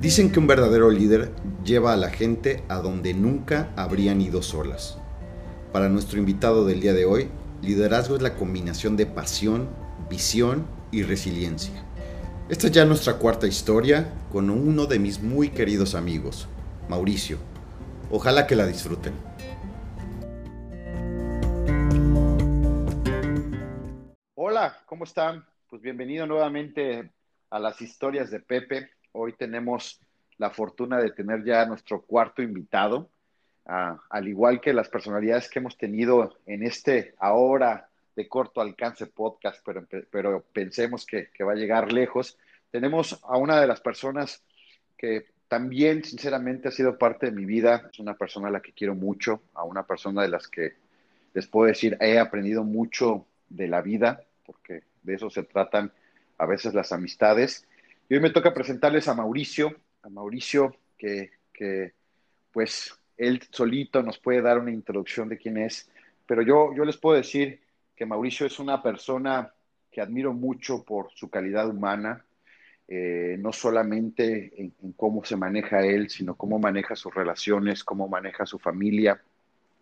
[0.00, 1.30] Dicen que un verdadero líder
[1.62, 4.96] lleva a la gente a donde nunca habrían ido solas.
[5.74, 7.28] Para nuestro invitado del día de hoy,
[7.60, 9.68] liderazgo es la combinación de pasión,
[10.08, 11.84] visión y resiliencia.
[12.48, 16.48] Esta es ya nuestra cuarta historia con uno de mis muy queridos amigos,
[16.88, 17.36] Mauricio.
[18.10, 19.12] Ojalá que la disfruten.
[24.34, 25.44] Hola, ¿cómo están?
[25.68, 27.12] Pues bienvenido nuevamente
[27.50, 28.88] a las historias de Pepe.
[29.12, 30.00] Hoy tenemos
[30.38, 33.10] la fortuna de tener ya nuestro cuarto invitado,
[33.64, 39.64] al igual que las personalidades que hemos tenido en este ahora de corto alcance podcast,
[39.64, 42.36] pero, pero pensemos que, que va a llegar lejos.
[42.70, 44.42] Tenemos a una de las personas
[44.96, 47.88] que también, sinceramente, ha sido parte de mi vida.
[47.92, 50.74] Es una persona a la que quiero mucho, a una persona de las que
[51.34, 55.92] les puedo decir, he aprendido mucho de la vida, porque de eso se tratan
[56.38, 57.66] a veces las amistades.
[58.10, 61.30] Y hoy me toca presentarles a Mauricio, a Mauricio que,
[62.50, 65.88] pues él solito nos puede dar una introducción de quién es,
[66.26, 67.60] pero yo, yo les puedo decir
[67.94, 69.52] que Mauricio es una persona
[69.92, 72.24] que admiro mucho por su calidad humana,
[72.88, 78.44] eh, no solamente en, cómo se maneja él, sino cómo maneja sus relaciones, cómo maneja
[78.44, 79.22] su familia.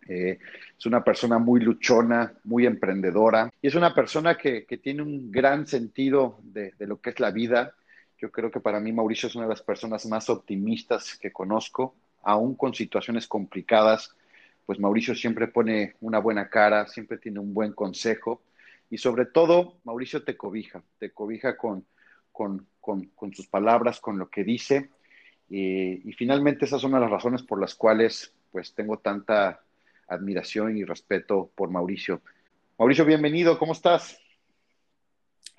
[0.07, 0.37] Eh,
[0.77, 5.65] es una persona muy luchona, muy emprendedora y es una persona que, tiene un gran
[5.65, 7.73] sentido de, lo que es la vida.
[8.19, 11.95] Yo creo que para mí Mauricio es una de las personas más optimistas que conozco,
[12.21, 14.15] aún con situaciones complicadas
[14.69, 18.43] pues Mauricio siempre pone una buena cara, siempre tiene un buen consejo
[18.91, 21.87] y sobre todo Mauricio te cobija, te cobija con,
[22.31, 24.91] con, con, sus palabras, con lo que dice
[25.49, 29.59] y, y finalmente esas son las razones por las cuales pues tengo tanta
[30.07, 32.21] admiración y respeto por Mauricio.
[32.77, 34.19] Mauricio, bienvenido, ¿cómo estás?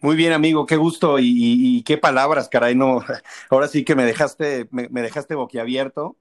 [0.03, 3.01] Muy bien, amigo, qué gusto y, qué palabras, caray, no,
[3.51, 6.17] ahora sí que me dejaste, me, dejaste boquiabierto.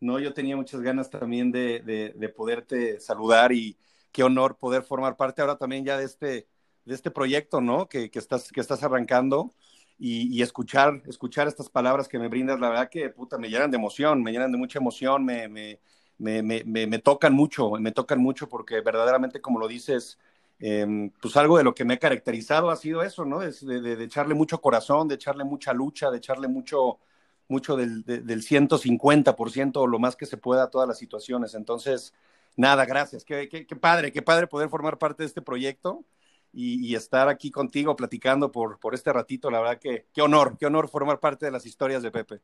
[0.00, 0.20] ¿no?
[0.20, 1.80] Yo tenía muchas ganas también de,
[2.16, 3.76] de, poderte saludar y
[4.12, 6.46] qué honor poder formar parte ahora también ya de este,
[6.84, 7.88] de este proyecto, ¿no?
[7.88, 9.52] Que, que estás, que estás arrancando
[9.98, 14.22] y, escuchar, escuchar estas palabras que me brindas, la verdad que, me llenan de emoción,
[14.22, 15.80] me llenan de mucha emoción, me, me,
[16.18, 20.18] me, me tocan mucho, me tocan mucho porque verdaderamente, como lo dices,
[20.66, 23.42] eh, pues algo de lo que me he caracterizado ha sido eso, ¿no?
[23.42, 27.00] Es de, de, de echarle mucho corazón, de echarle mucha lucha, de echarle mucho
[27.48, 31.54] mucho del, del 150% o lo más que se pueda a todas las situaciones.
[31.54, 32.14] Entonces,
[32.56, 33.24] nada, gracias.
[33.24, 36.04] Qué, padre, qué padre poder formar parte de este proyecto
[36.52, 39.50] y, estar aquí contigo platicando por, por este ratito.
[39.50, 42.40] La verdad que qué honor, qué honor formar parte de las historias de Pepe.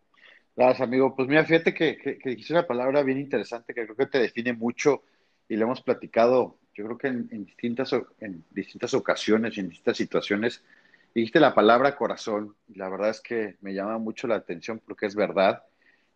[0.56, 1.14] Gracias, amigo.
[1.14, 4.52] Pues mira, fíjate que, que, que una palabra bien interesante que creo que te define
[4.52, 5.02] mucho
[5.48, 9.96] y le hemos platicado, yo creo que en, distintas, en distintas ocasiones y en distintas
[9.96, 10.62] situaciones
[11.14, 15.06] Dijiste la palabra corazón y la verdad es que me llama mucho la atención porque
[15.06, 15.64] es verdad.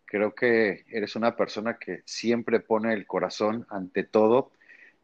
[0.04, 4.52] Creo que eres una persona que siempre pone el corazón ante todo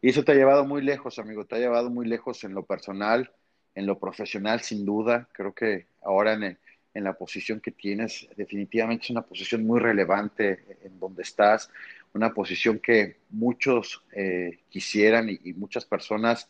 [0.01, 2.65] y eso te ha llevado muy lejos, amigo, te ha llevado muy lejos en lo
[2.65, 3.33] personal,
[3.75, 5.29] en lo profesional, sin duda.
[5.33, 6.57] Creo que ahora en,
[6.95, 11.69] en la posición que tienes, definitivamente es una posición muy relevante en donde estás,
[12.15, 16.49] una posición que muchos eh, quisieran y, muchas personas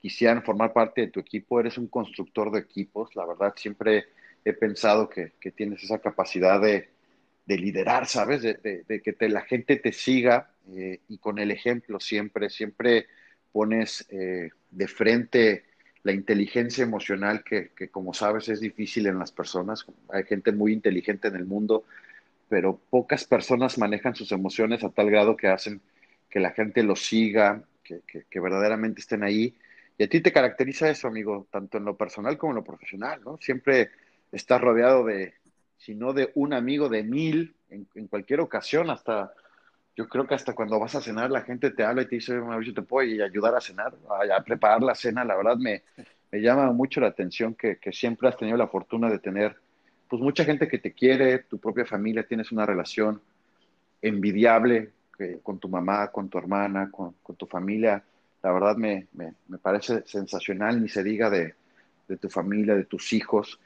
[0.00, 4.06] quisieran formar parte de tu equipo, eres un constructor de equipos, la verdad siempre
[4.44, 6.88] he pensado que, que tienes esa capacidad de,
[7.50, 8.42] de liderar, ¿sabes?
[8.42, 13.08] De, que la gente te siga eh, y con el ejemplo siempre, siempre
[13.50, 15.64] pones eh, de frente
[16.04, 19.84] la inteligencia emocional que, que, como sabes, es difícil en las personas.
[20.10, 21.84] Hay gente muy inteligente en el mundo,
[22.50, 25.80] pero pocas personas manejan sus emociones a tal grado que hacen
[26.28, 29.54] que la gente los siga, que, verdaderamente estén ahí
[29.96, 33.20] y a ti te caracteriza eso, amigo, tanto en lo personal como en lo profesional,
[33.24, 33.38] ¿no?
[33.38, 33.90] Siempre
[34.32, 35.34] estás rodeado de,
[35.76, 39.32] si no de un amigo, de mil, en, cualquier ocasión, hasta,
[39.94, 42.34] yo creo que hasta cuando vas a cenar la gente te habla y te dice,
[42.34, 45.24] Mauricio, ¿te puedo ayudar a cenar, a, preparar la cena?
[45.24, 45.82] La verdad me,
[46.32, 49.56] llama mucho la atención que, siempre has tenido la fortuna de tener,
[50.10, 53.22] pues, mucha gente que te quiere, tu propia familia, tienes una relación
[54.02, 58.04] envidiable que, con tu mamá, con tu hermana, con, con tu familia
[58.42, 61.54] la verdad me, me, me parece sensacional, ni se diga de,
[62.08, 63.60] de, tu familia, de tus hijos.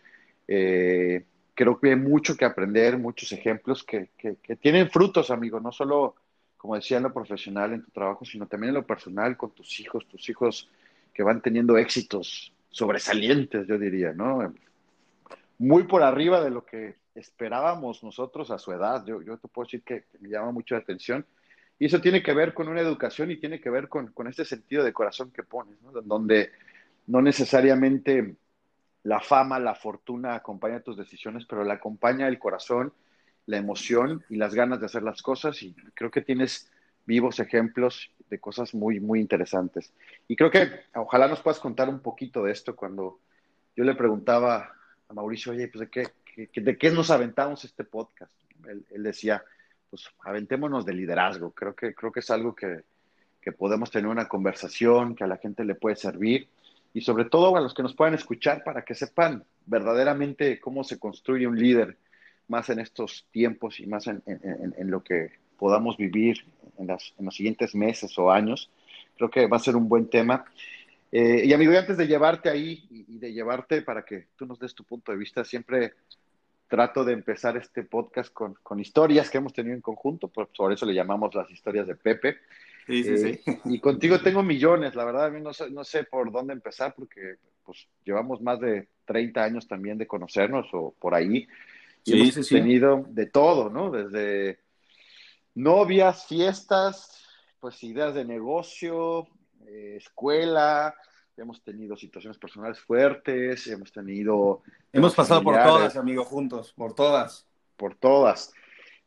[0.49, 1.25] Eh,
[1.55, 5.71] creo que hay mucho que aprender, muchos ejemplos que, que, que, tienen frutos, amigo, no
[5.71, 6.17] solo,
[6.57, 9.79] como decía, en lo profesional, en tu trabajo, sino también en lo personal, con tus
[9.81, 10.69] hijos, tus hijos
[11.13, 14.53] que van teniendo éxitos sobresalientes, yo diría, ¿no?
[15.59, 19.05] Muy por arriba de lo que esperábamos nosotros a su edad.
[19.07, 21.25] Yo, yo te puedo decir que, me llama mucho la atención
[21.79, 24.45] y eso tiene que ver con una educación y tiene que ver con, con este
[24.45, 26.51] sentido de corazón que pones, donde
[27.07, 28.37] no necesariamente
[29.03, 32.93] la fama, la fortuna acompaña tus decisiones, pero la acompaña el corazón
[33.47, 36.71] la emoción y las ganas de hacer las cosas y creo que tienes
[37.07, 39.93] vivos ejemplos de cosas muy, muy interesantes.
[40.27, 43.21] Y creo que ojalá nos puedas contar un poquito de esto cuando
[43.77, 44.73] yo le preguntaba
[45.15, 48.33] Mauricio, oye, pues de qué, de qué nos aventamos este podcast.
[48.69, 49.43] Él, él, decía,
[49.91, 51.53] pues aventémonos de liderazgo.
[51.53, 52.83] Creo que, creo que es algo que,
[53.41, 56.49] que podemos tener una conversación, que a la gente le puede servir
[56.95, 60.99] y sobre todo a los que nos puedan escuchar para que sepan verdaderamente cómo se
[60.99, 61.99] construye un líder
[62.49, 66.45] más en estos tiempos y más en, en, en lo que podamos vivir
[66.79, 68.71] en, las, en, los siguientes meses o años.
[69.17, 70.45] Creo que va a ser un buen tema.
[71.17, 74.47] Eh, y amigo, y antes de llevarte ahí y, y, de llevarte para que tú
[74.47, 75.95] nos des tu punto de vista, siempre
[76.67, 80.73] trato de empezar este podcast con, con historias que hemos tenido en conjunto, por, por
[80.73, 82.39] eso le llamamos las historias de Pepe.
[82.89, 83.41] Sí, sí, sí.
[83.47, 86.53] Eh, y contigo tengo millones, la verdad, a mí no sé, no sé por dónde
[86.53, 91.47] empezar porque pues llevamos más de 30 años también de conocernos o por ahí.
[92.05, 92.55] Y sí, hemos sí, sí.
[92.57, 93.93] tenido de todo, ¿no?
[93.93, 94.59] Desde
[95.55, 97.25] novias, fiestas,
[97.61, 99.29] pues ideas de negocio,
[99.67, 100.95] eh, escuela,
[101.37, 104.63] hemos tenido situaciones personales fuertes, hemos tenido...
[104.93, 107.47] Hemos pasado por todas, amigo, juntos, por todas.
[107.77, 108.53] Por todas.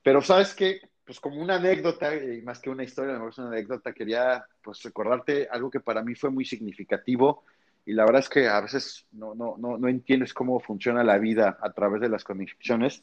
[0.04, 3.48] Pero sabes qué, pues como una anécdota, y más que una historia, mejor es una
[3.48, 7.44] anécdota, quería pues recordarte algo que para mí fue muy significativo
[7.86, 11.18] y la verdad es que a veces no, no, no, no entiendes cómo funciona la
[11.18, 13.02] vida a través de las conexiones,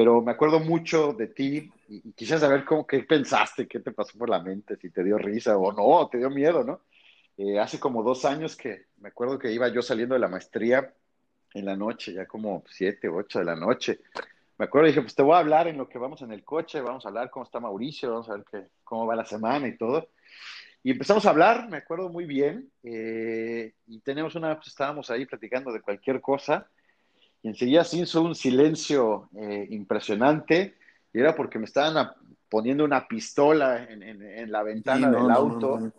[0.00, 3.92] pero me acuerdo mucho de ti y, y quisiera saber cómo, qué pensaste, qué te
[3.92, 6.80] pasó por la mente, si te dio risa o no, te dio miedo, ¿no?
[7.36, 10.90] Eh, hace como dos años que me acuerdo que iba yo saliendo de la maestría
[11.52, 14.00] en la noche, ya como siete, ocho de la noche,
[14.56, 16.80] me acuerdo dije, pues te voy a hablar en lo que vamos en el coche,
[16.80, 19.76] vamos a hablar cómo está Mauricio, vamos a ver qué, cómo va la semana y
[19.76, 20.08] todo.
[20.82, 25.26] Y empezamos a hablar, me acuerdo muy bien, eh, y tenemos una, pues estábamos ahí
[25.26, 26.70] platicando de cualquier cosa,
[27.42, 30.76] y enseguida se hizo un silencio eh, impresionante,
[31.12, 32.12] y era porque me estaban
[32.48, 35.78] poniendo una pistola en, en, en la ventana sí, no, del auto.
[35.78, 35.92] No, no,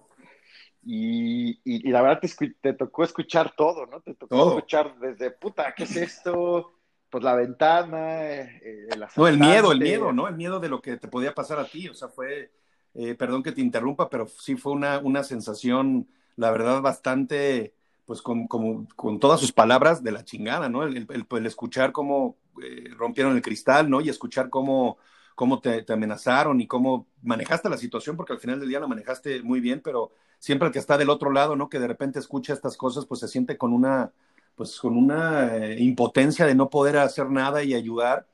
[0.83, 4.01] y, y, y, la verdad te, te, tocó escuchar todo, ¿no?
[4.01, 4.57] Te tocó todo.
[4.57, 6.71] escuchar desde, puta, ¿qué es esto?
[7.11, 10.29] pues la ventana, eh, el No, el miedo, el miedo, ¿no?
[10.29, 12.51] El miedo de lo que te podía pasar a ti, o sea, fue,
[12.93, 17.75] eh, perdón que te interrumpa, pero sí fue una, una sensación, la verdad, bastante,
[18.11, 20.83] pues con, con todas sus palabras de la chingada, ¿no?
[20.83, 24.01] El, el, el escuchar cómo eh, rompieron el cristal, ¿no?
[24.01, 24.97] Y escuchar cómo,
[25.33, 28.87] cómo te, te, amenazaron y cómo manejaste la situación, porque al final del día la
[28.89, 31.69] manejaste muy bien, pero siempre el que está del otro lado, ¿no?
[31.69, 34.11] Que de repente escucha estas cosas, pues se siente con una
[34.55, 38.27] pues con una eh, impotencia de no poder hacer nada y ayudar.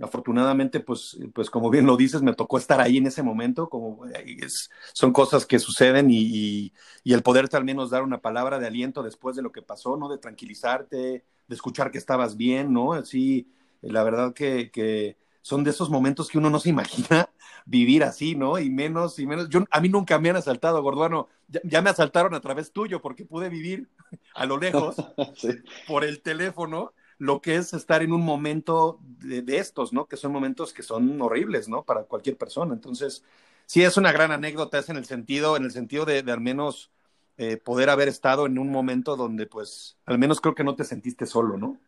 [0.00, 4.06] Afortunadamente, pues, pues como bien lo dices, me tocó estar ahí en ese momento, como
[4.06, 6.72] es, son cosas que suceden y, y,
[7.02, 9.96] y, el poderte al menos dar una palabra de aliento después de lo que pasó,
[9.96, 10.08] ¿no?
[10.08, 12.92] De tranquilizarte, de escuchar que estabas bien, ¿no?
[12.92, 13.48] Así,
[13.80, 17.30] la verdad que, que son de esos momentos que uno no se imagina
[17.66, 18.58] vivir así, ¿no?
[18.58, 19.48] Y menos, y menos.
[19.48, 21.28] Yo, a mí nunca me han asaltado, Gorduano.
[21.48, 23.88] Ya, ya me asaltaron a través tuyo porque pude vivir
[24.34, 24.96] a lo lejos
[25.36, 25.48] sí.
[25.86, 30.06] por el teléfono lo que es estar en un momento de, estos, ¿no?
[30.06, 31.84] Que son momentos que son horribles, ¿no?
[31.84, 32.74] Para cualquier persona.
[32.74, 33.24] Entonces,
[33.66, 36.40] sí es una gran anécdota, es en el sentido, en el sentido de, de al
[36.40, 36.90] menos
[37.36, 40.84] eh, poder haber estado en un momento donde, pues, al menos creo que no te
[40.84, 41.78] sentiste solo, ¿no?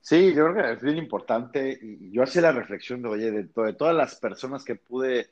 [0.00, 3.42] Sí, yo creo que es bien importante y yo hacía la reflexión de, oye, de,
[3.44, 5.30] de, todas las personas que pude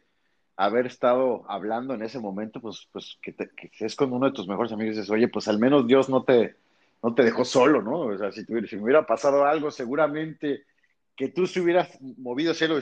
[0.57, 4.33] haber estado hablando en ese momento, pues, pues que, te, que es con uno de
[4.33, 6.57] tus mejores amigos y dices, oye, pues al menos Dios no te,
[7.03, 8.01] no te dejó solo, ¿no?
[8.01, 10.65] O sea, si, tuviera, si me hubiera pasado algo, seguramente
[11.17, 12.79] que tú se hubieras movido cielo,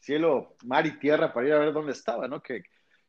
[0.00, 2.42] cielo, mar y tierra para ir a ver dónde estaba, ¿no?
[2.42, 2.62] Que,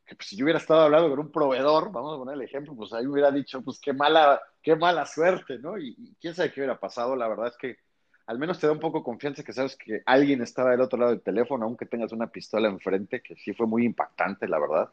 [0.08, 2.74] que pues, si yo hubiera estado hablando con un proveedor, vamos a poner el ejemplo,
[2.74, 5.78] pues ahí hubiera dicho, pues qué mala, qué mala suerte, ¿no?
[5.78, 7.76] Y, quién sabe qué hubiera pasado, la verdad es que
[8.26, 11.12] al menos te da un poco confianza que sabes que alguien estaba del otro lado
[11.12, 14.90] del teléfono, aunque tengas una pistola enfrente, que sí fue muy impactante, la verdad.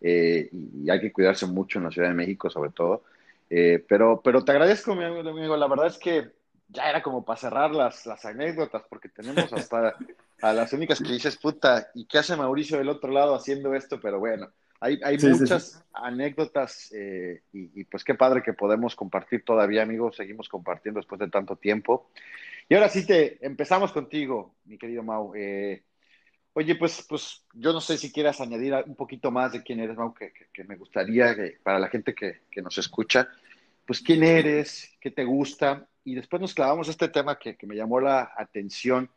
[0.00, 3.04] Eh, y, hay que cuidarse mucho en la Ciudad de México, sobre todo.
[3.50, 5.56] Eh, pero, pero te agradezco, mi amigo.
[5.56, 6.32] La verdad es que
[6.68, 9.96] ya era como para cerrar las, las anécdotas, porque tenemos hasta
[10.42, 14.00] a las únicas que dices, puta, ¿y qué hace Mauricio del otro lado haciendo esto?
[14.00, 15.84] Pero bueno, hay, hay sí, muchas sí, sí.
[15.92, 20.16] anécdotas eh, y, y, pues qué padre que podemos compartir todavía, amigos.
[20.16, 22.10] Seguimos compartiendo después de tanto tiempo.
[22.68, 25.32] Y ahora sí te empezamos contigo, mi querido Mau.
[25.34, 25.82] Eh,
[26.54, 29.96] oye, pues, pues yo no sé si quieras añadir un poquito más de quién eres,
[29.96, 33.28] Mau, que, que, me gustaría que, para la gente que, nos escucha,
[33.86, 38.00] pues quién eres, qué te gusta, y después nos clavamos este tema que, me llamó
[38.00, 39.10] la atención.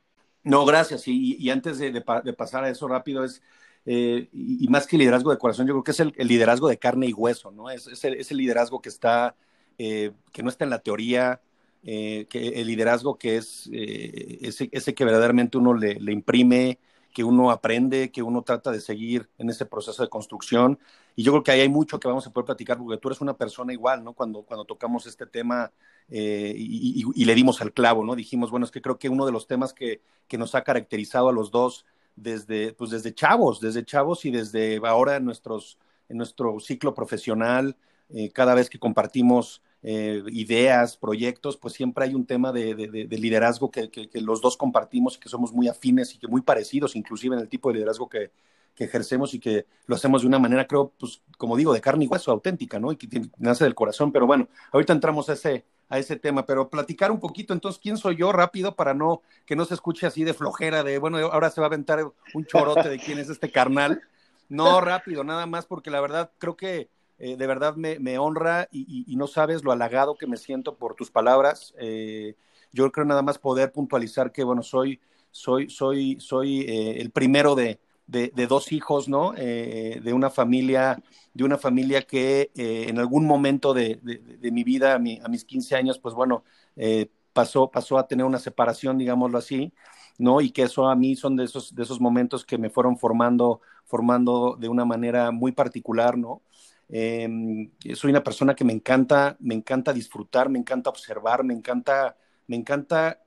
[0.43, 1.03] No, gracias.
[1.07, 3.41] Y, antes de, pasar a eso rápido, es,
[3.85, 7.07] eh, y, más que liderazgo de corazón, yo creo que es el, liderazgo de carne
[7.07, 7.69] y hueso, ¿no?
[7.69, 9.35] Es, es, el, liderazgo que está,
[9.77, 11.41] eh, que no está en la teoría,
[11.83, 16.79] eh, que el liderazgo que es eh, ese, ese, que verdaderamente uno le, imprime
[17.17, 20.77] que uno aprende, que uno trata de seguir en ese proceso de construcción.
[21.15, 23.21] Y yo creo que ahí hay mucho que vamos a poder platicar, porque tú eres
[23.21, 24.13] una persona igual, ¿no?
[24.13, 25.71] Cuando, cuando tocamos este tema
[26.09, 28.15] eh, y, le dimos al clavo, ¿no?
[28.15, 31.29] Dijimos, bueno, es que creo que uno de los temas que, que nos ha caracterizado
[31.29, 36.17] a los dos desde, pues desde chavos, desde chavos y desde ahora en, nuestros, en
[36.17, 37.77] nuestro ciclo profesional,
[38.13, 42.75] eh, cada vez que compartimos eh, ideas, proyectos, pues siempre hay un tema de,
[43.09, 47.37] liderazgo que, los dos compartimos y que somos muy afines y que muy parecidos, inclusive
[47.37, 48.31] en el tipo de liderazgo que,
[48.75, 52.07] ejercemos y que lo hacemos de una manera, creo, pues como digo, de carne y
[52.07, 52.91] hueso, auténtica, ¿no?
[52.91, 54.11] Y que nace del corazón.
[54.11, 57.97] Pero bueno, ahorita entramos a ese, a ese tema, pero platicar un poquito, entonces, ¿quién
[57.97, 61.49] soy yo rápido para no que no se escuche así de flojera, de, bueno, ahora
[61.49, 64.01] se va a aventar un chorote de quién es este carnal?
[64.49, 68.67] No, rápido, nada más, porque la verdad creo que eh, de verdad me, me honra
[68.71, 71.73] y, no sabes lo halagado que me siento por tus palabras.
[71.79, 72.35] Eh,
[72.71, 74.99] yo creo nada más poder puntualizar que, bueno, soy,
[75.31, 79.33] soy, soy, soy eh, el primero de, de, dos hijos, ¿no?
[79.33, 81.01] de una familia,
[81.33, 85.99] de una familia que en algún momento de, de mi vida, a, mis 15 años,
[85.99, 86.43] pues bueno,
[87.33, 89.73] pasó, pasó a tener una separación, digámoslo así.
[90.17, 90.41] ¿no?
[90.41, 93.61] Y que eso a mí son de esos, de esos momentos que me fueron formando,
[93.85, 96.41] formando de una manera muy particular, ¿no?
[96.89, 102.17] Em, soy una persona que me encanta, me encanta disfrutar, me encanta observar, me encanta,
[102.47, 103.21] me encanta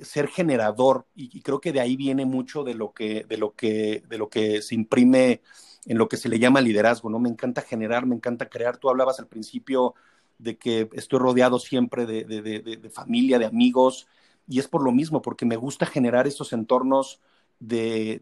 [0.00, 4.02] ser generador y, creo que de ahí viene mucho de lo que, de lo que,
[4.08, 5.42] de lo que se imprime
[5.84, 7.18] en lo que se le llama liderazgo, ¿no?
[7.18, 8.76] Me encanta generar, me encanta crear.
[8.78, 9.94] Tú hablabas al principio
[10.38, 14.06] de que estoy rodeado siempre de, familia, de amigos,
[14.48, 17.20] y es por lo mismo, porque me gusta generar esos entornos
[17.58, 18.20] de,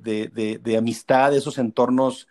[0.79, 2.29] amistad, esos entornos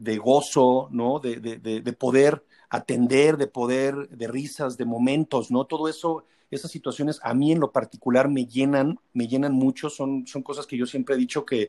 [0.00, 1.20] de gozo, ¿no?
[1.20, 5.66] De, de, poder atender, de poder, de risas, de momentos, ¿no?
[5.66, 10.26] Todo eso, esas situaciones a mí en lo particular me llenan, me llenan mucho, son,
[10.26, 11.68] son cosas que yo siempre he dicho que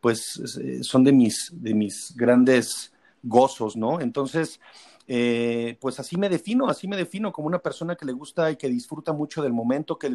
[0.00, 4.00] pues eh, son de mis, de mis grandes gozos, ¿no?
[4.00, 4.60] Entonces,
[5.06, 8.56] eh, pues así me defino, así me defino como una persona que le gusta y
[8.56, 10.10] que disfruta mucho del momento, que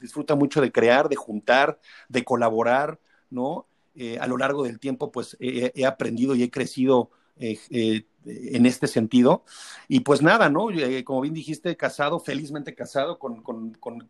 [0.00, 1.78] disfruta mucho de crear, de juntar,
[2.08, 3.66] de colaborar, ¿no?
[3.94, 8.64] Eh, a lo largo del tiempo, pues he, aprendido y he crecido eh, eh, en
[8.66, 9.44] este sentido.
[9.86, 10.68] Y pues nada, ¿no?
[11.04, 13.42] como bien dijiste, casado, felizmente casado con,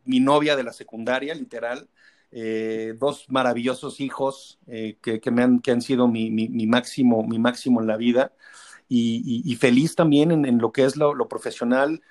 [0.04, 1.88] mi novia de la secundaria, literal.
[2.98, 6.30] dos maravillosos hijos que, me han, que han sido mi,
[6.66, 8.32] máximo, mi máximo en la vida.
[8.88, 12.02] Y, feliz también en, lo que es lo, profesional,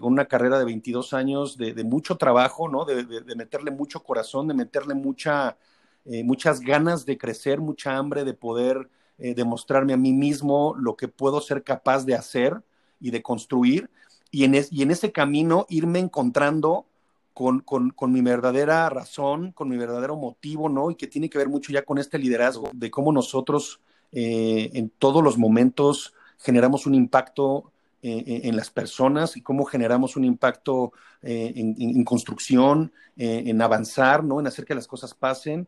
[0.00, 2.84] con una carrera de 22 años, de, mucho trabajo, ¿no?
[2.84, 3.04] de,
[3.36, 5.56] meterle mucho corazón, de meterle mucha,
[6.06, 10.96] eh, muchas ganas de crecer, mucha hambre de poder eh, demostrarme a mí mismo lo
[10.96, 12.62] que puedo ser capaz de hacer
[13.00, 13.90] y de construir,
[14.30, 16.86] y en, y en ese camino irme encontrando
[17.32, 20.90] con, con, mi verdadera razón, con mi verdadero motivo, ¿no?
[20.90, 23.80] Y que tiene que ver mucho ya con este liderazgo, de cómo nosotros
[24.12, 27.70] eh, en todos los momentos generamos un impacto
[28.06, 30.92] en las personas y cómo generamos un impacto
[31.22, 34.40] en, construcción, en avanzar, ¿no?
[34.40, 35.66] En hacer que las cosas pasen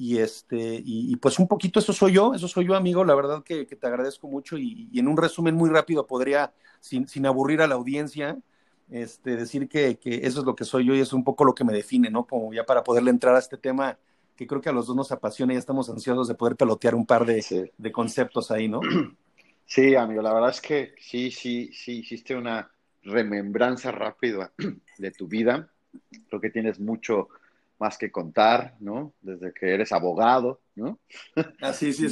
[0.00, 3.04] y, este, y, pues un poquito eso soy yo, eso soy yo, amigo.
[3.04, 7.26] La verdad que, te agradezco mucho y, en un resumen muy rápido podría, sin, sin
[7.26, 8.38] aburrir a la audiencia,
[8.90, 11.52] este, decir que, que, eso es lo que soy yo y es un poco lo
[11.52, 12.26] que me define, ¿no?
[12.26, 13.98] Como ya para poderle entrar a este tema
[14.36, 17.04] que creo que a los dos nos apasiona y estamos ansiosos de poder pelotear un
[17.04, 18.80] par de, de conceptos ahí, ¿no?
[19.70, 22.70] Sí, amigo, la verdad es que sí, sí, sí, hiciste una
[23.02, 24.50] remembranza rápida
[24.98, 25.68] de tu vida.
[26.28, 27.28] Creo que tienes mucho,
[27.78, 29.14] más que contar, ¿no?
[29.20, 30.98] Desde que eres abogado, ¿no?
[31.60, 32.08] Así, sí,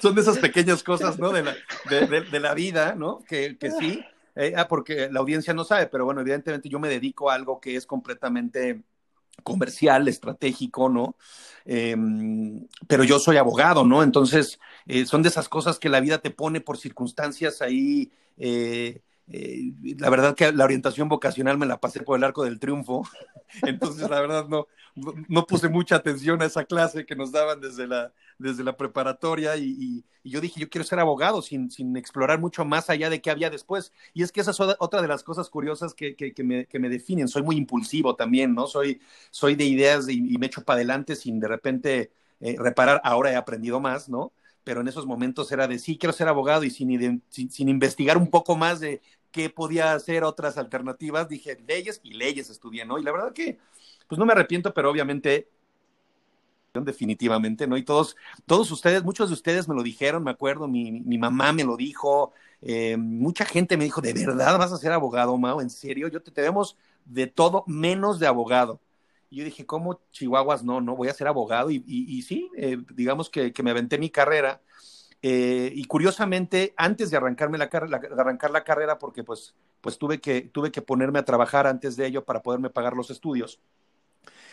[0.00, 1.30] son de esas pequeñas cosas, ¿no?
[1.30, 1.54] De la,
[1.88, 3.22] de, la vida, ¿no?
[3.28, 4.02] Que, que sí,
[4.34, 7.60] eh, ah, porque la audiencia no sabe, pero bueno, evidentemente yo me dedico a algo
[7.60, 8.82] que es completamente
[9.42, 11.16] comercial, estratégico, ¿no?
[11.64, 14.02] Em, pero yo soy abogado, ¿no?
[14.02, 18.10] Entonces, eh, son de esas cosas que la vida te pone por circunstancias ahí.
[18.36, 22.58] Eh, eh, la verdad que la orientación vocacional me la pasé por el arco del
[22.58, 23.08] triunfo,
[23.62, 24.66] entonces la verdad no,
[25.28, 29.56] no puse mucha atención a esa clase que nos daban desde la, desde la preparatoria
[29.56, 33.30] y, yo dije, yo quiero ser abogado sin, sin, explorar mucho más allá de qué
[33.30, 33.90] había después.
[34.12, 36.90] Y es que esa es otra de las cosas curiosas que, que, me, que me,
[36.90, 37.26] definen.
[37.26, 38.66] Soy muy impulsivo también, ¿no?
[38.66, 43.00] Soy, soy de ideas y, me echo para adelante sin de repente eh, reparar.
[43.02, 44.32] Ahora he aprendido más, ¿no?
[44.62, 48.18] pero en esos momentos era de sí, quiero ser abogado y sin, sin, sin, investigar
[48.18, 52.98] un poco más de qué podía hacer otras alternativas, dije leyes y leyes estudié, ¿no?
[52.98, 53.58] Y la verdad que,
[54.08, 55.48] pues no me arrepiento, pero obviamente,
[56.74, 57.76] definitivamente, ¿no?
[57.76, 61.52] Y todos, todos ustedes, muchos de ustedes me lo dijeron, me acuerdo, mi, mi mamá
[61.52, 62.32] me lo dijo,
[62.62, 65.60] eh, mucha gente me dijo, ¿de verdad vas a ser abogado, Mao?
[65.60, 66.08] ¿En serio?
[66.08, 68.80] Yo te, te vemos de todo menos de abogado.
[69.30, 70.64] Y yo dije, ¿cómo Chihuahuas?
[70.64, 71.70] No, no, voy a ser abogado.
[71.70, 74.60] Y, y, sí, eh, digamos que, que, me aventé mi carrera.
[75.22, 77.68] Eh, y curiosamente, antes de, arrancarme la,
[78.16, 82.06] arrancar la carrera, porque pues, pues tuve, que, tuve que ponerme a trabajar antes de
[82.06, 83.60] ello para poderme pagar los estudios.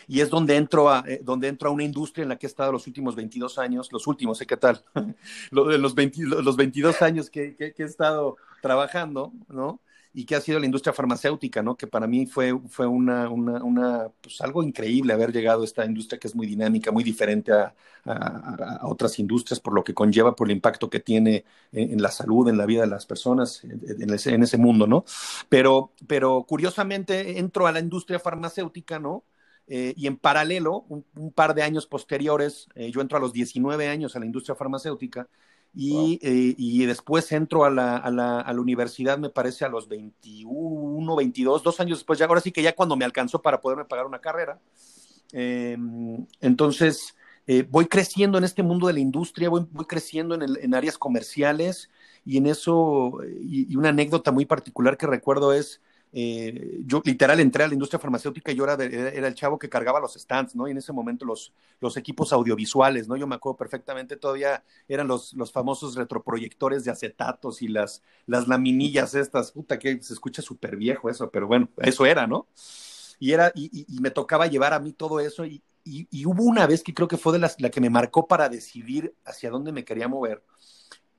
[0.10, 2.50] Y es donde entro, a, eh, donde entro a una industria en la que he
[2.50, 4.46] estado los últimos 22 años, los últimos, ¿eh?
[4.46, 4.84] ¿qué tal?
[5.52, 9.80] los, 20, los 22 años que, que he estado trabajando, ¿no?
[10.18, 11.78] Y que ha sido la industria farmacéutica, ¿no?
[11.78, 15.86] Que para mí fue, fue una, una, una pues algo increíble haber llegado a esta
[15.86, 19.94] industria que es muy dinámica, muy diferente a, a, a otras industrias, por lo que
[19.94, 23.06] conlleva, por el impacto que tiene en, en la salud, en la vida de las
[23.06, 25.06] personas, en ese, en ese mundo, ¿no?
[25.50, 29.24] Pero, pero curiosamente entro a la industria farmacéutica, ¿no?
[29.68, 33.34] Eh, y en paralelo, un, un, par de años posteriores, eh, yo entro a los
[33.34, 35.30] 19 años a la industria farmacéutica
[35.74, 36.12] y, wow.
[36.22, 39.88] eh, y después entro a la, a, la, a la, universidad, me parece, a los
[39.88, 43.86] 21, 22, dos años después, ya ahora sí que ya cuando me alcanzó para poderme
[43.86, 44.60] pagar una carrera.
[45.34, 45.78] Eh,
[46.42, 50.58] entonces, eh, voy creciendo en este mundo de la industria, voy, voy creciendo en, el,
[50.58, 51.90] en, áreas comerciales
[52.26, 55.82] y en eso, y, y, una anécdota muy particular que recuerdo es,
[56.14, 59.70] eh, yo literal entré a la industria farmacéutica y yo era, era, el chavo que
[59.70, 60.68] cargaba los stands, ¿no?
[60.68, 63.18] Y en ese momento los, los equipos audiovisuales, ¿no?
[63.18, 68.48] Yo me acuerdo perfectamente, todavía eran los, los famosos retroproyectores de acetatos y las, las
[68.48, 72.48] laminillas estas, puta, que se escucha súper viejo eso, pero bueno, eso era, ¿no?
[73.20, 76.84] Y, era, y, me tocaba llevar a mí todo eso y, y, hubo una vez
[76.84, 80.44] que creo que fue la que me marcó para decidir hacia dónde me quería mover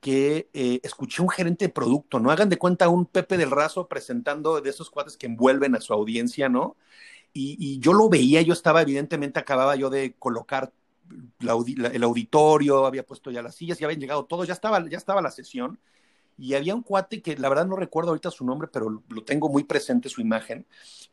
[0.01, 2.31] que eh, escuché un gerente de producto, ¿no?
[2.31, 5.93] Hagan de cuenta un Pepe del Razo presentando de esos cuates que envuelven a su
[5.93, 6.77] audiencia, ¿no?
[7.33, 10.73] Y, yo lo veía, yo estaba, evidentemente, acababa yo de colocar
[11.41, 15.23] el auditorio, había puesto ya las sillas, ya habían llegado todos, ya estaba, ya estaba
[15.23, 15.79] la sesión.
[16.37, 19.49] Y había un cuate que la verdad no recuerdo ahorita su nombre, pero lo tengo
[19.49, 20.67] muy presente su imagen,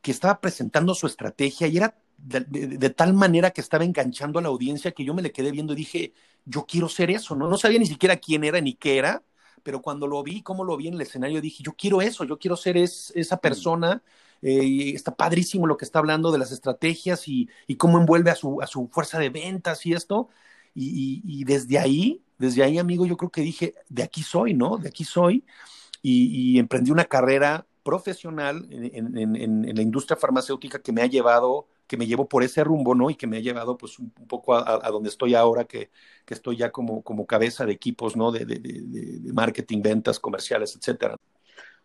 [0.06, 4.50] que estaba presentando su estrategia y era de, tal manera que estaba enganchando a la
[4.50, 6.14] audiencia que yo me le quedé viendo y dije,
[6.46, 7.50] yo quiero ser eso, ¿no?
[7.50, 9.24] No sabía ni siquiera quién era ni qué era,
[9.64, 12.38] pero cuando lo vi, cómo lo vi en el escenario, dije, yo quiero eso, yo
[12.38, 14.04] quiero ser es, esa persona.
[14.44, 18.36] Eh, está padrísimo lo que está hablando de las estrategias y, y cómo envuelve a
[18.36, 20.30] su, a su, fuerza de ventas y esto.
[20.76, 24.54] Y, y, y, desde ahí, desde ahí, amigo, yo creo que dije, de aquí soy,
[24.54, 24.78] ¿no?
[24.78, 25.44] De aquí soy.
[26.04, 32.08] Y, emprendí una carrera profesional en, la industria farmacéutica que me ha llevado que me
[32.08, 33.12] llevó por ese rumbo, ¿no?
[33.12, 35.92] Y que me ha llevado pues un, poco a, donde estoy ahora, que,
[36.26, 38.32] que, estoy ya como, como cabeza de equipos, ¿no?
[38.32, 38.44] De,
[39.32, 41.16] marketing, ventas, comerciales, etcétera.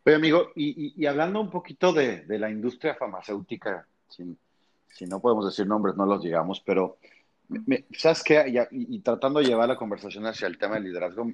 [0.07, 5.95] Oye, amigo, y, hablando un poquito de, la industria farmacéutica, si, no podemos decir nombres,
[5.97, 6.97] no los llegamos, pero
[7.49, 8.67] me, ¿sabes qué?
[8.71, 11.31] Y, tratando de llevar la conversación hacia el tema del liderazgo,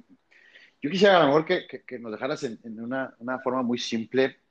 [0.81, 3.79] yo quisiera a lo mejor que, que, que nos dejaras en una, una, forma muy
[3.79, 4.41] simple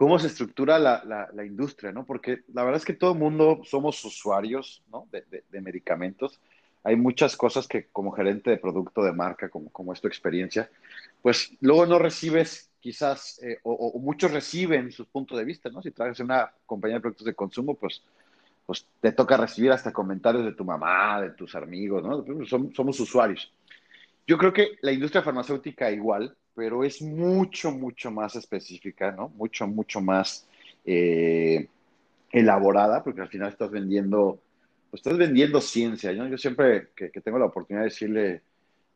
[0.00, 2.06] cómo se estructura la, la, industria, ¿no?
[2.06, 5.06] Porque la verdad es que todo el mundo somos usuarios, ¿no?
[5.12, 6.40] De, de, medicamentos.
[6.84, 10.70] Hay muchas cosas que como gerente de producto de marca, como, como es tu experiencia,
[11.20, 15.82] pues luego no recibes quizás, eh, o, muchos reciben sus puntos de vista, ¿no?
[15.82, 18.02] Si en una compañía de productos de consumo, pues,
[18.64, 22.24] pues te toca recibir hasta comentarios de tu mamá, de tus amigos, ¿no?
[22.46, 23.52] Somos, somos usuarios.
[24.26, 29.30] Yo creo que la industria farmacéutica igual, pero es mucho, mucho más específica, ¿no?
[29.30, 30.46] Mucho, mucho más
[30.84, 31.66] eh,
[32.30, 34.42] elaborada, porque al final estás vendiendo,
[34.90, 36.28] pues estás vendiendo ciencia, ¿no?
[36.28, 38.42] Yo siempre que, tengo la oportunidad de decirle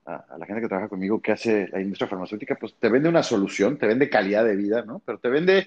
[0.04, 3.08] a, a, la gente que trabaja conmigo que hace la industria farmacéutica, pues te vende
[3.08, 5.00] una solución, te vende calidad de vida, ¿no?
[5.02, 5.66] Pero te vende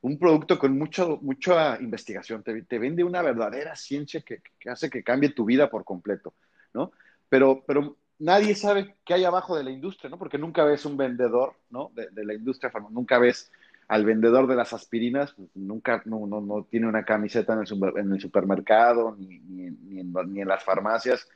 [0.00, 4.90] un producto con mucho, mucha investigación, te, te vende una verdadera ciencia que, que, hace
[4.90, 6.34] que cambie tu vida por completo,
[6.74, 6.90] ¿no?
[7.28, 10.18] Pero, pero nadie sabe qué hay abajo de la industria, ¿no?
[10.18, 11.92] Porque nunca ves un vendedor, ¿no?
[11.94, 13.50] De, la industria, nunca ves
[13.88, 17.66] al vendedor de las aspirinas, pues, nunca, no, no, no, tiene una camiseta en el,
[17.66, 21.26] super, en el supermercado, ni, ni, ni, en, ni, en, las farmacias.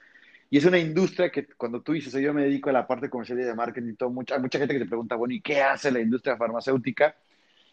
[0.51, 3.40] Y es una industria que cuando tú dices, yo me dedico a la parte comercial
[3.40, 5.90] y de marketing, todo, mucha, hay mucha gente que te pregunta, bueno, ¿y qué hace
[5.90, 7.16] la industria farmacéutica?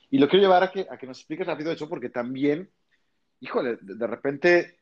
[0.09, 2.69] Y lo quiero llevar a que, a que nos expliques rápido eso, porque también,
[3.41, 4.77] híjole, de, de repente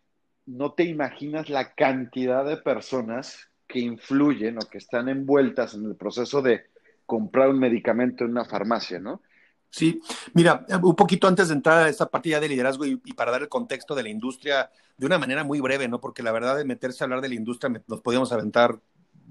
[0.45, 5.95] no te imaginas la cantidad de personas que influyen o que están envueltas en el
[5.95, 6.65] proceso de
[7.05, 9.21] comprar un medicamento en una farmacia, ¿no?
[9.69, 10.01] Sí,
[10.33, 13.41] mira, un poquito antes de entrar a esta partida de liderazgo y, y, para dar
[13.41, 15.99] el contexto de la industria de una manera muy breve, ¿no?
[15.99, 18.79] Porque la verdad de meterse a hablar de la industria me, nos podíamos aventar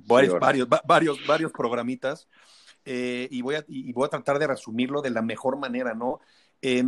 [0.07, 2.29] varios, sí, varios, varios, varios programitas
[2.85, 6.21] eh, y, voy a, y voy a tratar de resumirlo de la mejor manera, ¿no?
[6.61, 6.85] Eh,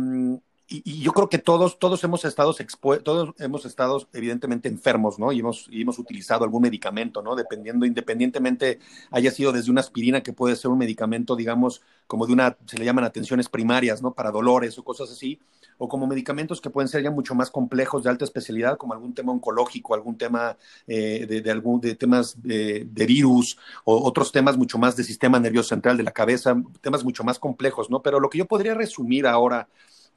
[0.69, 2.55] y, yo creo que todos, todos hemos estado
[3.03, 5.31] todos hemos estado evidentemente enfermos, ¿no?
[5.31, 7.35] Y hemos, y hemos utilizado algún medicamento, ¿no?
[7.35, 8.79] Dependiendo, independientemente
[9.09, 12.77] haya sido desde una aspirina que puede ser un medicamento, digamos, como de una, se
[12.77, 14.13] le llaman atenciones primarias, ¿no?
[14.13, 15.39] Para dolores o cosas así,
[15.79, 19.15] o como medicamentos que pueden ser ya mucho más complejos de alta especialidad, como algún
[19.15, 20.55] tema oncológico, algún tema
[20.87, 25.39] eh, de, algún, de temas de, de virus, o otros temas mucho más de sistema
[25.39, 28.03] nervioso central de la cabeza, temas mucho más complejos, ¿no?
[28.03, 29.67] Pero lo que yo podría resumir ahora,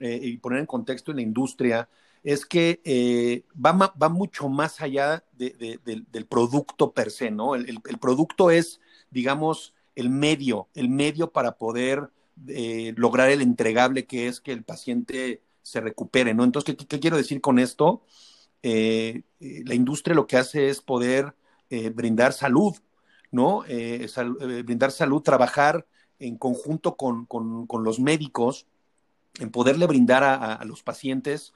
[0.02, 1.88] eh, y poner en contexto en la industria
[2.24, 7.54] es que eh, va, va, mucho más allá del producto per se, ¿no?
[7.54, 8.80] El, producto es,
[9.12, 12.10] digamos, el medio, el medio para poder
[12.48, 16.42] eh, lograr el entregable que es que el paciente se recupere, ¿no?
[16.42, 18.02] Entonces, ¿qué, quiero decir con esto?
[18.64, 21.34] la industria lo que hace es poder
[21.94, 22.76] brindar salud,
[23.32, 23.64] ¿no?
[24.64, 25.86] brindar salud, trabajar
[26.20, 28.66] en conjunto con, con los médicos
[29.38, 31.52] en poderle brindar a, los pacientes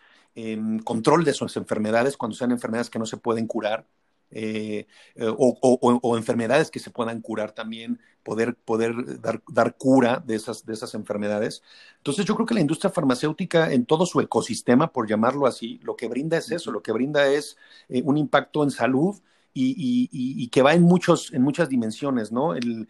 [0.85, 3.87] control de sus enfermedades cuando sean enfermedades que no se pueden curar.
[4.31, 10.35] Eh, eh, o, enfermedades que se puedan curar también, poder, poder dar, dar, cura de
[10.35, 11.63] esas, de esas enfermedades.
[11.99, 15.97] Entonces yo creo que la industria farmacéutica en todo su ecosistema, por llamarlo así, lo
[15.97, 17.57] que brinda es eso, lo que brinda es
[17.89, 19.17] eh, un impacto en salud
[19.59, 22.55] y, que va en, muchos, en muchas dimensiones, ¿no?
[22.55, 22.89] El,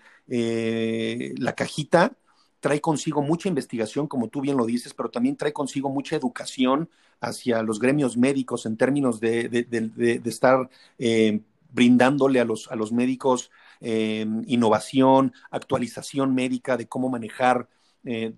[1.38, 2.16] la cajita
[2.60, 6.88] trae consigo mucha investigación, como tú bien lo dices, pero también trae consigo mucha educación
[7.20, 11.40] hacia los gremios médicos en términos de, estar eh,
[11.72, 17.68] brindándole a los, a los médicos eh, innovación, actualización médica de cómo manejar
[18.04, 18.32] eh,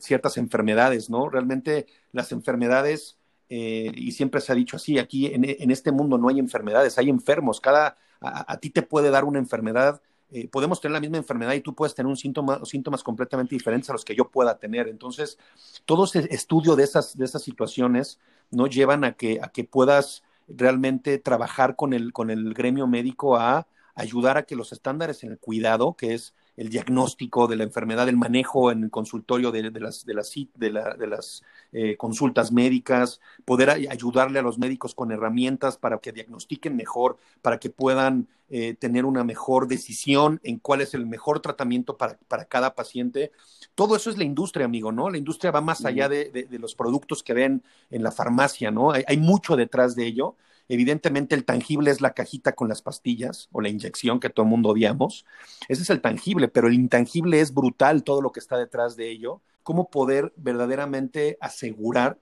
[0.00, 1.28] ciertas enfermedades, ¿no?
[1.28, 3.16] Realmente las enfermedades,
[3.50, 7.62] y siempre se ha dicho así, aquí en, este mundo no hay enfermedades, hay enfermos.
[7.62, 11.60] Cada, a ti te puede dar una enfermedad eh, podemos tener la misma enfermedad y
[11.60, 14.88] tú puedes tener un síntoma, síntomas completamente diferentes a los que yo pueda tener.
[14.88, 15.38] Entonces,
[15.86, 18.18] todo ese estudio de esas, de esas situaciones
[18.50, 23.36] no llevan a que, a que puedas realmente trabajar con el, con el gremio médico
[23.36, 27.62] a ayudar a que los estándares en el cuidado, que es el diagnóstico de la
[27.62, 33.20] enfermedad, el manejo en el consultorio de, las, de las, de las eh, consultas médicas,
[33.44, 38.74] poder ayudarle a los médicos con herramientas para que diagnostiquen mejor, para que puedan eh,
[38.74, 43.30] tener una mejor decisión en cuál es el mejor tratamiento para, para, cada paciente.
[43.76, 45.10] Todo eso es la industria, amigo, ¿no?
[45.10, 48.90] La industria va más allá de, de, los productos que ven en la farmacia, ¿no?
[48.90, 50.34] Hay, hay mucho detrás de ello
[50.68, 54.50] Evidentemente el tangible es la cajita con las pastillas o la inyección que todo el
[54.50, 55.24] mundo odiamos.
[55.66, 59.10] Ese es el tangible, pero el intangible es brutal todo lo que está detrás de
[59.10, 59.40] ello.
[59.62, 62.20] ¿Cómo poder verdaderamente asegurar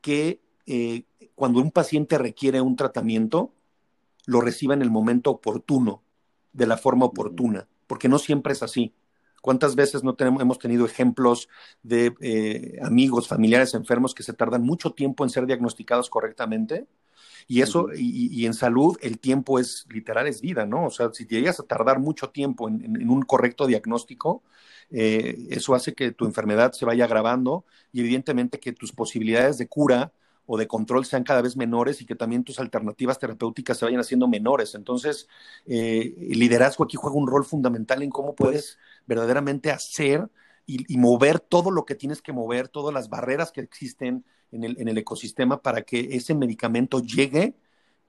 [0.00, 3.52] que eh, cuando un paciente requiere un tratamiento,
[4.26, 6.02] lo reciba en el momento oportuno,
[6.52, 7.68] de la forma oportuna?
[7.88, 8.94] Porque no siempre es así.
[9.42, 11.48] ¿Cuántas veces no tenemos, hemos tenido ejemplos
[11.82, 16.86] de eh, amigos, familiares enfermos que se tardan mucho tiempo en ser diagnosticados correctamente
[17.48, 20.86] y eso, y, en salud, el tiempo es literal, es vida, ¿no?
[20.86, 24.42] O sea, si llegas a tardar mucho tiempo en, un correcto diagnóstico,
[24.90, 29.68] eh, eso hace que tu enfermedad se vaya agravando y evidentemente que tus posibilidades de
[29.68, 30.12] cura
[30.46, 34.00] o de control sean cada vez menores y que también tus alternativas terapéuticas se vayan
[34.00, 34.74] haciendo menores.
[34.74, 35.28] Entonces,
[35.66, 40.28] eh, el liderazgo aquí juega un rol fundamental en cómo puedes verdaderamente hacer
[40.66, 44.80] y, mover todo lo que tienes que mover, todas las barreras que existen en el,
[44.80, 47.54] en el ecosistema para que ese medicamento llegue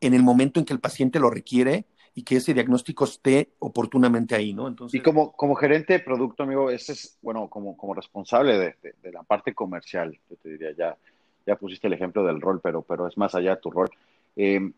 [0.02, 4.34] en el momento en que el paciente lo requiere y que ese diagnóstico esté oportunamente
[4.34, 4.68] ahí, ¿no?
[4.68, 5.00] Entonces...
[5.00, 9.12] Y como, como gerente de producto, amigo, ese es, bueno, como, como responsable de, de,
[9.12, 10.98] la parte comercial, yo te diría, ya,
[11.46, 13.90] ya pusiste el ejemplo del rol, pero, pero es más allá de tu rol.
[14.36, 14.72] Eh,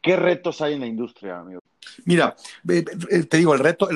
[0.00, 1.60] ¿Qué retos hay en la industria, amigo?
[2.04, 3.88] Mira, te digo, el reto,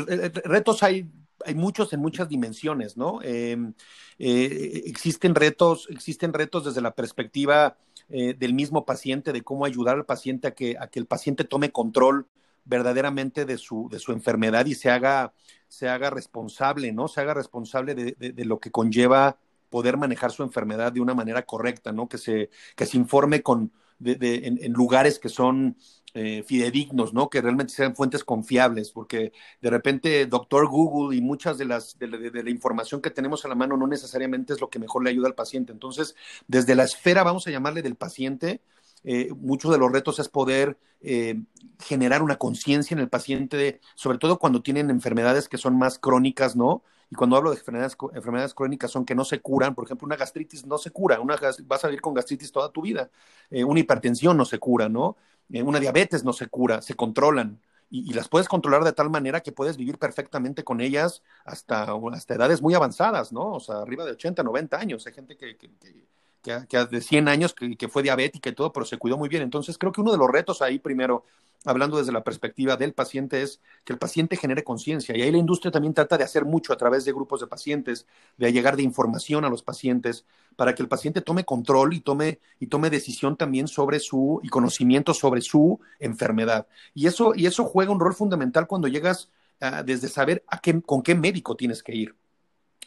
[0.44, 1.09] retos hay
[1.44, 3.20] hay muchos en muchas dimensiones, ¿no?
[3.22, 3.74] Em,
[4.18, 7.76] eh, existen retos, existen retos desde la perspectiva
[8.09, 12.26] eh, del mismo paciente, de cómo ayudar al paciente a que, el paciente tome control
[12.64, 15.33] verdaderamente de su, de su enfermedad y se haga,
[15.68, 17.09] se haga responsable, ¿no?
[17.09, 19.38] Se haga responsable de, de, lo que conlleva
[19.70, 22.09] poder manejar su enfermedad de una manera correcta, ¿no?
[22.09, 23.72] Que se, que se informe con,
[24.04, 25.76] en, en, lugares que son
[26.12, 27.30] eh, fidedignos, ¿no?
[27.30, 32.08] Que realmente sean fuentes confiables, porque de repente Doctor Google y muchas de las de,
[32.08, 35.28] la información que tenemos a la mano no necesariamente es lo que mejor le ayuda
[35.28, 35.72] al paciente.
[35.72, 36.16] Entonces,
[36.48, 38.60] desde la esfera, vamos a llamarle del paciente,
[39.04, 41.42] eh, muchos de los retos es poder eh,
[41.78, 46.56] generar una conciencia en el paciente, sobre todo cuando tienen enfermedades que son más crónicas,
[46.56, 46.82] ¿no?
[47.11, 50.16] Y cuando hablo de enfermedades, enfermedades crónicas son que no se curan, por ejemplo, una
[50.16, 53.11] gastritis no se cura, una, vas a vivir con gastritis toda tu vida,
[53.51, 55.16] una hipertensión no se cura, ¿no?
[55.53, 57.61] Eh, una diabetes no se cura, se controlan.
[57.90, 62.35] y, las puedes controlar de tal manera que puedes vivir perfectamente con ellas hasta, hasta
[62.35, 63.55] edades muy avanzadas, ¿no?
[63.55, 65.07] O sea, arriba de 80, 90 años.
[65.07, 66.07] Hay gente que, que, que,
[66.42, 69.42] que de 100 años que, fue diabética y todo, pero se cuidó muy bien.
[69.42, 71.24] Entonces, creo que uno de los retos ahí, primero,
[71.64, 75.16] hablando desde la perspectiva del paciente, es que el paciente genere conciencia.
[75.16, 78.07] Y ahí la industria también trata de hacer mucho a través de grupos de pacientes,
[78.38, 80.24] de llegar de información a los pacientes,
[80.57, 84.48] para que el paciente tome control y tome, y tome decisión también sobre su, y
[84.48, 86.66] conocimiento sobre su enfermedad.
[86.94, 90.81] Y eso, y eso juega un rol fundamental cuando llegas ah, desde saber a qué,
[90.83, 92.16] con qué médico tienes que ir.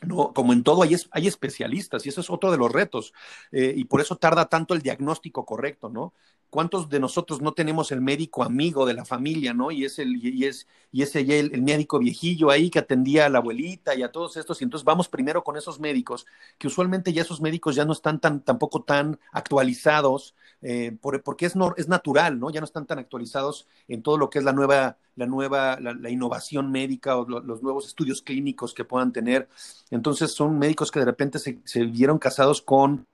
[0.06, 3.14] No, como en todo hay, hay especialistas y eso es otro de los retos
[3.52, 6.14] eh, y por eso tarda tanto el diagnóstico correcto, ¿no?
[6.50, 9.72] ¿Cuántos de nosotros no tenemos el médico amigo de la familia, ¿no?
[9.72, 13.96] Y es el, y es, y el, médico viejillo ahí que atendía a la abuelita
[13.96, 16.28] y a todos estos, y entonces vamos primero con esos médicos,
[16.60, 21.56] que usualmente ya esos médicos ya no están tan, tampoco tan actualizados, eh, porque es,
[21.56, 22.52] no, es natural, ¿no?
[22.52, 26.10] Ya no están tan actualizados en todo lo que es la nueva, la nueva, la,
[26.10, 29.48] innovación médica o los nuevos estudios clínicos que puedan tener.
[29.92, 33.08] Entonces son médicos que de repente se, se vieron casados con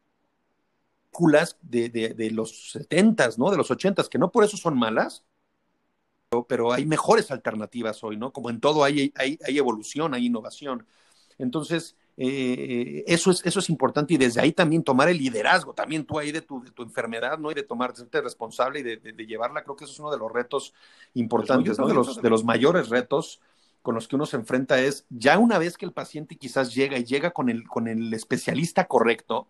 [1.61, 3.51] de, de, de los 70 ¿no?
[3.51, 5.25] De los 80 que no por eso son malas,
[6.47, 8.31] pero, hay mejores alternativas hoy, ¿no?
[8.31, 10.85] Como en todo hay, hay evolución, hay innovación.
[11.39, 16.03] Entonces, eh, eso, es, eso es importante y desde ahí también tomar el liderazgo, también
[16.03, 17.49] tú ahí de tu, de tu enfermedad, ¿no?
[17.49, 20.73] Y de tomarte responsable y de, llevarla, creo que eso es uno de los retos
[21.13, 21.77] importantes.
[21.77, 23.39] De los, de los mayores retos
[23.81, 26.97] con los que uno se enfrenta es, ya una vez que el paciente quizás llega
[26.97, 29.47] y llega con el, con el especialista correcto,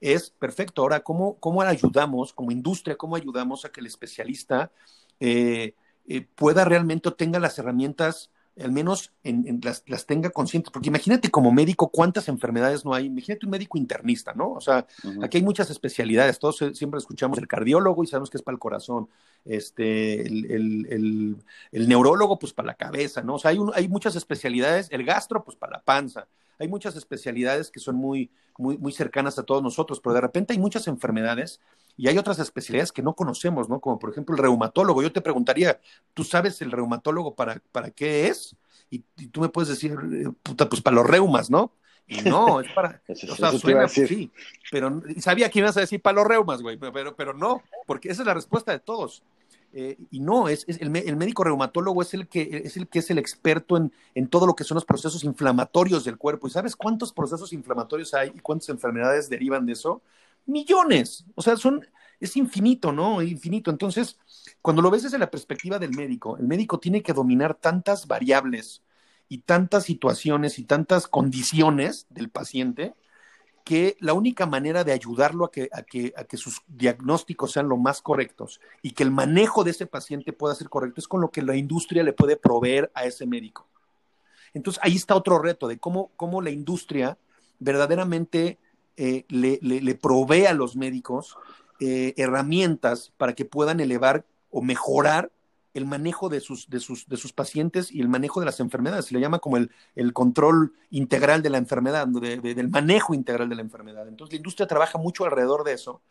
[0.00, 0.82] es perfecto.
[0.82, 4.70] Ahora, ¿cómo, cómo ayudamos como industria, cómo ayudamos a que el especialista
[5.18, 5.74] eh,
[6.06, 10.70] eh, pueda realmente tenga las herramientas, al menos en, las, las, tenga conscientes?
[10.70, 13.06] Porque imagínate como médico cuántas enfermedades no hay.
[13.06, 14.52] Imagínate un médico internista, ¿no?
[14.52, 14.86] O sea,
[15.22, 16.38] aquí hay muchas especialidades.
[16.38, 19.08] Todos siempre escuchamos el cardiólogo y sabemos que es para el corazón.
[19.44, 21.36] Este, el,
[21.72, 23.34] el, neurólogo, pues para la cabeza, ¿no?
[23.34, 24.88] O sea, hay, hay muchas especialidades.
[24.90, 26.26] El gastro, pues para la panza
[26.62, 30.52] hay muchas especialidades que son muy, muy, muy cercanas a todos nosotros, pero de repente
[30.52, 31.60] hay muchas enfermedades
[31.96, 33.80] y hay otras especialidades que no conocemos, ¿no?
[33.80, 35.02] Como por ejemplo el reumatólogo.
[35.02, 35.80] Yo te preguntaría,
[36.14, 38.56] ¿tú sabes el reumatólogo para, para qué es?
[38.90, 41.72] Y, tú me puedes decir, eh, puta, pues para los reumas, ¿no?
[42.06, 43.00] Y no, es para.
[43.08, 44.30] o sea, suena, sí.
[44.70, 48.22] Pero sabía que ibas a decir para los reumas, güey, pero, pero no, porque esa
[48.22, 49.22] es la respuesta de todos.
[49.74, 53.16] Eh, y no, es, el, médico reumatólogo es el que es el, que es el
[53.16, 56.46] experto en, en, todo lo que son los procesos inflamatorios del cuerpo.
[56.46, 60.02] ¿Y sabes cuántos procesos inflamatorios hay y cuántas enfermedades derivan de eso?
[60.46, 61.24] Millones.
[61.34, 61.86] O sea, son,
[62.20, 63.22] es infinito, ¿no?
[63.22, 63.70] Infinito.
[63.70, 64.18] Entonces,
[64.60, 68.82] cuando lo ves desde la perspectiva del médico, el médico tiene que dominar tantas variables
[69.28, 72.94] y tantas situaciones y tantas condiciones del paciente
[73.64, 77.68] que la única manera de ayudarlo a que, a, que, a que sus diagnósticos sean
[77.68, 81.20] lo más correctos y que el manejo de ese paciente pueda ser correcto es con
[81.20, 83.68] lo que la industria le puede proveer a ese médico.
[84.52, 87.16] Entonces ahí está otro reto de cómo, cómo la industria
[87.58, 88.58] verdaderamente
[88.96, 91.36] eh, le, le, provee a los médicos
[91.80, 95.30] eh, herramientas para que puedan elevar o mejorar
[95.74, 99.06] el manejo de sus, de sus, de sus pacientes y el manejo de las enfermedades.
[99.06, 103.56] Se le llama como el, el control integral de la enfermedad, del manejo integral de
[103.56, 104.06] la enfermedad.
[104.06, 106.02] Entonces la industria trabaja mucho alrededor de eso.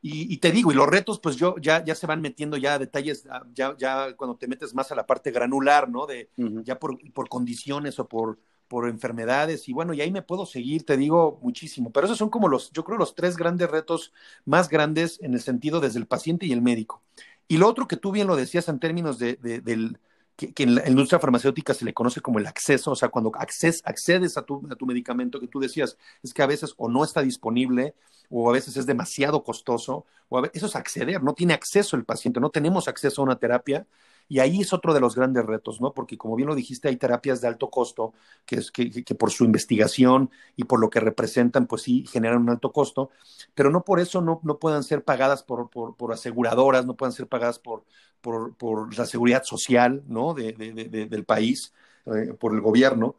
[0.00, 2.78] Y, te digo, y los retos, pues yo ya, ya se van metiendo ya a
[2.78, 6.06] detalles, ya, ya cuando te metes más a la parte granular, ¿no?
[6.06, 6.28] De
[6.62, 10.84] ya por, por condiciones o por, por enfermedades y bueno, y ahí me puedo seguir,
[10.84, 14.12] te digo muchísimo, pero esos son como los, yo creo, los tres grandes retos
[14.44, 17.02] más grandes en el sentido desde el paciente y el médico.
[17.46, 19.98] Y lo otro que tú bien lo decías en términos de, del,
[20.36, 24.36] que, en la industria farmacéutica se le conoce como el acceso, o sea, cuando accedes
[24.36, 27.22] a tu, a tu medicamento que tú decías, es que a veces o no está
[27.22, 27.94] disponible
[28.30, 31.96] o a veces es demasiado costoso, o a veces, eso es acceder, no tiene acceso
[31.96, 33.86] el paciente, no tenemos acceso a una terapia
[34.28, 35.92] y ahí es otro de los grandes retos, ¿no?
[35.92, 38.14] Porque como bien lo dijiste, hay terapias de alto costo
[38.46, 42.50] que, es, que, por su investigación y por lo que representan, pues sí, generan un
[42.50, 43.10] alto costo,
[43.54, 47.12] pero no por eso no, no puedan ser pagadas por, por, por aseguradoras, no puedan
[47.12, 47.84] ser pagadas por,
[48.20, 50.34] por, la seguridad social, ¿no?
[50.34, 51.72] De, del país,
[52.06, 53.16] eh, por el gobierno.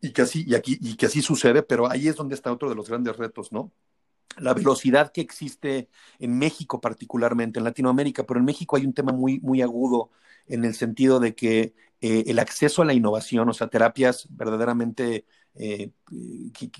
[0.00, 2.68] Y que, así, y, aquí, y que así sucede, pero ahí es donde está otro
[2.68, 3.72] de los grandes retos, ¿no?
[4.38, 9.12] La velocidad que existe en México particularmente, en Latinoamérica, pero en México hay un tema
[9.12, 10.10] muy, muy agudo
[10.46, 15.24] en el sentido de que eh, el acceso a la innovación, o sea, terapias verdaderamente
[15.54, 15.90] eh,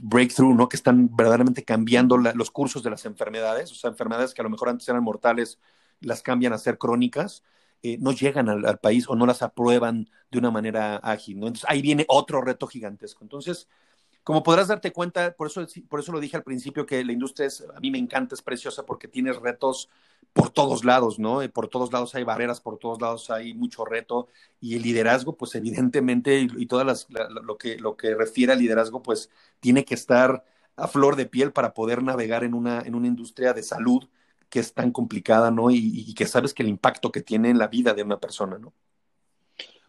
[0.02, 0.68] breakthrough, ¿no?
[0.68, 4.50] Que están verdaderamente cambiando los cursos de las enfermedades, o sea, enfermedades que a lo
[4.50, 5.58] mejor antes eran mortales,
[6.00, 7.42] las cambian a ser crónicas,
[7.82, 11.36] eh, no llegan al, país o no las aprueban de una manera ágil.
[11.36, 13.22] Entonces ahí viene otro reto gigantesco.
[13.24, 13.68] Entonces,
[14.24, 17.46] como podrás darte cuenta, por eso, por eso lo dije al principio, que la industria
[17.46, 19.90] es, a mí me encanta, es preciosa porque tienes retos
[20.32, 21.40] por todos lados, ¿no?
[21.52, 24.28] Por todos lados hay barreras, por todos lados hay mucho reto
[24.60, 28.60] y el liderazgo, pues evidentemente, y, y todas las, lo, que, lo que refiere al
[28.60, 30.42] liderazgo, pues tiene que estar
[30.76, 34.08] a flor de piel para poder navegar en una, en una industria de salud
[34.48, 35.70] que es tan complicada, ¿no?
[35.70, 38.72] Y, que sabes que el impacto que tiene en la vida de una persona, ¿no?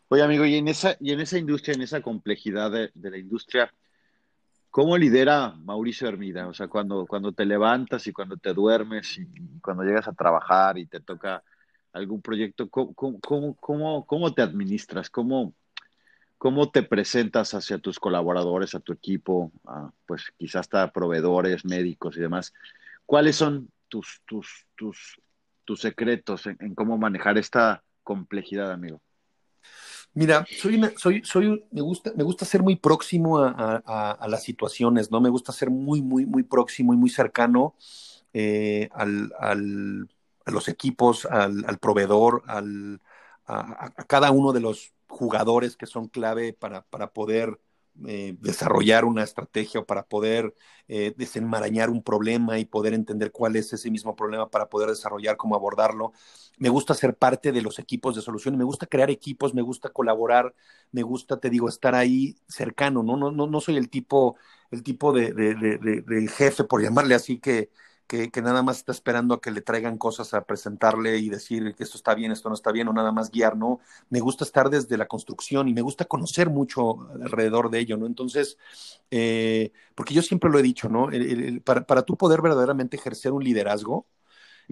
[0.09, 3.71] Oye, amigo, y en esa, y en esa industria, en esa complejidad de la industria,
[4.75, 6.49] ¿Cómo lidera Mauricio Hermida?
[6.49, 9.25] O sea, cuando, cuando te levantas y cuando te duermes y,
[9.61, 11.41] cuando llegas a trabajar y te toca
[11.93, 15.09] algún proyecto, ¿cómo, cómo, cómo, cómo te administras?
[15.09, 15.53] ¿Cómo,
[16.37, 19.53] ¿Cómo te presentas hacia tus colaboradores, a tu equipo,
[20.05, 22.53] pues quizás hasta proveedores, médicos y demás?
[23.05, 25.21] ¿Cuáles son tus, tus, tus,
[25.63, 29.01] tus secretos en cómo manejar esta complejidad, amigo?
[30.15, 34.43] Mira, soy, soy, soy, me gusta, me gusta ser muy próximo a, a, a, las
[34.43, 35.19] situaciones, ¿no?
[35.19, 37.75] Me gusta ser muy, muy, muy próximo y muy cercano
[38.33, 40.09] eh, al, al,
[40.45, 43.01] a los equipos, al, al proveedor, al,
[43.45, 47.59] a, cada uno de los jugadores que son clave para, para poder
[48.07, 50.53] eh, desarrollar una estrategia o para poder
[50.87, 55.37] eh, desenmarañar un problema y poder entender cuál es ese mismo problema para poder desarrollar
[55.37, 56.11] cómo abordarlo.
[56.57, 59.89] Me gusta ser parte de los equipos de solución, me gusta crear equipos, me gusta
[59.89, 60.53] colaborar,
[60.91, 63.17] me gusta, te digo, estar ahí cercano, ¿no?
[63.17, 64.37] No, no, no soy el tipo,
[64.71, 67.71] el tipo de, de, de, de jefe, por llamarle así, que,
[68.07, 71.75] que, que, nada más está esperando a que le traigan cosas a presentarle y decir
[71.75, 73.79] que esto está bien, esto no está bien, o nada más guiar, ¿no?
[74.09, 78.05] Me gusta estar desde la construcción y me gusta conocer mucho alrededor de ello, ¿no?
[78.05, 78.57] Entonces,
[79.11, 81.09] eh, porque yo siempre lo he dicho, ¿no?
[81.09, 84.05] El, el, para, para tú poder verdaderamente ejercer un liderazgo,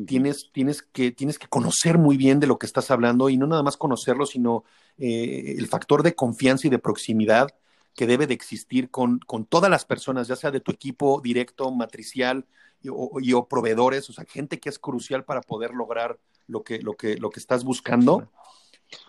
[0.05, 3.47] tienes, tienes, que, tienes que conocer muy bien de lo que estás hablando y no
[3.47, 4.63] nada más conocerlo, sino
[4.97, 7.49] eh, el factor de confianza y de proximidad
[7.95, 11.71] que debe de existir con, con todas las personas, ya sea de tu equipo directo,
[11.71, 12.45] matricial,
[12.83, 16.93] y o, proveedores, o sea, gente que es crucial para poder lograr lo que, lo
[16.93, 18.29] que, lo que estás buscando.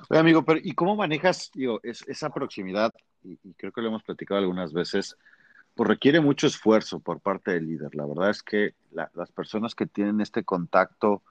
[0.09, 2.95] Oye, amigo, pero ¿y cómo manejas digo, es, esa proximidad?
[3.25, 5.17] Y, creo que lo hemos platicado algunas veces,
[5.75, 7.95] pues requiere mucho esfuerzo por parte del líder.
[7.97, 11.23] La verdad es que la, las personas que tienen este contacto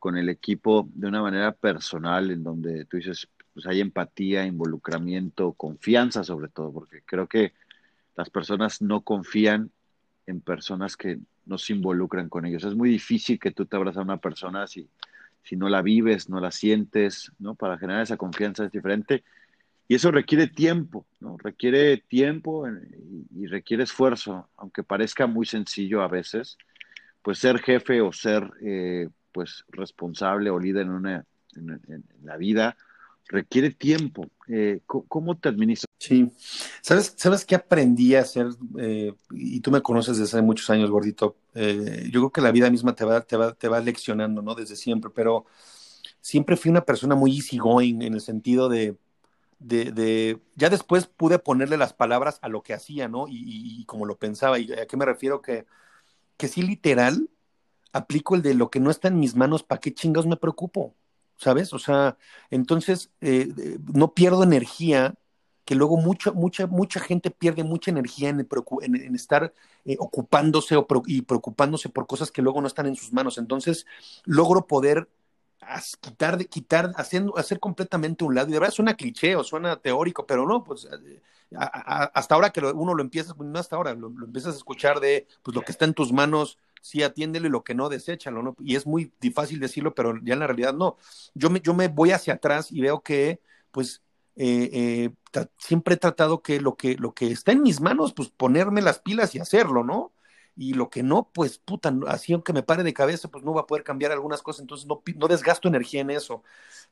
[0.00, 5.52] con el equipo de una manera personal, en donde tú dices, pues hay empatía, involucramiento,
[5.52, 7.52] confianza sobre todo, porque creo que
[8.16, 9.70] las personas no confían
[10.26, 12.64] en personas que no se involucran con ellos.
[12.64, 14.88] Es muy difícil que tú te abras a una persona si,
[15.42, 17.54] si no la vives, no la sientes, ¿no?
[17.54, 19.22] Para generar esa confianza es diferente.
[19.86, 21.36] Y eso requiere tiempo, ¿no?
[21.36, 26.56] Requiere tiempo y, y requiere esfuerzo, aunque parezca muy sencillo a veces,
[27.22, 31.24] pues ser jefe o ser, eh, pues, responsable o líder en, una,
[31.56, 32.76] en la vida,
[33.34, 34.26] requiere tiempo.
[34.48, 35.86] Eh, ¿Cómo te administras?
[35.98, 36.30] Sí.
[36.80, 38.48] ¿Sabes, ¿Sabes qué aprendí a hacer?
[38.78, 41.36] Eh, y tú me conoces desde hace muchos años, gordito.
[41.54, 44.54] Eh, yo creo que la vida misma te va, te, va, te va leccionando, ¿no?
[44.54, 45.44] Desde siempre, pero
[46.20, 48.96] siempre fui una persona muy easygoing en el sentido de,
[49.58, 53.28] de, ya después pude ponerle las palabras a lo que hacía, ¿no?
[53.28, 54.58] Y, y, y como lo pensaba.
[54.58, 55.42] ¿Y a qué me refiero?
[55.42, 55.66] Que,
[56.36, 57.30] que sí, literal,
[57.92, 60.94] aplico el de lo que no está en mis manos, ¿para qué chingados me preocupo?
[61.36, 61.72] ¿Sabes?
[61.72, 62.16] O sea,
[62.50, 65.14] entonces eh, no pierdo energía,
[65.64, 68.46] que luego mucha, mucha, mucha gente pierde mucha energía en,
[68.82, 69.52] en, en estar
[69.84, 73.38] eh, ocupándose o, y preocupándose por cosas que luego no están en sus manos.
[73.38, 73.86] Entonces,
[74.24, 75.08] logro poder
[76.00, 78.48] quitar, quitar, haciendo, hacer completamente un lado.
[78.48, 81.22] Y de verdad suena cliché o suena teórico, pero no, pues eh,
[81.56, 84.54] a, a, hasta ahora que lo, uno lo empieza, no hasta ahora, lo, lo, empiezas
[84.54, 87.74] a escuchar de pues lo que está en tus manos, sí atiéndelo y lo que
[87.74, 88.54] no, deséchalo, ¿no?
[88.60, 90.98] Y es muy fácil decirlo, pero ya en la realidad no.
[91.32, 94.02] Yo me, yo me voy hacia atrás y veo que, pues,
[94.36, 94.68] eh,
[95.34, 98.82] eh, siempre he tratado que lo, que lo que está en mis manos, pues ponerme
[98.82, 100.12] las pilas y hacerlo, ¿no?
[100.56, 103.62] Y lo que no, pues puta, así aunque me pare de cabeza, pues no va
[103.62, 106.42] a poder cambiar algunas cosas, entonces no, no desgasto energía en eso.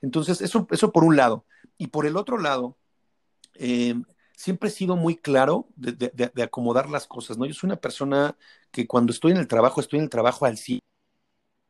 [0.00, 1.44] Entonces, eso, eso por un lado.
[1.76, 2.78] Y por el otro lado,
[3.55, 3.94] eh,
[4.42, 7.46] siempre he sido muy claro de, acomodar las cosas, ¿no?
[7.46, 8.37] Yo soy una persona
[8.72, 10.81] que cuando estoy en el trabajo, estoy en el trabajo al sí.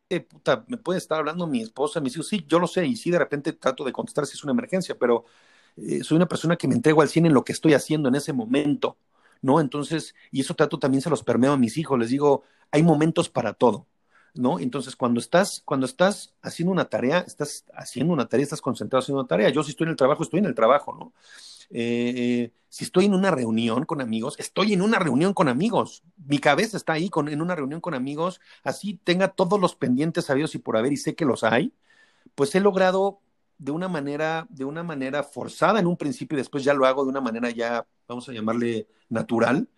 [0.08, 2.96] Eh, puta, me puede estar hablando mi esposa, mis hijos, sí, yo lo sé, y
[2.96, 5.26] sí, de repente trato de contestar si es una emergencia, pero
[5.76, 8.14] eh, soy una persona que me entrego al cine en lo que estoy haciendo en
[8.14, 8.96] ese momento,
[9.42, 9.61] ¿no?
[9.61, 13.28] Entonces, y eso trato también se los permeo a mis hijos, les digo, hay momentos
[13.28, 13.87] para todo.
[14.34, 14.58] ¿No?
[14.58, 19.20] Entonces, cuando estás, cuando estás haciendo una tarea, estás haciendo una tarea, estás concentrado haciendo
[19.20, 19.50] una tarea.
[19.50, 21.12] Yo si estoy en el trabajo, estoy en el trabajo, ¿no?
[21.70, 26.02] Eh, si estoy en una reunión con amigos, estoy en una reunión con amigos.
[26.16, 30.26] Mi cabeza está ahí con, en una reunión con amigos, así tenga todos los pendientes
[30.26, 31.74] sabidos y por haber y sé que los hay,
[32.35, 33.20] pues he logrado
[33.58, 37.04] de una manera, de una manera forzada en un principio y después ya lo hago
[37.04, 39.68] de una manera ya, vamos a llamarle natural,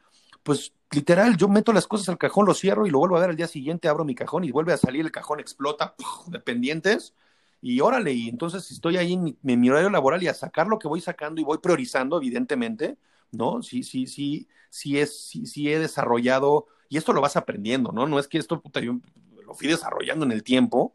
[0.43, 3.31] pues literal, yo meto las cosas al cajón, lo cierro y lo vuelvo a ver
[3.31, 5.95] al día siguiente, abro mi cajón y vuelve a salir el cajón, explota,
[6.27, 7.15] de pendientes,
[7.61, 10.89] y órale, y entonces estoy ahí en mi, horario laboral y a sacar lo que
[10.89, 12.99] voy sacando y voy priorizando, evidentemente,
[13.33, 13.63] ¿no?
[13.63, 18.07] Sí, sí, sí, sí, es, sí, sí he desarrollado, y esto lo vas aprendiendo, ¿no?
[18.07, 18.99] No es que esto, yo
[19.47, 20.95] lo fui desarrollando en el tiempo,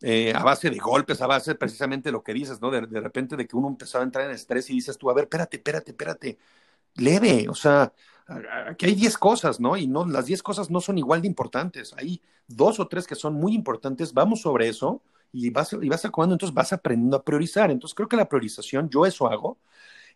[0.00, 2.70] eh, a base de golpes, a base precisamente de lo que dices, ¿no?
[2.70, 5.14] De, de, repente de que uno empezaba a entrar en estrés y dices tú, a
[5.14, 6.38] ver, espérate, espérate, espérate,
[6.94, 7.92] leve, o sea,
[8.28, 9.76] aquí hay 10 cosas, ¿no?
[9.76, 11.94] Y no, las 10 cosas no son igual de importantes.
[11.96, 14.12] Hay dos o tres que son muy importantes.
[14.12, 15.02] Vamos sobre eso
[15.32, 17.70] y vas, y vas acomodando, entonces vas aprendiendo a priorizar.
[17.70, 19.58] Entonces creo que la priorización, yo eso hago.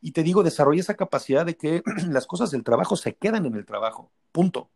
[0.05, 3.55] Y te digo, desarrolla esa capacidad de que las cosas del trabajo se quedan en
[3.55, 4.71] el trabajo, punto.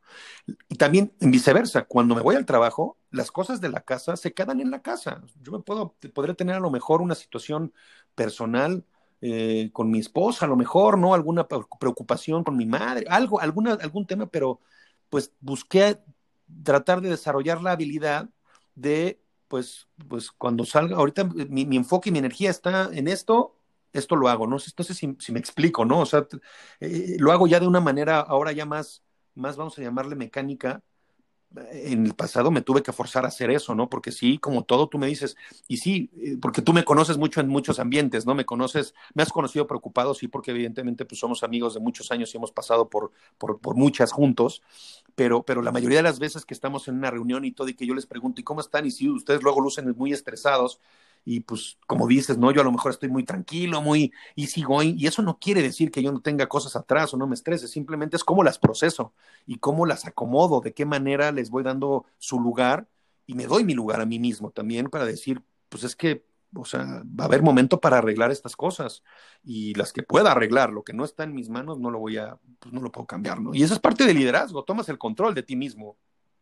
[0.68, 4.60] Y también viceversa, cuando me voy al trabajo, las cosas de la casa se quedan
[4.60, 5.22] en la casa.
[5.42, 7.72] Yo me puedo, podré tener a lo mejor una situación
[8.14, 8.84] personal
[9.28, 11.12] eh, con mi esposa, a lo mejor, ¿no?
[11.12, 14.60] Alguna preocupación con mi madre, algo, alguna, algún tema, pero
[15.08, 15.98] pues busqué
[16.62, 18.28] tratar de desarrollar la habilidad
[18.76, 23.56] de, pues, pues cuando salga, ahorita mi, enfoque y mi energía está en esto,
[23.92, 24.58] esto lo hago, ¿no?
[24.64, 26.00] Entonces, si, si me explico, ¿no?
[26.02, 26.28] O sea,
[26.78, 29.02] eh, lo hago ya de una manera ahora ya más,
[29.34, 30.84] más vamos a llamarle mecánica,
[31.72, 33.88] en el pasado me tuve que forzar a hacer eso, ¿no?
[33.88, 35.36] Porque sí, como todo, tú me dices,
[35.68, 38.34] y sí, eh, porque tú me conoces mucho en muchos ambientes, ¿no?
[38.34, 42.32] Me conoces, me has conocido preocupado, sí, porque evidentemente pues somos amigos de muchos años
[42.32, 44.62] y hemos pasado por, por, por muchas juntos,
[45.14, 47.74] pero, pero la mayoría de las veces que estamos en una reunión y todo y
[47.74, 48.86] que yo les pregunto, ¿y cómo están?
[48.86, 50.80] Y si ustedes luego lucen muy estresados,
[51.28, 55.08] y pues como dices, no, yo a lo mejor estoy muy tranquilo, muy easygoing, y
[55.08, 58.14] eso no quiere decir que yo no tenga cosas atrás o no me estrese, simplemente
[58.14, 59.12] es cómo las proceso
[59.44, 62.86] y cómo las acomodo, de qué manera les voy dando su lugar
[63.26, 66.24] y me doy mi lugar a mí mismo también para decir, pues es que,
[66.54, 69.02] o sea, va a haber momento para arreglar estas cosas
[69.42, 72.18] y las que pueda arreglar, lo que no está en mis manos no lo voy
[72.18, 73.52] a, pues no lo puedo cambiar, ¿no?
[73.52, 75.96] Y eso es parte del liderazgo, tomas el control de ti mismo,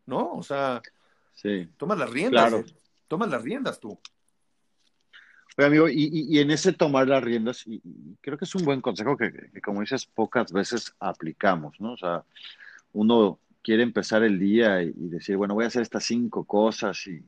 [0.05, 0.33] ¿no?
[0.33, 0.83] O sea,
[1.33, 2.63] sí, tomas las riendas, claro.
[3.07, 3.99] tomas las riendas tú.
[5.57, 7.81] Oye, amigo, y, en ese tomar las riendas, y,
[8.21, 9.31] creo que es un buen consejo que,
[9.63, 11.93] como dices, pocas veces aplicamos, ¿no?
[11.93, 12.23] O sea,
[12.93, 17.23] uno quiere empezar el día y, decir, bueno, voy a hacer estas cinco cosas y,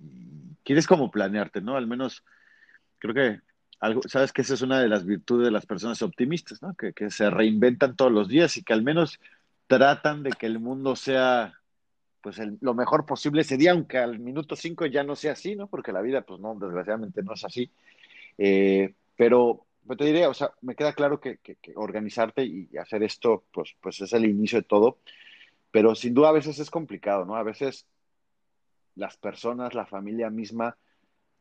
[0.64, 1.78] quieres como planearte, ¿no?
[1.78, 2.24] Al menos
[3.00, 3.42] creo que
[3.80, 6.76] algo, sabes que esa es una de las virtudes de las personas optimistas, ¿no?
[6.76, 9.20] Que, se reinventan todos los días y que al menos
[9.68, 11.54] tratan de que el mundo sea
[12.22, 15.68] pues lo mejor posible ese día, aunque al minuto cinco ya no sea así, ¿no?
[15.68, 17.72] Porque la vida, pues no, desgraciadamente no es así.
[18.38, 19.66] Eh, pero,
[19.98, 21.40] te diré, o sea, me queda claro que,
[21.76, 25.00] organizarte y hacer esto, pues, pues es el inicio de todo,
[25.72, 27.36] pero sin duda a veces es complicado, ¿no?
[27.36, 27.88] A veces
[28.96, 30.78] las personas, la familia misma,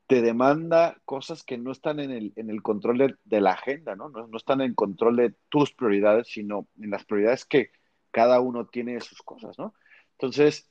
[0.07, 4.09] te demanda cosas que no están en el, en el control de, la agenda, ¿no?
[4.09, 4.29] ¿no?
[4.37, 7.71] están en control de tus prioridades, sino en las prioridades que
[8.13, 9.75] cada uno tiene de sus cosas, ¿no?
[10.13, 10.71] Entonces,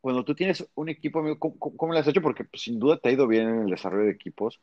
[0.00, 2.22] cuando tú tienes un equipo, ¿cómo, cómo, lo has hecho?
[2.22, 4.60] Porque pues, sin duda te ha ido bien en el desarrollo de equipos.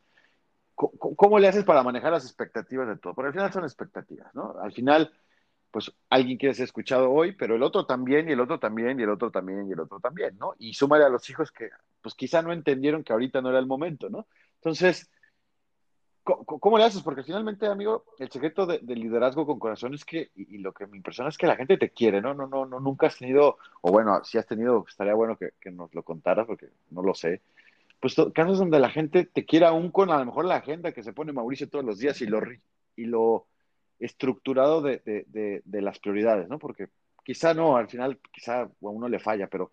[0.88, 3.14] ¿Cómo le haces para manejar las expectativas de todo?
[3.14, 4.54] Porque al final son expectativas, ¿no?
[4.62, 5.12] Al final,
[5.70, 9.02] pues alguien quiere ser escuchado hoy, pero el otro también, y el otro también, y
[9.02, 10.54] el otro también, y el otro también, ¿no?
[10.58, 11.68] Y súmale a los hijos que,
[12.00, 14.26] pues quizá no entendieron que ahorita no era el momento, ¿no?
[14.54, 15.10] Entonces,
[16.24, 17.02] ¿cómo, le haces?
[17.02, 20.96] Porque finalmente, amigo, el secreto del liderazgo con corazón es que, y, lo que me
[20.96, 22.32] impresiona es que la gente te quiere, ¿no?
[22.32, 25.70] No, no, no, nunca has tenido, o bueno, si has tenido, estaría bueno que, que
[25.70, 27.42] nos lo contaras, porque no lo sé
[28.00, 31.02] pues casos donde la gente te quiera aún con a lo mejor la agenda que
[31.02, 32.40] se pone Mauricio todos los días y lo,
[32.96, 33.46] y lo
[33.98, 36.58] estructurado de, de, de, las prioridades, ¿no?
[36.58, 36.88] Porque
[37.22, 39.72] quizá no, al final quizá a uno le falla, pero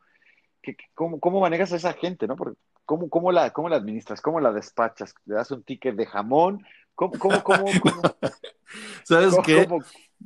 [0.94, 2.36] cómo, ¿cómo, manejas a esa gente, ¿no?
[2.36, 4.22] Porque ¿cómo, cómo, la, ¿Cómo la administras?
[4.22, 5.16] ¿Cómo la despachas?
[5.26, 6.66] ¿Le das un ticket de jamón?
[6.94, 7.66] ¿Cómo, cómo, cómo,
[9.04, 9.68] ¿Sabes qué?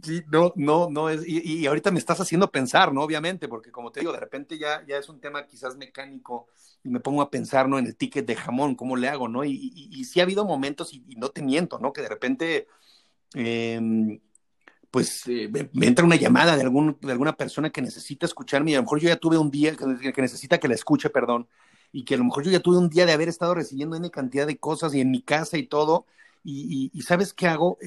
[0.02, 3.04] Sí, no, no, no es, y, ahorita me estás haciendo pensar, ¿no?
[3.04, 6.48] Obviamente, porque como te digo, de repente ya, ya es un tema quizás mecánico
[6.84, 7.78] y me pongo a pensar, ¿no?
[7.78, 9.44] En el ticket de jamón, ¿cómo le hago, no?
[9.44, 11.92] Y, y, sí ha habido momentos, y, no te miento, ¿no?
[11.92, 12.68] Que de repente,
[13.34, 14.20] em,
[14.92, 18.76] pues, eh, me, entra una llamada de, algún, de alguna persona que necesita escucharme y
[18.76, 21.48] a lo mejor yo ya tuve un día que, que necesita que la escuche, perdón,
[21.92, 24.10] y que a lo mejor yo ya tuve un día de haber estado recibiendo una
[24.10, 26.06] cantidad de cosas y en mi casa y todo,
[26.44, 27.78] y, ¿sabes qué hago?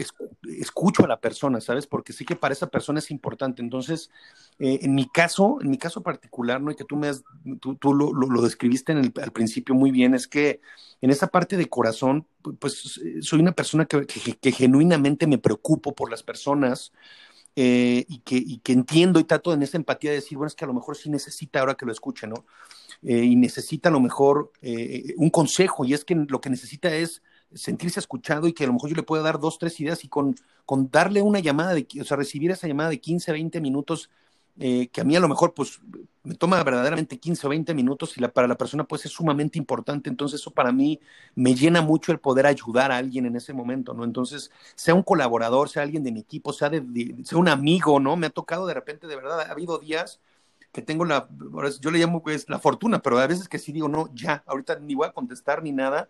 [0.58, 1.86] escucho a la persona, ¿sabes?
[1.86, 3.62] Porque sé que para esa persona es importante.
[3.62, 4.10] Entonces,
[4.58, 6.70] eh, en mi caso, en mi caso particular, ¿no?
[6.70, 7.24] Y que tú me has,
[7.60, 10.60] tú, tú lo, lo, describiste en el, al principio muy bien, es que
[11.00, 12.26] en esa parte de corazón,
[12.60, 16.92] pues soy una persona que, que, genuinamente me preocupo por las personas.
[17.56, 20.56] Eh, y, que, y que entiendo y trato en esa empatía de decir, bueno, es
[20.56, 22.44] que a lo mejor sí necesita ahora que lo escuche, ¿no?
[23.04, 24.50] Eh, y necesita a lo mejor
[25.16, 27.22] un consejo, y es que lo que necesita es
[27.54, 30.08] sentirse escuchado y que a lo mejor yo le pueda dar dos, tres ideas y
[30.08, 30.34] con,
[30.66, 34.10] con darle una llamada, de, o sea, recibir esa llamada de 15, 20 minutos
[34.60, 35.80] eh, que a mí a lo mejor pues
[36.22, 39.58] me toma verdaderamente 15 o 20 minutos y la, para la persona pues es sumamente
[39.58, 40.08] importante.
[40.08, 41.00] Entonces eso para mí
[41.34, 44.04] me llena mucho el poder ayudar a alguien en ese momento, ¿no?
[44.04, 48.16] Entonces, sea un colaborador, sea alguien de mi equipo, sea, sea un amigo, ¿no?
[48.16, 50.20] Me ha tocado de repente, de verdad, ha habido días
[50.72, 51.28] que tengo la,
[51.80, 54.78] yo le llamo pues la fortuna, pero a veces que sí digo, no, ya, ahorita
[54.80, 56.08] ni voy a contestar ni nada,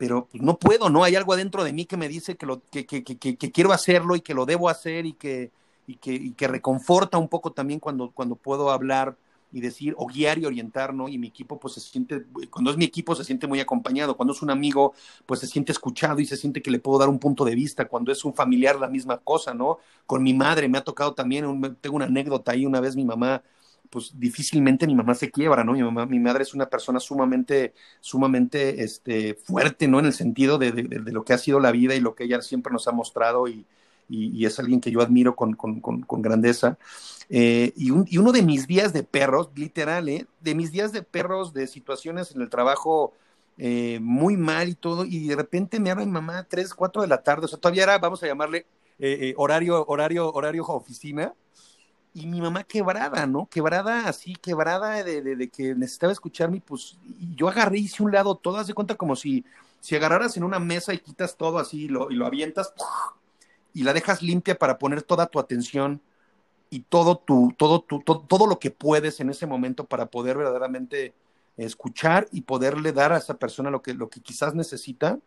[0.00, 1.04] pero pues, no puedo, ¿no?
[1.04, 3.70] Hay algo adentro de mí que me dice que, lo, que, que, que, que quiero
[3.70, 5.50] hacerlo y que lo debo hacer y que,
[5.86, 5.96] y
[6.32, 9.18] que, reconforta un poco también cuando, cuando puedo hablar
[9.52, 11.06] y decir, o guiar y orientar, ¿no?
[11.10, 14.16] Y mi equipo, pues se siente, cuando es mi equipo, se siente muy acompañado.
[14.16, 14.94] Cuando es un amigo,
[15.26, 17.86] pues se siente escuchado y se siente que le puedo dar un punto de vista.
[17.86, 19.80] Cuando es un familiar, la misma cosa, ¿no?
[20.06, 21.44] Con mi madre me ha tocado también,
[21.82, 23.42] tengo una anécdota ahí, una vez mi mamá,
[23.90, 25.72] pues difícilmente mi mamá se quiebra, ¿no?
[25.72, 29.98] Mi mamá, mi madre es una persona sumamente, sumamente, este, fuerte, ¿no?
[29.98, 32.40] En el sentido de, de, lo que ha sido la vida y lo que ella
[32.40, 33.66] siempre nos ha mostrado y,
[34.08, 36.78] y, es alguien que yo admiro con, con, con, grandeza.
[37.28, 40.26] Eh, y, un, y, uno de mis días de perros, literal, ¿eh?
[40.40, 43.12] de mis días de perros, de situaciones en el trabajo
[43.58, 47.02] eh, muy mal y todo, y de repente me habla mi mamá a 3, 4
[47.02, 48.66] de la tarde, o sea, todavía era, vamos a llamarle
[49.36, 51.32] horario, horario, horario oficina,
[52.14, 53.48] y mi mamá quebrada, ¿no?
[53.48, 58.34] Quebrada, así, quebrada de, de, que necesitaba escucharme, pues y yo agarré hice un lado
[58.34, 59.44] todo, haz de cuenta como si,
[59.80, 62.72] si agarraras en una mesa y quitas todo así y lo, y lo avientas,
[63.72, 66.00] y la dejas limpia para poner toda tu atención
[66.70, 71.14] y todo tu, todo tu, todo, lo que puedes en ese momento para poder verdaderamente
[71.56, 75.18] escuchar y poderle dar a esa persona lo que, lo que quizás necesita.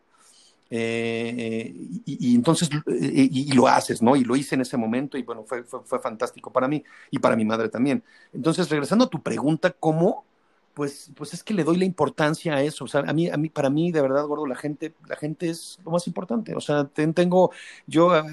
[0.75, 1.71] Eh,
[2.05, 4.15] y, entonces, y, lo haces, ¿no?
[4.15, 7.19] Y lo hice en ese momento y bueno, fue, fue, fue fantástico para mí y
[7.19, 8.03] para mi madre también.
[8.33, 10.25] Entonces, regresando a tu pregunta, ¿cómo?
[10.73, 12.85] pues, pues es que le doy la importancia a eso.
[12.85, 15.49] O sea, a mí, a mí, para mí, de verdad, gordo, la gente, la gente
[15.49, 16.55] es lo más importante.
[16.55, 17.51] O sea, tengo,
[17.85, 18.25] yo, e,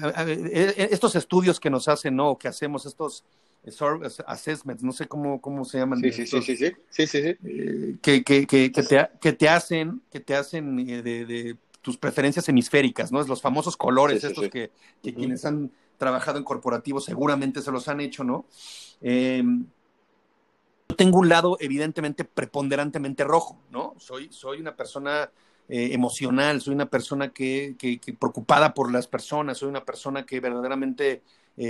[0.51, 2.37] e, estos estudios que nos hacen, ¿no?
[2.37, 3.23] Que hacemos estos
[4.25, 5.99] assessments, no sé cómo, cómo se llaman.
[5.99, 9.47] Sí, sí, sí, sí, sí, sí, sí, eh, que, que, que, que, te, que te
[9.47, 13.21] hacen, que te hacen eh, de, de, tus preferencias hemisféricas, ¿no?
[13.21, 14.71] Es los famosos colores, estos que,
[15.01, 18.45] que quienes han trabajado en corporativos seguramente se los han hecho, ¿no?
[19.01, 19.43] Eh,
[20.95, 23.95] tengo un lado evidentemente preponderantemente rojo, ¿no?
[23.97, 25.31] Soy, soy una persona
[25.67, 30.39] eh, emocional, soy una persona que, que, preocupada por las personas, soy una persona que
[30.39, 31.23] verdaderamente,
[31.57, 31.65] eh,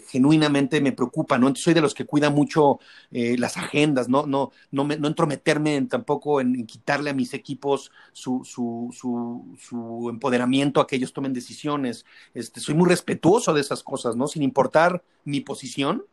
[0.00, 1.46] eh, genuinamente me preocupa, ¿no?
[1.46, 2.78] Entonces soy de los que cuida mucho
[3.10, 4.26] las agendas, ¿no?
[4.26, 10.08] No, no, me, no entrometerme tampoco en, quitarle a mis equipos su, su, su, su,
[10.10, 12.04] empoderamiento a que ellos tomen decisiones.
[12.34, 14.26] Este, soy muy respetuoso de esas cosas, ¿no?
[14.26, 16.04] Sin importar mi posición,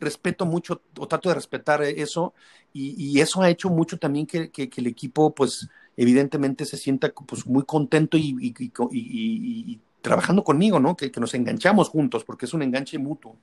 [0.00, 2.34] respeto mucho o trato de respetar eso
[2.72, 7.64] y, eso ha hecho mucho también que, el equipo pues evidentemente se sienta pues muy
[7.64, 10.96] contento y, trabajando conmigo, ¿no?
[10.96, 13.36] Que, nos enganchamos juntos porque es un enganche mutuo.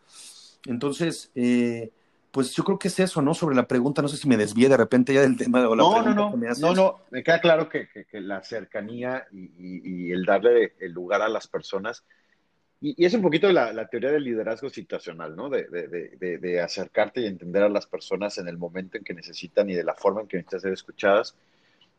[0.66, 1.92] Entonces, eh,
[2.32, 3.34] pues yo creo que es eso, ¿no?
[3.34, 5.76] Sobre la pregunta, no sé si me desvié de repente ya del tema de la
[5.76, 10.12] no, pregunta no, no, me No, no, me queda claro que, que la cercanía y,
[10.12, 12.04] el darle el lugar a las personas
[12.80, 15.50] y, es un poquito la, teoría del liderazgo situacional, ¿no?
[15.50, 19.70] De, de, de, acercarte y entender a las personas en el momento en que necesitan
[19.70, 21.36] y de la forma en que necesitan ser escuchadas.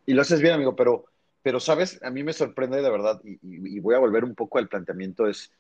[0.07, 1.05] Y lo haces bien, amigo, pero,
[1.43, 4.68] pero sabes, a mí me sorprende de verdad, y, voy a volver un poco al
[4.68, 5.51] planteamiento, es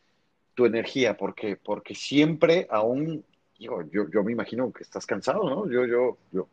[0.54, 3.24] tu energía, porque, porque siempre aún,
[3.58, 5.70] digo, yo, yo me imagino que estás cansado, ¿no?
[5.70, 6.48] Yo, yo, yo,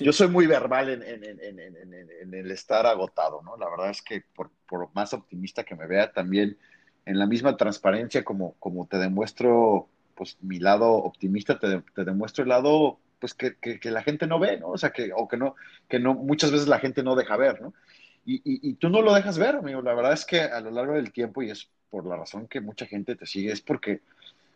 [0.00, 3.56] yo soy muy verbal en, en, en, en, el estar agotado, ¿no?
[3.56, 6.58] La verdad es que por, por más optimista que me vea, también
[7.04, 12.42] en la misma transparencia como, como te demuestro pues mi lado optimista, te, te demuestro
[12.42, 14.68] el lado pues que, que, la gente no ve, ¿no?
[14.70, 15.54] O sea, que, o que no,
[15.88, 17.72] que no, muchas veces la gente no deja ver, ¿no?
[18.28, 19.80] Y, y, tú no lo dejas ver, amigo.
[19.82, 22.60] La verdad es que a lo largo del tiempo, y es por la razón que
[22.60, 24.00] mucha gente te sigue, es porque,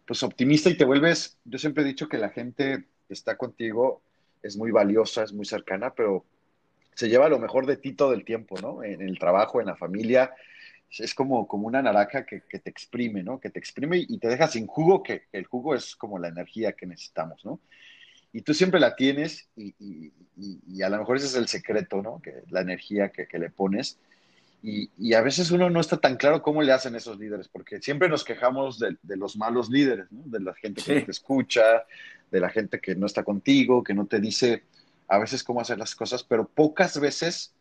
[0.06, 4.02] pues, optimista y te vuelves, yo siempre he dicho que la gente está contigo,
[4.42, 6.24] es muy valiosa, es muy cercana, pero
[6.94, 8.82] se lleva lo mejor de ti todo el tiempo, ¿no?
[8.82, 10.34] En el trabajo, en la familia,
[10.98, 13.38] es como, como una naranja que, que, te exprime, ¿no?
[13.38, 16.72] Que te exprime y te deja sin jugo, que el jugo es como la energía
[16.72, 17.60] que necesitamos, ¿no?
[18.32, 20.12] Y tú siempre la tienes y, y,
[20.66, 22.20] y, a lo mejor ese es el secreto, ¿no?
[22.22, 23.98] Que la energía que, que le pones.
[24.62, 28.08] Y, a veces uno no está tan claro cómo le hacen esos líderes, porque siempre
[28.08, 30.22] nos quejamos de, de los malos líderes, ¿no?
[30.26, 31.62] De la gente que no te escucha,
[32.30, 34.62] de la gente que no está contigo, que no te dice
[35.08, 37.52] a veces cómo hacer las cosas, pero pocas veces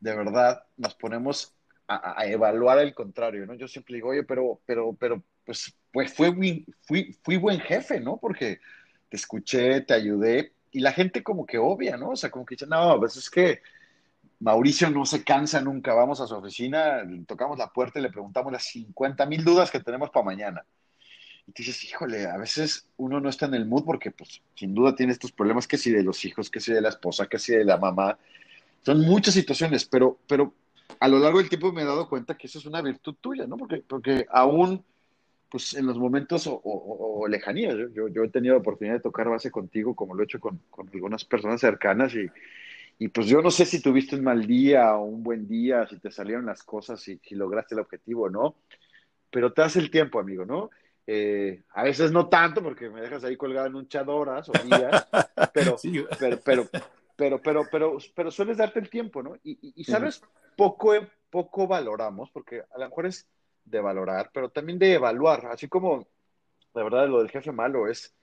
[0.00, 1.54] de verdad nos ponemos
[1.88, 3.54] a, evaluar el contrario, ¿no?
[3.54, 8.16] Yo siempre digo, oye, pero, pero, pero, pues, pues fui, fui, fui buen jefe, ¿no?
[8.16, 8.60] Porque
[9.16, 12.10] escuché, te ayudé, y la gente como que obvia, ¿no?
[12.10, 13.62] O sea, como que dice, no, pues es que
[14.40, 18.52] Mauricio no se cansa nunca, vamos a su oficina, tocamos la puerta y le preguntamos
[18.52, 20.64] las 50 mil dudas que tenemos para mañana.
[21.46, 24.74] y te dices, híjole, a veces uno no está en el mood porque, pues, sin
[24.74, 27.38] duda tiene estos problemas, que si de los hijos, que si de la esposa, que
[27.38, 28.18] si de la mamá.
[28.82, 30.52] Son muchas situaciones, pero, pero
[31.00, 33.46] a lo largo del tiempo me he dado cuenta que eso es una virtud tuya,
[33.46, 33.56] ¿no?
[33.56, 34.84] Porque, porque aún,
[35.54, 39.52] pues, en los momentos o, lejanías, yo, yo, he tenido la oportunidad de tocar base
[39.52, 42.28] contigo, como lo he hecho con, con algunas personas cercanas, y,
[42.98, 46.00] y, pues yo no sé si tuviste un mal día o un buen día, si
[46.00, 48.56] te salieron las cosas, si, si lograste el objetivo o no,
[49.30, 50.70] pero te das el tiempo, amigo, ¿no?
[51.06, 54.52] Eh, a veces no tanto, porque me dejas ahí colgado en un chat horas o
[54.64, 55.06] días,
[55.54, 55.76] pero,
[56.18, 56.68] pero, pero,
[57.14, 59.36] pero, pero, pero, pero, sueles darte el tiempo, ¿no?
[59.44, 60.20] Y, sabes,
[60.56, 60.94] poco,
[61.30, 63.28] poco valoramos, porque a lo mejor es
[63.64, 66.06] de valorar, pero también de evaluar, así como,
[66.74, 68.14] la verdad, lo del jefe malo es,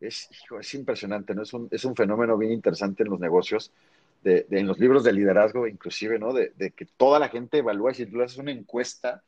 [0.00, 0.28] es,
[0.60, 1.42] es impresionante, ¿no?
[1.42, 3.72] Es un, es un fenómeno bien interesante en los negocios,
[4.22, 6.32] de, en los libros de liderazgo, inclusive, ¿no?
[6.32, 9.22] De, de, que toda la gente evalúa, si tú haces una encuesta,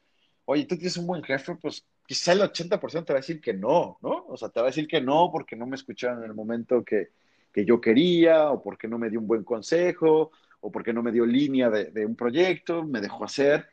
[0.45, 3.53] oye, tú tienes un buen jefe, pues quizá el 80% te va a decir que
[3.53, 4.25] no, ¿no?
[4.29, 6.85] O sea, te va a decir que no porque no me escucharon en el momento
[6.85, 7.11] que,
[7.53, 11.13] que yo quería, o porque no me dio un buen consejo, o porque no me
[11.13, 13.69] dio línea de, de un proyecto, me dejó hacer.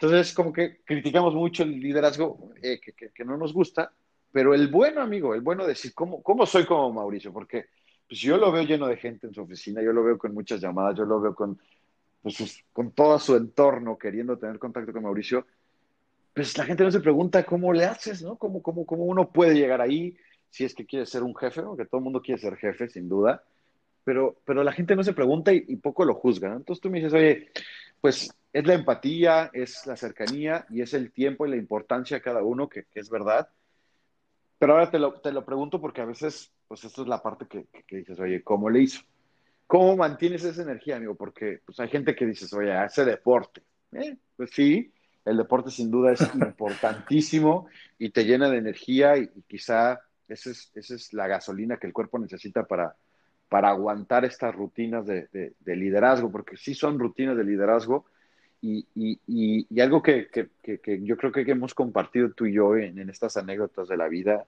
[0.00, 3.92] Entonces, como que criticamos mucho el liderazgo eh, que, no nos gusta,
[4.32, 7.32] pero el bueno, amigo, el bueno decir, ¿cómo, cómo soy como Mauricio?
[7.32, 7.66] Porque
[8.08, 10.60] pues, yo lo veo lleno de gente en su oficina, yo lo veo con muchas
[10.60, 11.58] llamadas, yo lo veo con,
[12.22, 15.44] pues, con todo su entorno queriendo tener contacto con Mauricio
[16.34, 18.36] pues la gente no se pregunta cómo le haces, ¿no?
[18.36, 20.16] ¿Cómo, cómo, cómo uno puede llegar ahí
[20.48, 21.76] si es que quiere ser un jefe, ¿no?
[21.76, 23.42] Que todo el mundo quiere ser jefe, sin duda,
[24.04, 26.56] pero, pero la gente no se pregunta y, poco lo juzga, ¿no?
[26.56, 27.48] Entonces tú me dices, oye,
[28.00, 32.22] pues es la empatía, es la cercanía y es el tiempo y la importancia de
[32.22, 33.48] cada uno, que, que es verdad.
[34.58, 37.46] Pero ahora te lo, te lo, pregunto porque a veces, pues esto es la parte
[37.46, 39.02] que, que, dices, oye, ¿cómo le hizo?
[39.66, 41.14] ¿Cómo mantienes esa energía, amigo?
[41.14, 43.62] Porque pues hay gente que dices, oye, hace deporte.
[43.92, 44.16] ¿Eh?
[44.36, 44.92] Pues sí,
[45.24, 50.70] el deporte sin duda es importantísimo y te llena de energía y, quizá esa es,
[50.74, 52.94] esa es, la gasolina que el cuerpo necesita para,
[53.48, 55.28] para aguantar estas rutinas de,
[55.58, 58.06] de, liderazgo, porque sí son rutinas de liderazgo
[58.62, 62.76] y, y, y algo que, que, que, yo creo que hemos compartido tú y yo
[62.76, 64.44] en, en estas anécdotas de la vida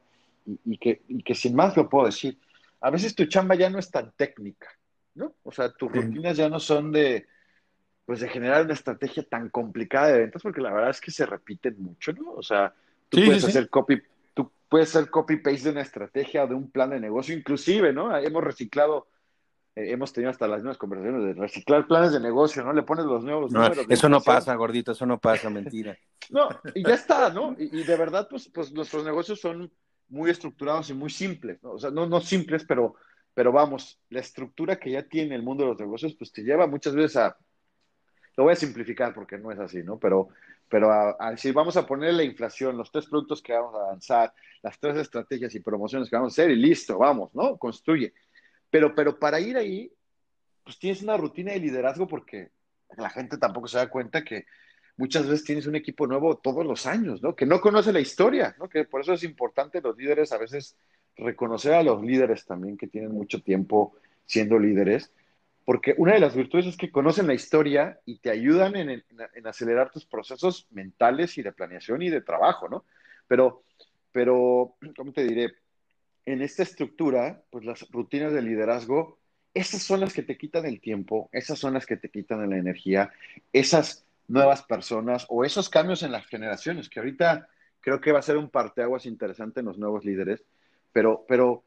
[0.64, 2.38] y, que, y que sin más lo puedo decir,
[2.80, 4.68] a veces tu chamba ya no es tan técnica,
[5.14, 5.34] ¿no?
[5.44, 7.26] O sea, tus rutinas ya no son de
[8.04, 11.24] pues de generar una estrategia tan complicada de ventas, porque la verdad es que se
[11.24, 12.32] repiten mucho, ¿no?
[12.32, 12.74] O sea,
[13.08, 14.02] tú puedes hacer copy,
[14.34, 17.92] tú puedes hacer copy paste de una estrategia o de un plan de negocio, inclusive,
[17.92, 18.16] ¿no?
[18.16, 19.06] Hemos reciclado,
[19.74, 22.72] hemos tenido hasta las mismas conversaciones de reciclar planes de negocio, ¿no?
[22.72, 23.86] Le pones los nuevos números.
[23.88, 25.96] Eso no pasa, gordito, eso no pasa, mentira.
[26.30, 27.56] no, y ya está, ¿no?
[27.58, 29.72] Y, de verdad, pues, pues nuestros negocios son
[30.08, 31.72] muy estructurados y muy simples, ¿no?
[31.72, 32.94] O sea, no, no simples, pero,
[33.32, 36.66] pero vamos, la estructura que ya tiene el mundo de los negocios, pues te lleva
[36.66, 37.36] muchas veces a
[38.36, 39.98] lo voy a simplificar porque no es así, ¿no?
[39.98, 40.28] Pero,
[40.68, 44.32] pero a, si vamos a poner la inflación, los tres productos que vamos a avanzar,
[44.62, 47.56] las tres estrategias y promociones que vamos a hacer y listo, vamos, ¿no?
[47.58, 48.14] Construye.
[48.72, 49.92] Pero, pero para ir ahí,
[50.64, 52.50] pues tienes una rutina de liderazgo porque
[52.96, 54.46] la gente tampoco se da cuenta que
[54.96, 57.36] muchas veces tienes un equipo nuevo todos los años, ¿no?
[57.36, 58.68] Que no conoce la historia, ¿no?
[58.68, 60.76] Que por eso es importante los líderes a veces
[61.16, 63.94] reconocer a los líderes también que tienen mucho tiempo
[64.26, 65.12] siendo líderes
[65.64, 69.04] porque una de las virtudes es que conocen la historia y te ayudan en,
[69.44, 72.84] acelerar tus procesos mentales y de planeación y de trabajo, ¿no?
[73.28, 73.62] Pero,
[74.10, 75.54] pero, ¿cómo te diré?
[76.24, 79.18] En esta estructura, pues las rutinas de liderazgo,
[79.54, 82.56] esas son las que te quitan el tiempo, esas son las que te quitan la
[82.56, 83.12] energía,
[83.52, 87.48] esas nuevas personas o esos cambios en las generaciones, que ahorita
[87.80, 90.44] creo que va a ser un parteaguas interesante en los nuevos líderes,
[90.92, 91.64] pero, pero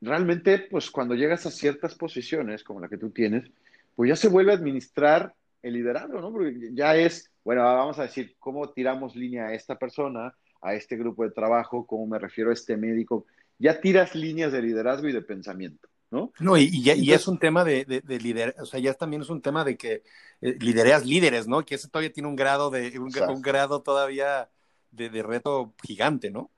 [0.00, 3.50] realmente, pues cuando llegas a ciertas posiciones como la que tú tienes,
[3.94, 6.32] pues ya se vuelve a administrar el liderazgo, ¿no?
[6.32, 10.96] Porque ya es, bueno, vamos a decir, ¿cómo tiramos línea a esta persona, a este
[10.96, 13.26] grupo de trabajo, cómo me refiero a este médico?
[13.58, 15.88] Ya tiras líneas de liderazgo y de pensamiento.
[16.10, 16.32] ¿No?
[16.40, 19.28] No, y, ya, y es un tema de, de, liderazgo, o sea, ya también es
[19.28, 20.04] un tema de que
[20.40, 21.66] eh, lidereas líderes, ¿no?
[21.66, 24.48] Que ese todavía tiene un grado de, un, un grado todavía
[24.90, 26.50] de, de, reto gigante, ¿no?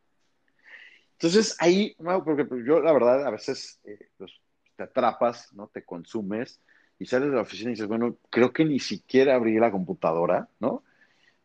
[1.20, 1.94] Entonces ahí,
[2.24, 4.32] porque pues, yo la verdad a veces eh, pues,
[4.76, 5.66] te atrapas, ¿no?
[5.66, 6.60] Te consumes
[6.98, 10.48] y sales de la oficina y dices, bueno, creo que ni siquiera abrí la computadora,
[10.60, 10.82] ¿no?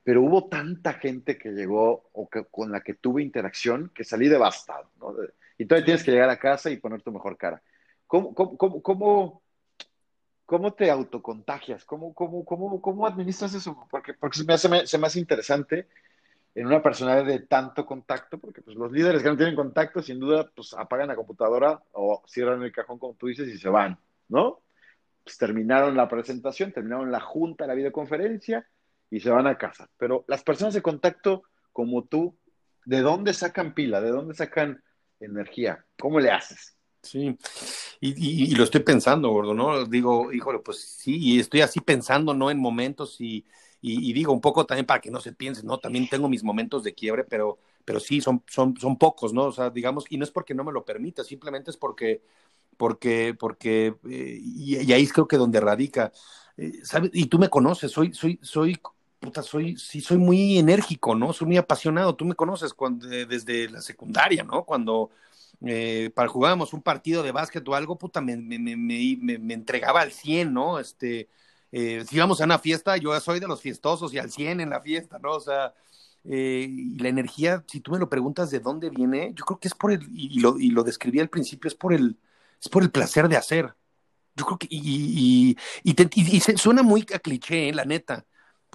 [0.03, 4.29] Pero hubo tanta gente que llegó o que, con la que tuve interacción que salí
[4.29, 5.13] devastado, ¿no?
[5.57, 7.61] Y todavía tienes que llegar a casa y poner tu mejor cara.
[8.07, 9.41] ¿Cómo, cómo,
[10.45, 11.85] cómo, te autocontagias?
[11.85, 13.87] ¿Cómo, cómo, cómo, cómo administras eso?
[13.89, 15.87] Porque, porque se, me hace, se interesante
[16.53, 20.19] en una personalidad de tanto contacto, porque pues, los líderes que no tienen contacto, sin
[20.19, 23.97] duda, pues apagan la computadora o cierran el cajón, como tú dices, y se van,
[24.29, 24.61] ¿no?
[25.23, 28.67] Pues terminaron la presentación, terminaron la junta, la videoconferencia
[29.09, 29.89] y se van a casa.
[29.97, 31.43] Pero las personas de contacto
[31.73, 32.37] como tú,
[32.85, 33.99] ¿De dónde sacan pila?
[33.99, 34.83] ¿De dónde sacan
[35.19, 35.85] energía?
[35.97, 36.75] ¿Cómo le haces?
[37.01, 37.37] Sí,
[37.99, 39.85] y, lo estoy pensando, gordo, ¿no?
[39.85, 42.49] Digo, híjole, pues sí, y estoy así pensando, ¿no?
[42.49, 43.45] En momentos y,
[43.79, 45.77] y, digo un poco también para que no se piense, ¿no?
[45.77, 49.43] También tengo mis momentos de quiebre, pero, pero sí, son, son, son pocos, ¿no?
[49.45, 52.23] O sea, digamos, y no es porque no me lo permita, simplemente es porque,
[52.77, 56.11] porque, porque, eh, y, ahí creo que donde radica,
[56.57, 57.11] eh, ¿sabes?
[57.13, 58.79] Y tú me conoces, soy, soy, soy,
[59.25, 61.33] puta, soy, sí, soy muy enérgico, ¿no?
[61.33, 64.63] Soy muy apasionado, tú me conoces cuando, desde la secundaria, ¿no?
[64.65, 65.11] Cuando
[65.65, 70.01] eh, para jugábamos un partido de básquet o algo, puta, me, me, me, me entregaba
[70.01, 70.79] al 100, ¿no?
[70.79, 71.29] Este,
[71.71, 74.69] eh, si vamos a una fiesta, yo soy de los fiestosos y al 100 en
[74.69, 75.31] la fiesta, ¿no?
[75.33, 75.73] O sea,
[76.23, 79.67] eh, y la energía, si tú me lo preguntas de dónde viene, yo creo que
[79.67, 82.17] es por el, y lo, y lo describí al principio, es por el,
[82.61, 83.75] es por el placer de hacer.
[84.35, 85.95] Yo creo que, y, y,
[86.37, 87.73] y, suena muy a cliché, ¿eh?
[87.73, 88.25] la neta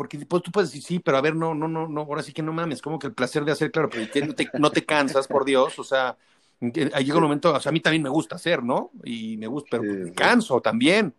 [0.00, 2.32] porque pues, tú puedes decir, sí, pero a ver, no, no, no, no, ahora sí
[2.32, 4.86] que no mames, como que el placer de hacer, claro, pero no te, no te
[4.86, 6.16] cansas, por Dios, o sea,
[6.58, 8.92] llega un momento, o sea, a mí también me gusta hacer, ¿no?
[9.04, 11.14] Y me gusta, pero me canso también.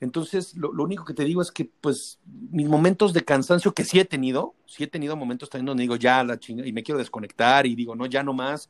[0.00, 4.00] Entonces, lo, único que te digo es que, pues, mis momentos de cansancio, que sí
[4.00, 6.98] he tenido, sí he tenido momentos también donde digo, ya la chinga, y me quiero
[6.98, 8.68] desconectar, y digo, no, ya no más.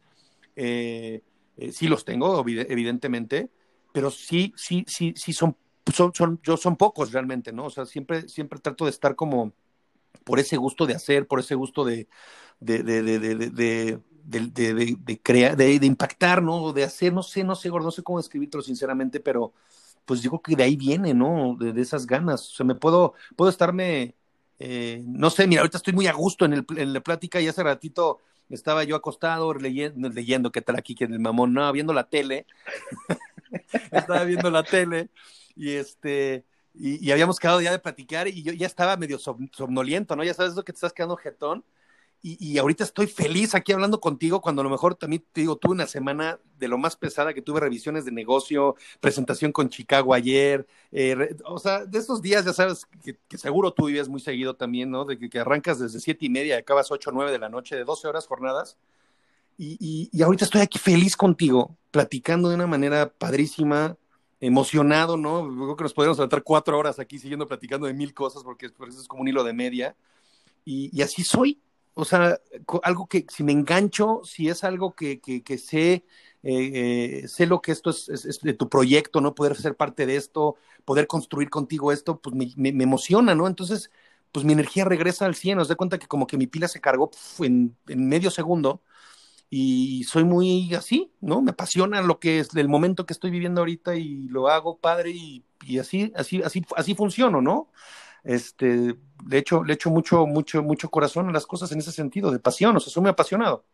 [0.54, 1.22] Eh,
[1.56, 3.50] eh, sí los tengo, evidentemente,
[3.92, 5.56] pero sí, sí, sí, sí son,
[5.92, 7.66] son, son, yo son pocos realmente, ¿no?
[7.66, 9.52] O sea, siempre, siempre trato de estar como
[10.24, 12.08] por ese gusto de hacer, por ese gusto de,
[12.60, 16.72] de, de, de, de, crear, de, impactar, ¿no?
[16.72, 19.52] De hacer, no sé, no sé, no sé cómo describirlo sinceramente, pero
[20.04, 21.56] pues digo que de ahí viene, ¿no?
[21.58, 22.52] De, esas ganas.
[22.52, 24.14] O sea, me puedo, puedo estarme,
[24.58, 27.48] eh, no sé, mira, ahorita estoy muy a gusto en, el, en la plática y
[27.48, 31.92] hace ratito estaba yo acostado leyendo, leyendo qué tal aquí, que el mamón, no, viendo
[31.92, 32.46] la tele.
[33.92, 35.10] estaba viendo la tele
[35.56, 36.44] y este,
[36.74, 40.24] y, habíamos quedado ya de platicar y yo ya estaba medio somnoliento, ¿no?
[40.24, 41.64] Ya sabes eso que te estás quedando jetón
[42.22, 45.74] y, ahorita estoy feliz aquí hablando contigo cuando a lo mejor también te digo, tuve
[45.74, 50.66] una semana de lo más pesada que tuve revisiones de negocio, presentación con Chicago ayer,
[50.90, 54.90] eh, o sea, de estos días ya sabes que, seguro tú vives muy seguido también,
[54.90, 55.04] ¿no?
[55.04, 57.76] De que, arrancas desde siete y media y acabas ocho o nueve de la noche,
[57.76, 58.76] de 12 horas jornadas.
[59.56, 63.96] Y, y, ahorita estoy aquí feliz contigo, platicando de una manera padrísima,
[64.40, 65.48] emocionado, ¿no?
[65.48, 68.88] Creo que nos podríamos tratar cuatro horas aquí siguiendo platicando de mil cosas porque por
[68.88, 69.96] eso es como un hilo de media.
[70.64, 71.60] Y, y así soy,
[71.98, 72.38] o sea,
[72.82, 76.04] algo que si me engancho, si es algo que, que, sé,
[76.42, 79.34] eh, eh, sé lo que esto es, de tu proyecto, ¿no?
[79.34, 83.46] Poder ser parte de esto, poder construir contigo esto, pues me, me, emociona, ¿no?
[83.46, 83.90] Entonces,
[84.30, 86.82] pues mi energía regresa al 100, os de cuenta que como que mi pila se
[86.82, 88.82] cargó en, en, medio segundo
[89.50, 91.42] y soy muy así, ¿no?
[91.42, 95.10] Me apasiona lo que es el momento que estoy viviendo ahorita y lo hago padre
[95.10, 97.70] y, y así, así, así, así funciono, ¿no?
[98.26, 98.96] este,
[99.28, 102.40] le echo, le echo mucho, mucho, mucho corazón a las cosas en ese sentido, de
[102.40, 103.64] pasión, o sea, soy muy apasionado.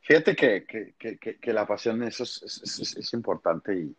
[0.00, 3.94] Fíjate que, que, que, que la pasión eso es, es, es, importante y,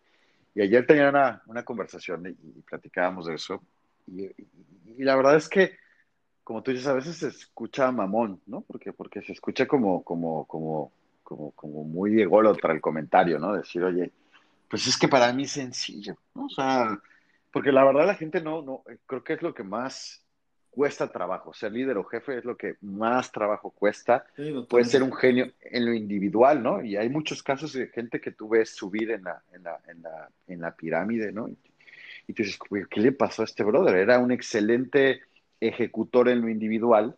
[0.56, 3.62] y, ayer tenía una, una conversación y, platicábamos de eso
[4.08, 5.78] y, y, la verdad es que,
[6.44, 8.62] como tú dices, a veces se escucha mamón, ¿no?
[8.62, 10.92] Porque, porque se escucha como, como, como,
[11.24, 13.54] como, como muy ególatra el comentario, ¿no?
[13.54, 14.12] Decir, oye,
[14.68, 16.46] pues es que para mí es sencillo, ¿no?
[16.46, 17.00] O sea,
[17.52, 20.26] porque la verdad la gente no, no, eh, creo que es lo que más
[20.70, 21.54] cuesta trabajo.
[21.54, 24.26] Ser líder o jefe es lo que más trabajo cuesta.
[24.70, 26.82] Puede ser un genio en lo individual, ¿no?
[26.82, 30.02] Y hay muchos casos de gente que tú ves subir en la, en la, en
[30.02, 31.50] la, en la pirámide, ¿no?
[31.50, 31.58] Y,
[32.28, 32.58] y tú dices,
[32.90, 33.96] ¿qué le pasó a este brother?
[33.96, 35.22] Era un excelente
[35.62, 37.16] ejecutor en lo individual,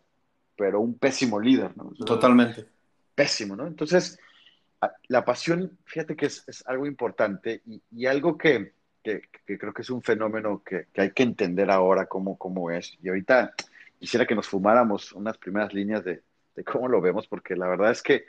[0.56, 1.90] pero un pésimo líder, ¿no?
[2.04, 2.66] Totalmente.
[3.14, 3.66] Pésimo, ¿no?
[3.66, 4.18] Entonces,
[5.08, 8.72] la pasión, fíjate que es, es algo importante y, y algo que,
[9.04, 12.96] que, creo que es un fenómeno que, hay que entender ahora cómo, cómo es.
[13.02, 13.54] Y ahorita
[13.98, 16.22] quisiera que nos fumáramos unas primeras líneas de,
[16.64, 18.24] cómo lo vemos, porque la verdad es que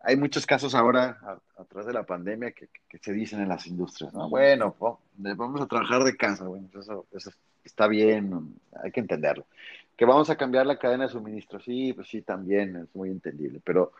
[0.00, 1.18] hay muchos casos ahora,
[1.56, 2.68] a, de la pandemia, que,
[3.00, 4.28] se dicen en las industrias, ¿no?
[4.28, 4.76] Bueno,
[5.16, 6.68] vamos a trabajar de casa, bueno,
[7.12, 7.32] eso,
[7.64, 9.46] está bien, hay que entenderlo.
[9.96, 13.60] Que vamos a cambiar la cadena de suministro, sí, pues sí, también es muy entendible,
[13.62, 13.92] pero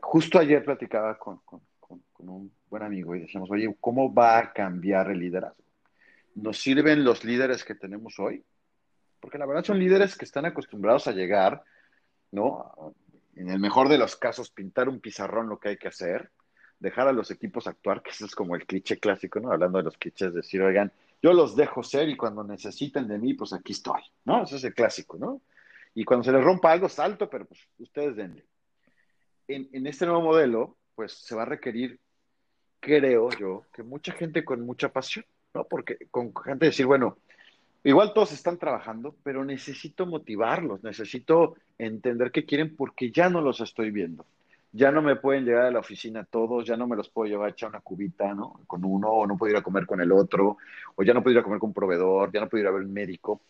[0.00, 4.52] justo ayer platicaba con, con, con un buen amigo y decíamos, oye, ¿cómo va a
[4.52, 5.62] cambiar el liderazgo?
[6.36, 8.44] ¿Nos sirven los líderes que tenemos hoy?
[9.20, 11.62] Porque la verdad son líderes que están acostumbrados a llegar,
[12.30, 12.94] ¿no?
[13.34, 16.30] En el mejor de los casos, pintar un pizarrón lo que hay que hacer,
[16.78, 19.52] dejar a los equipos actuar, que eso es como el cliché clásico, ¿no?
[19.52, 20.92] Hablando de los clichés, decir, oigan,
[21.22, 24.42] yo los dejo ser y cuando necesiten de mí, pues aquí estoy, ¿no?
[24.42, 25.42] Ese es el clásico, ¿no?
[25.94, 28.46] Y cuando se les rompa algo, salto, pero pues ustedes denle.
[29.48, 32.00] En, en este nuevo modelo, pues se va a requerir
[32.80, 35.64] creo yo, que mucha gente con mucha pasión, ¿no?
[35.64, 37.18] Porque con gente decir, bueno,
[37.84, 43.60] igual todos están trabajando, pero necesito motivarlos, necesito entender qué quieren porque ya no los
[43.60, 44.24] estoy viendo.
[44.72, 47.48] Ya no me pueden llegar a la oficina todos, ya no me los puedo llevar
[47.48, 48.60] a echar una cubita, ¿no?
[48.66, 50.58] Con uno, o no puedo ir a comer con el otro,
[50.94, 52.72] o ya no puedo ir a comer con un proveedor, ya no puedo ir a
[52.72, 53.40] ver un médico.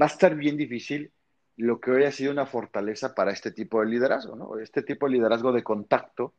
[0.00, 1.10] Va a estar bien difícil
[1.56, 4.58] lo que hoy ha sido una fortaleza para este tipo de liderazgo, ¿no?
[4.58, 6.34] Este tipo de liderazgo de contacto,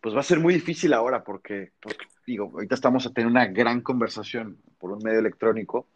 [0.00, 1.96] pues va a ser muy difícil ahora porque, pues,
[2.26, 5.88] digo, ahorita estamos a tener una gran conversación por un medio electrónico,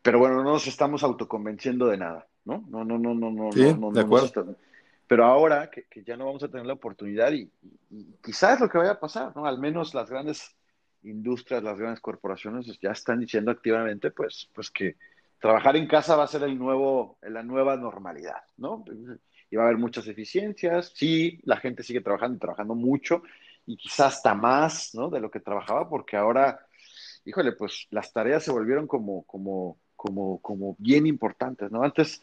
[0.00, 2.64] pero bueno, no nos estamos autoconvenciendo de nada, ¿no?
[2.68, 4.56] No, no, no, no, no, sí, no, no, de acuerdo.
[5.06, 7.50] Pero ahora que, que, ya no vamos a tener la oportunidad y,
[7.90, 9.46] y, quizás lo que vaya a pasar, ¿no?
[9.46, 10.56] Al menos las grandes
[11.02, 14.96] industrias, las grandes corporaciones ya están diciendo activamente, pues, pues que
[15.38, 18.84] trabajar en casa va a ser el nuevo, la nueva normalidad, ¿no?
[19.50, 23.22] Y va a haber muchas eficiencias, sí, la gente sigue trabajando y trabajando mucho,
[23.66, 25.10] y quizás hasta más, ¿no?
[25.10, 26.60] De lo que trabajaba, porque ahora,
[27.24, 31.82] híjole, pues las tareas se volvieron como, como, como, como bien importantes, ¿no?
[31.82, 32.22] Antes,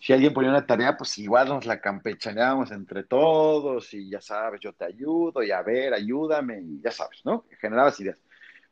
[0.00, 4.60] si alguien ponía una tarea, pues igual nos la campechaneábamos entre todos, y ya sabes,
[4.60, 7.46] yo te ayudo, y a ver, ayúdame, y ya sabes, ¿no?
[7.60, 8.18] Generabas ideas.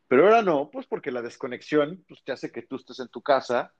[0.08, 3.22] Pero ahora no, pues porque la desconexión pues, te hace que tú estés en tu
[3.22, 3.72] casa,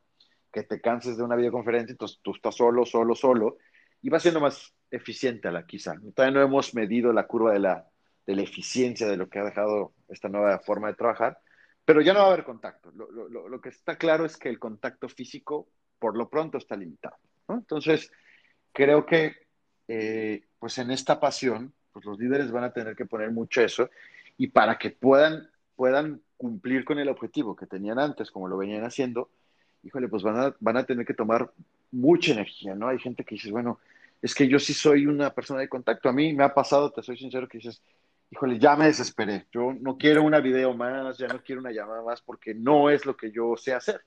[0.53, 3.59] que te canses de una videoconferencia, entonces tú estás solo, solo, solo,
[4.03, 5.95] y va siendo más eficiente la quizá.
[6.15, 7.87] Todavía no hemos medido la curva de la,
[8.27, 11.39] de la eficiencia de lo que ha dejado esta nueva forma de trabajar,
[11.85, 12.91] pero ya no va a haber contacto.
[12.91, 15.69] Lo, lo, lo que está claro es que el contacto físico,
[16.01, 17.17] por lo pronto, está limitado.
[17.49, 18.13] Entonces,
[18.73, 19.37] creo que
[19.89, 23.91] eh, pues en esta pasión, pues los líderes van a tener que poner mucho eso,
[24.37, 28.85] y para que puedan puedan cumplir con el objetivo que tenían antes, como lo venían
[28.85, 29.31] haciendo,
[29.83, 31.53] híjole, pues van a, van a tener que tomar
[31.93, 32.89] mucha energía, ¿no?
[32.89, 33.79] Hay gente que dice, bueno,
[34.21, 36.09] es que yo sí soy una persona de contacto.
[36.09, 37.83] A mí me ha pasado, te soy sincero, que dices,
[38.31, 39.47] híjole, ya me desesperé.
[39.53, 43.07] Yo no quiero una video más, ya no quiero una llamada más porque no es
[43.07, 44.01] lo que yo sé hacer.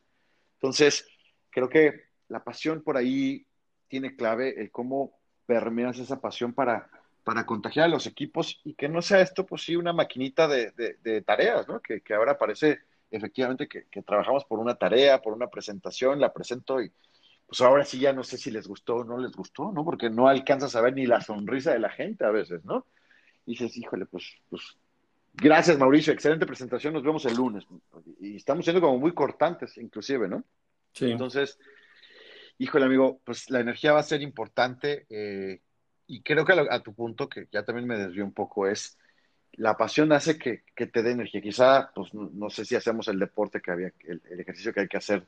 [0.56, 1.08] Entonces,
[1.50, 3.46] creo que la pasión por ahí
[3.88, 5.12] tiene clave, el cómo
[5.46, 6.90] permeas esa pasión para
[7.30, 10.72] para contagiar a los equipos y que no sea esto, pues sí, una maquinita de,
[10.72, 11.80] de, tareas, ¿no?
[11.80, 12.80] Que, que, ahora parece
[13.12, 16.92] efectivamente que, que, trabajamos por una tarea, por una presentación, la presento y
[17.46, 19.86] pues ahora sí ya no sé si les gustó o no les gustó, ¿no?
[19.86, 22.86] Porque no alcanzas a ver ni la sonrisa de la gente a veces, ¿no?
[23.46, 24.78] Y dices, híjole, pues, pues
[25.34, 27.66] gracias Mauricio, excelente presentación, nos vemos el lunes.
[28.20, 30.44] Y estamos siendo como muy cortantes, inclusive, ¿no?
[30.94, 31.12] Sí.
[31.12, 31.60] Entonces,
[32.60, 35.07] híjole amigo, pues la energía va a ser importante.
[35.10, 35.62] Eh,
[36.05, 38.97] y creo que a, tu punto, que ya también me desvió un poco, es
[39.53, 41.41] la pasión hace que, que te dé energía.
[41.41, 44.82] Quizá, pues no, no, sé si hacemos el deporte que había, el, el, ejercicio que
[44.82, 45.24] hay que hacer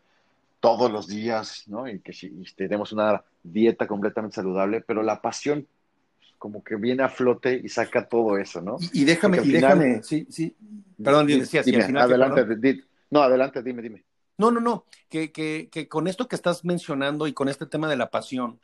[0.60, 1.88] todos los días, ¿no?
[1.88, 5.68] Y que si y tenemos una dieta completamente saludable, pero la pasión
[6.38, 8.78] como que viene a flote y saca todo eso, ¿no?
[8.80, 10.56] Y, y déjame, y final, déjame, sí, sí.
[11.04, 14.04] Perdón, dime, decías, dime, al final, adelante, di, no, adelante, dime, dime.
[14.42, 17.88] No, no, no, que, que, que con esto que estás mencionando y con este tema
[17.88, 18.60] de la pasión,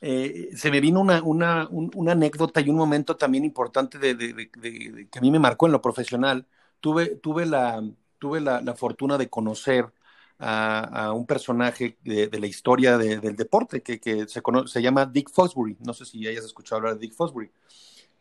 [0.00, 4.14] eh, se me vino una, una, un, una, anécdota y un momento también importante de,
[4.14, 6.46] de, de, de, que a mí me marcó en lo profesional.
[6.78, 7.82] Tuve, tuve, la,
[8.20, 9.92] tuve la, la fortuna de conocer
[10.38, 15.06] a, a un personaje de, la historia del deporte que, que se, conoce, se, llama
[15.06, 15.76] Dick Fosbury.
[15.80, 17.50] No sé si hayas escuchado hablar de Dick Fosbury.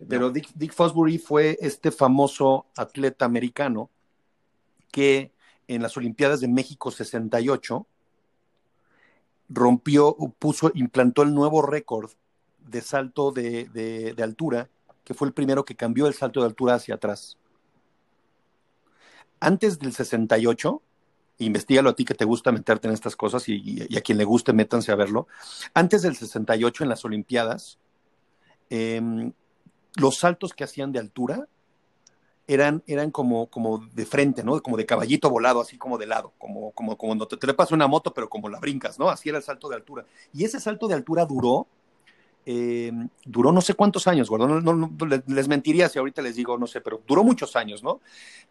[0.09, 0.29] Pero no.
[0.31, 3.91] Dick, Dick Fosbury fue este famoso atleta americano
[4.91, 5.34] que
[5.67, 7.87] en las Olimpiadas de México 68
[9.49, 12.11] rompió, puso, implantó el nuevo récord
[12.59, 14.69] de salto de, altura,
[15.03, 17.37] que fue el primero que cambió el salto de altura hacia atrás.
[19.39, 20.81] Antes del 68,
[21.39, 24.53] investigalo a ti que te gusta meterte en estas cosas y, a quien le guste,
[24.53, 25.27] métanse a verlo.
[25.73, 27.77] Antes del 68, en las Olimpiadas,
[28.69, 29.31] eh,
[29.95, 31.47] los saltos que hacían de altura
[32.47, 34.61] eran, eran como, como de frente, ¿no?
[34.61, 37.73] Como de caballito volado, así como de lado, como, como, como cuando te, le pasa
[37.73, 39.09] una moto, pero como la brincas, ¿no?
[39.09, 40.05] Así era el salto de altura.
[40.33, 41.67] Y ese salto de altura duró,
[42.45, 42.91] eh,
[43.25, 44.47] duró no sé cuántos años, gordo.
[44.47, 47.83] No, no, no, les mentiría si ahorita les digo, no sé, pero duró muchos años,
[47.83, 47.99] ¿no?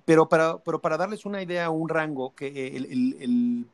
[0.04, 3.66] Pero para, pero para darles una idea, un rango, que el, el, el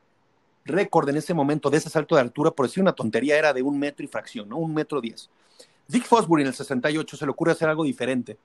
[0.65, 3.63] récord en ese momento de ese salto de altura, por decir una tontería, era de
[3.63, 4.57] un metro y fracción, ¿no?
[4.57, 5.31] Un metro diez.
[5.87, 8.37] Dick Fosbury en el 68 se le ocurre hacer algo diferente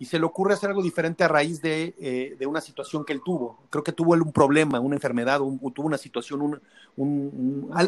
[0.00, 3.12] y se le ocurre hacer algo diferente a raíz de, eh, de, una situación que
[3.12, 3.58] él tuvo.
[3.68, 6.58] Creo que tuvo él un problema, una enfermedad, un, tuvo una situación,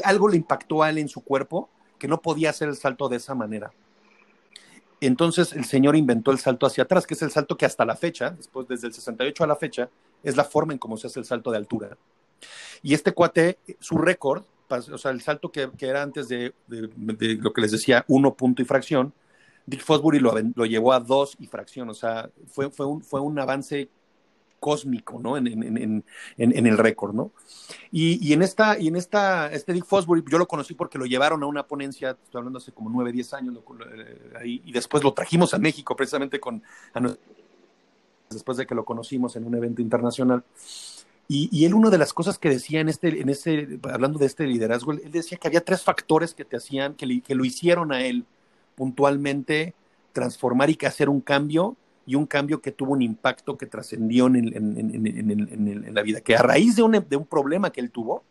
[0.05, 3.17] algo le impactó a él en su cuerpo que no podía hacer el salto de
[3.17, 3.73] esa manera.
[5.01, 7.97] Entonces el señor inventó el salto hacia atrás, que es el salto que hasta la
[7.97, 9.89] fecha, después desde el 68 a la fecha,
[10.23, 11.97] es la forma en cómo se hace el salto de altura.
[12.83, 17.61] Y este cuate, su récord, o sea, el salto que, era antes de, lo que
[17.63, 19.15] les decía, uno punto y fracción,
[19.67, 23.39] Dick Fosbury lo, llevó a dos y fracción, o sea, fue, fue, un, fue un
[23.39, 23.89] avance
[24.59, 25.37] cósmico, ¿no?
[25.37, 27.33] En, en, el récord, ¿no?
[27.91, 31.05] Y, y, en esta, y en esta, este Dick Fosbury, yo lo conocí porque lo
[31.05, 35.13] llevaron a una ponencia, estoy hablando hace como nueve, diez años, eh, y después lo
[35.13, 36.63] trajimos a México precisamente con,
[38.31, 40.45] después de que lo conocimos en un evento internacional.
[41.29, 44.27] Y, y, él, una de las cosas que decía en este, en este, hablando de
[44.27, 47.93] este liderazgo, él decía que había tres factores que te hacían, que, que lo hicieron
[47.93, 48.27] a él
[48.83, 49.77] puntualmente
[50.13, 55.95] transformar y hacer un cambio y un cambio que tuvo un impacto que trascendió en,
[55.95, 58.25] la vida, que a raíz de un, problema que él tuvo,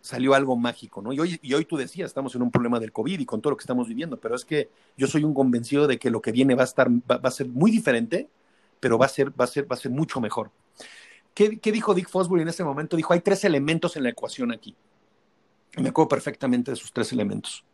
[0.00, 1.12] salió algo mágico, ¿no?
[1.12, 3.52] Y hoy, y hoy tú decías, estamos en un problema del COVID y con todo
[3.52, 6.32] lo que estamos viviendo, pero es que yo soy un convencido de que lo que
[6.32, 8.28] viene va a estar, va, a ser muy diferente,
[8.80, 10.50] pero va a ser, va a ser, va a ser mucho mejor.
[11.32, 12.96] ¿Qué, ¿Qué, dijo Dick Fosbury en ese momento?
[12.96, 14.74] Dijo, hay tres elementos en la ecuación aquí.
[15.76, 17.64] me acuerdo perfectamente de esos tres elementos.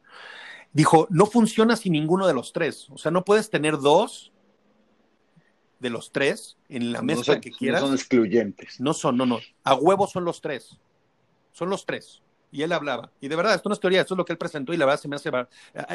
[0.72, 2.88] Dijo, no funciona sin ninguno de los tres.
[2.90, 4.32] O sea, no puedes tener dos
[5.78, 7.80] de los tres en la mesa que quieras.
[7.80, 8.80] No son excluyentes.
[8.80, 9.38] No son, no, no.
[9.64, 10.78] A huevo son los tres.
[11.52, 12.22] Son los tres.
[12.52, 13.10] Y él hablaba.
[13.20, 14.84] Y de verdad, esto no es teoría, esto es lo que él presentó y la
[14.84, 15.30] verdad se me hace...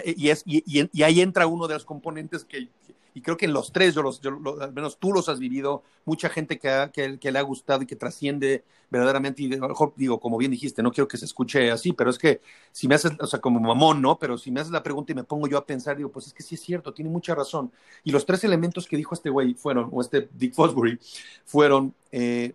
[0.05, 2.69] Y, es, y, y ahí entra uno de los componentes que,
[3.15, 4.19] y creo que en los tres, yo los,
[4.59, 8.65] al menos tú los has vivido, mucha gente que, le ha gustado y que trasciende
[8.89, 11.93] verdaderamente, y a lo mejor digo, como bien dijiste, no quiero que se escuche así,
[11.93, 12.41] pero es que
[12.73, 14.19] si me haces, o sea, como mamón, ¿no?
[14.19, 16.33] Pero si me haces la pregunta y me pongo yo a pensar, digo, pues es
[16.33, 17.71] que sí es cierto, tiene mucha razón.
[18.03, 20.99] Y los tres elementos que dijo este güey fueron, o este Dick Fosbury,
[21.45, 22.53] fueron, eh,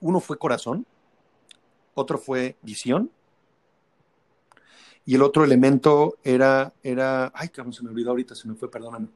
[0.00, 0.86] uno fue corazón,
[1.94, 3.12] otro fue visión,
[5.04, 8.68] y el otro elemento era, era, ay, cabrón, se me olvidó ahorita, se me fue,
[8.68, 9.06] perdóname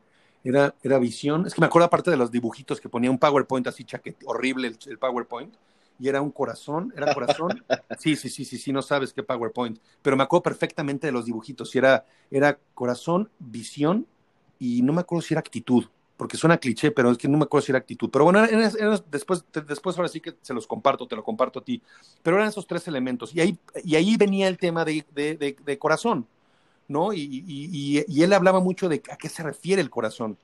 [0.45, 1.47] era, era visión.
[1.47, 4.73] Es que me acuerdo aparte de los dibujitos que ponía un PowerPoint así chaquete, horrible
[4.87, 5.55] el, PowerPoint.
[5.99, 7.63] Y era un corazón, era corazón.
[7.99, 9.79] Sí, sí, sí, sí, sí, no sabes qué PowerPoint.
[10.01, 11.75] Pero me acuerdo perfectamente de los dibujitos.
[11.75, 14.07] Y era, era corazón, visión
[14.59, 15.85] y no me acuerdo si era actitud
[16.23, 18.09] porque suena cliché, pero es que no me acuerdo si era actitud.
[18.09, 18.47] Pero bueno,
[19.11, 21.83] después, después ahora sí que se los comparto, te lo comparto a ti.
[22.23, 23.35] Pero eran esos tres elementos.
[23.35, 26.29] Y ahí, y ahí venía el tema de, de, de corazón.
[26.93, 27.13] ¿No?
[27.13, 30.37] Y, él hablaba mucho de a qué se refiere el corazón.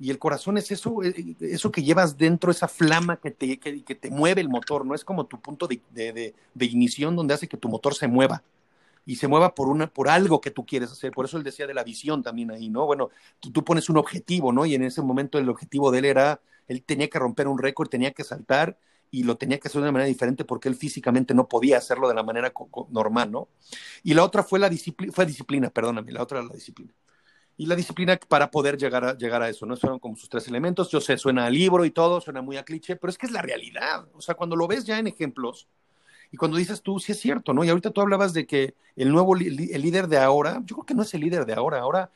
[0.00, 3.94] Y el corazón es eso, eh, eso que llevas dentro, esa flama que te, que,
[3.94, 4.94] te mueve el motor, ¿no?
[4.94, 8.44] Es como tu punto de, de, de, ignición donde hace que tu motor se mueva
[9.04, 11.10] y se mueva por, una, por algo que tú quieres hacer.
[11.10, 12.86] Por eso él decía de la visión también ahí, ¿no?
[12.86, 13.10] Bueno,
[13.40, 14.66] tú, tú pones un objetivo, ¿no?
[14.66, 17.88] Y en ese momento el objetivo de él era, él tenía que romper un récord,
[17.88, 18.78] tenía que saltar
[19.10, 22.08] y lo tenía que hacer de una manera diferente porque él físicamente no podía hacerlo
[22.08, 22.52] de la manera
[22.90, 23.48] normal, ¿no?
[24.02, 26.92] Y la otra fue la disciplina, fue disciplina, perdóname, la otra era la disciplina.
[27.56, 29.76] Y la disciplina para poder llegar a, llegar a eso, ¿no?
[29.76, 30.90] Fueron como sus tres elementos.
[30.90, 33.32] Yo sé, suena a libro y todo, suena muy a cliché, pero es que es
[33.32, 34.06] la realidad.
[34.14, 35.66] O sea, cuando lo ves ya en ejemplos
[36.30, 37.64] y cuando dices tú, sí es cierto, ¿no?
[37.64, 40.94] Y ahorita tú hablabas de que el nuevo el líder de ahora, yo creo que
[40.94, 42.12] no es el líder de ahora, ahora,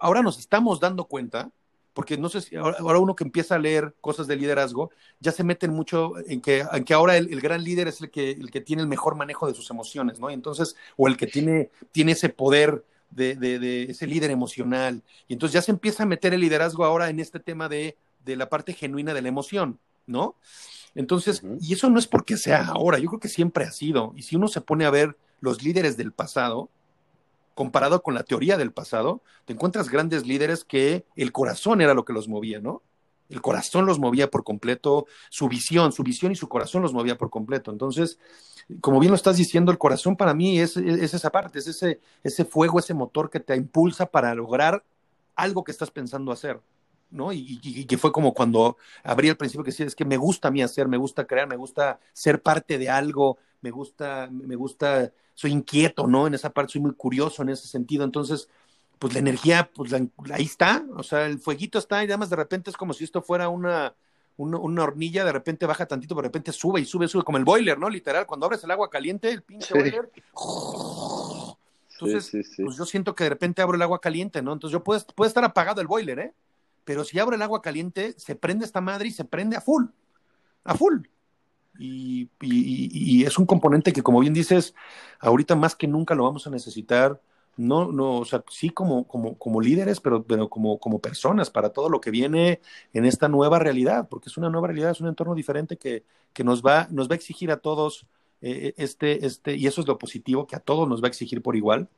[0.00, 1.50] ahora nos estamos dando cuenta
[1.94, 4.90] porque no sé si ahora, uno que empieza a leer cosas de liderazgo,
[5.20, 8.32] ya se meten mucho en que, en que ahora el, gran líder es el que,
[8.32, 10.28] el que tiene el mejor manejo de sus emociones, ¿no?
[10.28, 15.02] Y entonces, o el que tiene, tiene ese poder de, de, ese líder emocional.
[15.28, 18.36] Y entonces ya se empieza a meter el liderazgo ahora en este tema de, de
[18.36, 20.34] la parte genuina de la emoción, ¿no?
[20.96, 24.12] Entonces, y eso no es porque sea ahora, yo creo que siempre ha sido.
[24.16, 26.70] Y si uno se pone a ver los líderes del pasado,
[27.54, 32.04] comparado con la teoría del pasado, te encuentras grandes líderes que el corazón era lo
[32.04, 32.82] que los movía, ¿no?
[33.30, 37.16] El corazón los movía por completo, su visión, su visión y su corazón los movía
[37.16, 37.70] por completo.
[37.70, 38.18] Entonces,
[38.80, 42.44] como bien lo estás diciendo, el corazón para mí es, esa parte, es ese, ese
[42.44, 44.84] fuego, ese motor que te impulsa para lograr
[45.36, 46.60] algo que estás pensando hacer.
[47.10, 47.32] ¿No?
[47.32, 50.50] Y, que fue como cuando abrí al principio que decía, es que me gusta a
[50.50, 55.12] mí hacer, me gusta crear, me gusta ser parte de algo, me gusta, me gusta,
[55.34, 56.26] soy inquieto, ¿no?
[56.26, 58.04] En esa parte soy muy curioso en ese sentido.
[58.04, 58.48] Entonces,
[58.98, 62.70] pues la energía, pues ahí está, o sea, el fueguito está y además de repente
[62.70, 63.94] es como si esto fuera una,
[64.36, 67.78] una, hornilla, de repente baja tantito, de repente sube y sube, sube, como el boiler,
[67.78, 67.88] ¿no?
[67.88, 70.10] Literal, cuando abres el agua caliente, el pinche boiler.
[71.92, 74.52] Entonces, pues yo siento que de repente abro el agua caliente, ¿no?
[74.52, 76.32] Entonces yo puedo, puede estar apagado el boiler, ¿eh?
[76.84, 79.86] Pero si abro el agua caliente, se prende esta madre y se prende a full,
[80.64, 81.06] a full.
[81.78, 84.74] Y, es un componente que, como bien dices,
[85.20, 87.20] ahorita más que nunca lo vamos a necesitar,
[87.56, 91.70] no, no, o sea, sí como, como, como líderes, pero, pero como, como personas, para
[91.70, 92.60] todo lo que viene
[92.92, 96.44] en esta nueva realidad, porque es una nueva realidad, es un entorno diferente que, que
[96.44, 98.06] nos, va, nos va a exigir a todos
[98.40, 101.42] eh, este, este, y eso es lo positivo, que a todos nos va a exigir
[101.42, 101.88] por igual,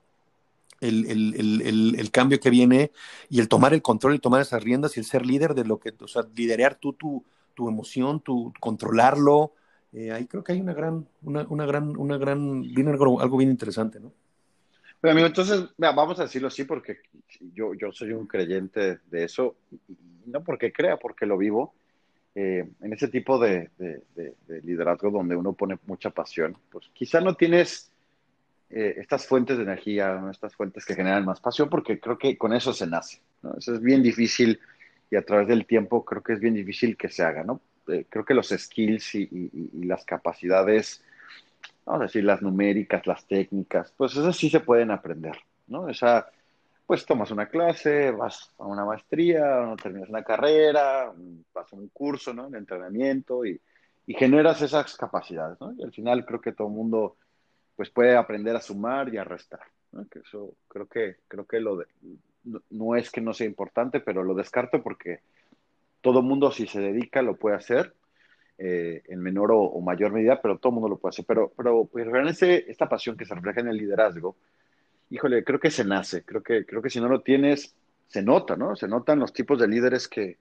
[0.81, 2.93] el, cambio que viene
[3.29, 5.79] y el tomar el control y tomar esas riendas y el ser líder de lo
[5.79, 7.25] que, o sea, liderar tú tu,
[7.55, 9.53] tu emoción, tu controlarlo.
[9.93, 13.51] Eh, ahí creo que hay una gran, una, una gran, una gran, viene algo, bien
[13.51, 14.13] interesante, ¿no?
[15.01, 16.99] Pero amigo, entonces, vamos a decirlo así porque
[17.55, 19.57] yo, yo soy un creyente de eso,
[19.89, 21.75] y no porque crea, porque lo vivo.
[22.35, 23.71] eh, en ese tipo de,
[24.65, 27.91] liderazgo donde uno pone mucha pasión, pues quizá no tienes
[28.69, 32.53] eh, estas fuentes de energía, estas fuentes que generan más pasión, porque creo que con
[32.53, 33.21] eso se nace.
[33.57, 34.59] Eso es bien difícil
[35.11, 37.45] y a través del tiempo creo que es bien difícil que se haga.
[37.45, 37.61] ¿no?
[37.89, 41.05] Eh, creo que los skills y, las capacidades,
[41.85, 45.37] vamos a decir, las numéricas, las técnicas, pues esas sí se pueden aprender.
[45.69, 45.89] ¿no?
[45.89, 46.29] Esa,
[46.87, 51.13] pues tomas una clase, vas a una maestría, terminas una carrera,
[51.55, 52.47] vas a un curso, ¿no?
[52.47, 53.61] Un entrenamiento y,
[54.09, 55.73] generas esas capacidades, ¿no?
[55.77, 57.17] Y al final creo que todo el mundo
[57.77, 59.61] pues puede aprender a sumar y a restar,
[59.93, 60.07] ¿no?
[60.09, 61.87] Que eso creo que creo que lo de,
[62.71, 65.21] no, es que no sea importante, pero lo descarto porque
[66.01, 67.95] todo mundo si se dedica lo puede hacer
[68.59, 71.25] eh, en menor o, mayor medida, pero todo mundo lo puede hacer.
[71.27, 74.37] Pero, pero pues, realmente esta pasión que se refleja en el liderazgo,
[75.11, 77.75] híjole, creo que se nace, creo que, creo que si no lo tienes,
[78.07, 78.77] se nota, ¿no?
[78.77, 80.39] Se notan los tipos de líderes que,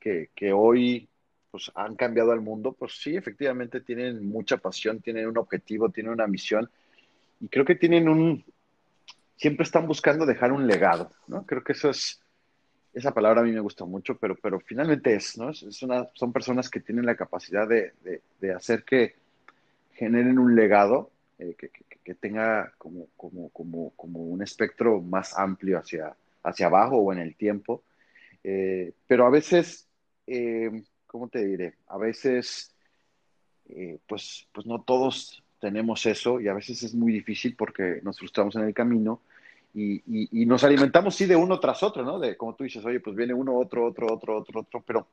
[0.00, 1.08] que, hoy
[1.52, 6.12] pues, han cambiado al mundo, pues sí, efectivamente tienen mucha pasión, tienen un objetivo, tienen
[6.12, 6.68] una misión
[7.40, 8.44] y creo que tienen un,
[9.36, 11.46] siempre están buscando dejar un legado, ¿no?
[11.46, 12.20] Creo que eso es,
[12.92, 15.50] esa palabra a mí me gusta mucho, pero, pero finalmente es, ¿no?
[15.50, 17.92] Es una, son personas que tienen la capacidad de,
[18.40, 19.14] de, hacer que
[19.92, 21.70] generen un legado eh, que,
[22.02, 27.20] que tenga como, como, como, como, un espectro más amplio hacia, hacia abajo o en
[27.20, 27.84] el tiempo.
[28.42, 29.88] Eh, pero a veces,
[30.26, 30.82] eh,
[31.12, 31.74] ¿cómo te diré?
[31.88, 32.74] A veces,
[33.68, 38.18] eh, pues, pues no todos tenemos eso y a veces es muy difícil porque nos
[38.18, 39.20] frustramos en el camino
[39.74, 40.02] y,
[40.46, 42.18] nos alimentamos, sí, de uno tras otro, ¿no?
[42.18, 45.06] De, como tú dices, oye, pues viene uno, otro, otro, otro, otro, otro, pero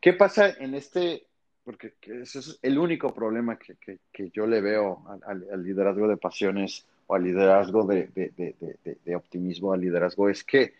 [0.00, 1.26] ¿qué pasa en este
[1.64, 3.76] porque ese es el único problema que,
[4.10, 9.74] que, yo le veo al, liderazgo de pasiones o al liderazgo de, de, de, optimismo,
[9.74, 10.72] al liderazgo, es que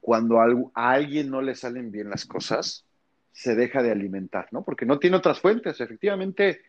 [0.00, 2.85] cuando a, alguien no le salen bien las cosas,
[3.36, 4.64] se deja de alimentar, ¿no?
[4.64, 5.78] Porque no tiene otras fuentes.
[5.78, 6.62] Efectivamente,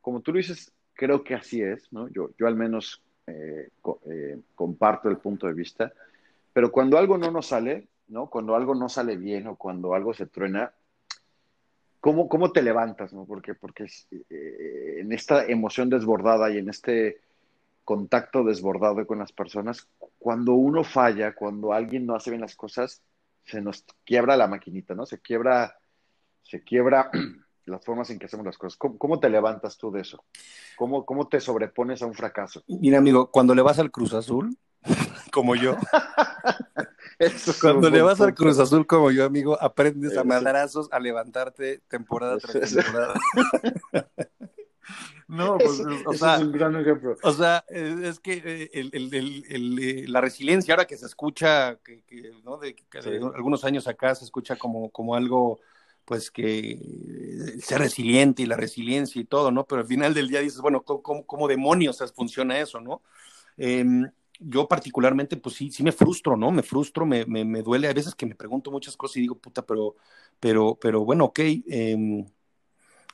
[0.00, 2.06] como tú lo dices, creo que así es, ¿no?
[2.08, 3.70] Yo, yo al menos eh,
[4.08, 5.92] eh, comparto el punto de vista,
[6.52, 8.30] pero cuando algo no nos sale, ¿no?
[8.30, 10.72] Cuando algo no sale bien o cuando algo se truena,
[12.02, 13.12] ¿Cómo, cómo te levantas?
[13.12, 13.26] ¿no?
[13.26, 17.20] Porque, porque eh, en esta emoción desbordada y en este
[17.84, 19.86] contacto desbordado con las personas,
[20.18, 23.02] cuando uno falla, cuando alguien no hace bien las cosas,
[23.44, 25.06] se nos quiebra la maquinita, ¿no?
[25.06, 25.76] Se quiebra,
[26.42, 27.10] se quiebra
[27.66, 28.78] las formas en que hacemos las cosas.
[28.78, 30.24] ¿Cómo, te levantas tú de eso?
[30.76, 32.62] ¿Cómo, ¿Cómo te sobrepones a un fracaso?
[32.66, 34.56] Mira, amigo, cuando le vas al Cruz Azul,
[35.32, 35.76] como yo,
[37.60, 42.38] Cuando le vas al Cruz Azul como yo, amigo, aprendes a madrazos a levantarte temporada
[42.38, 43.14] tras temporada.
[45.28, 47.16] No, pues, o sea, es un gran ejemplo.
[47.22, 52.02] O sea, es que eh, eh, la resiliencia, ahora que se escucha, que,
[52.44, 52.58] ¿no?
[52.58, 52.76] de,
[53.34, 55.60] algunos años acá se escucha como, como algo,
[56.04, 59.64] pues que eh, ser resiliente y la resiliencia y todo, ¿no?
[59.66, 63.02] Pero al final del día dices, bueno, ¿cómo, cómo demonios funciona eso, no?
[63.56, 63.84] Eh,
[64.44, 66.50] yo particularmente, pues sí, sí me frustro, ¿no?
[66.50, 67.88] Me frustro, me, me, duele.
[67.88, 69.96] A veces que me pregunto muchas cosas y digo, puta, pero,
[70.40, 71.38] pero, pero bueno, ok,
[71.68, 72.26] em,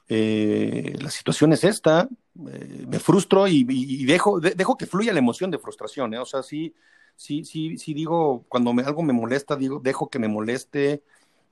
[0.08, 2.08] eh, la situación es esta,
[2.48, 6.18] eh, me frustro y, dejo, dejo que fluya la emoción de frustración, ¿eh?
[6.18, 6.74] O sea, sí,
[7.14, 11.02] sí, sí, sí digo, cuando me, algo me molesta, digo, dejo que me moleste,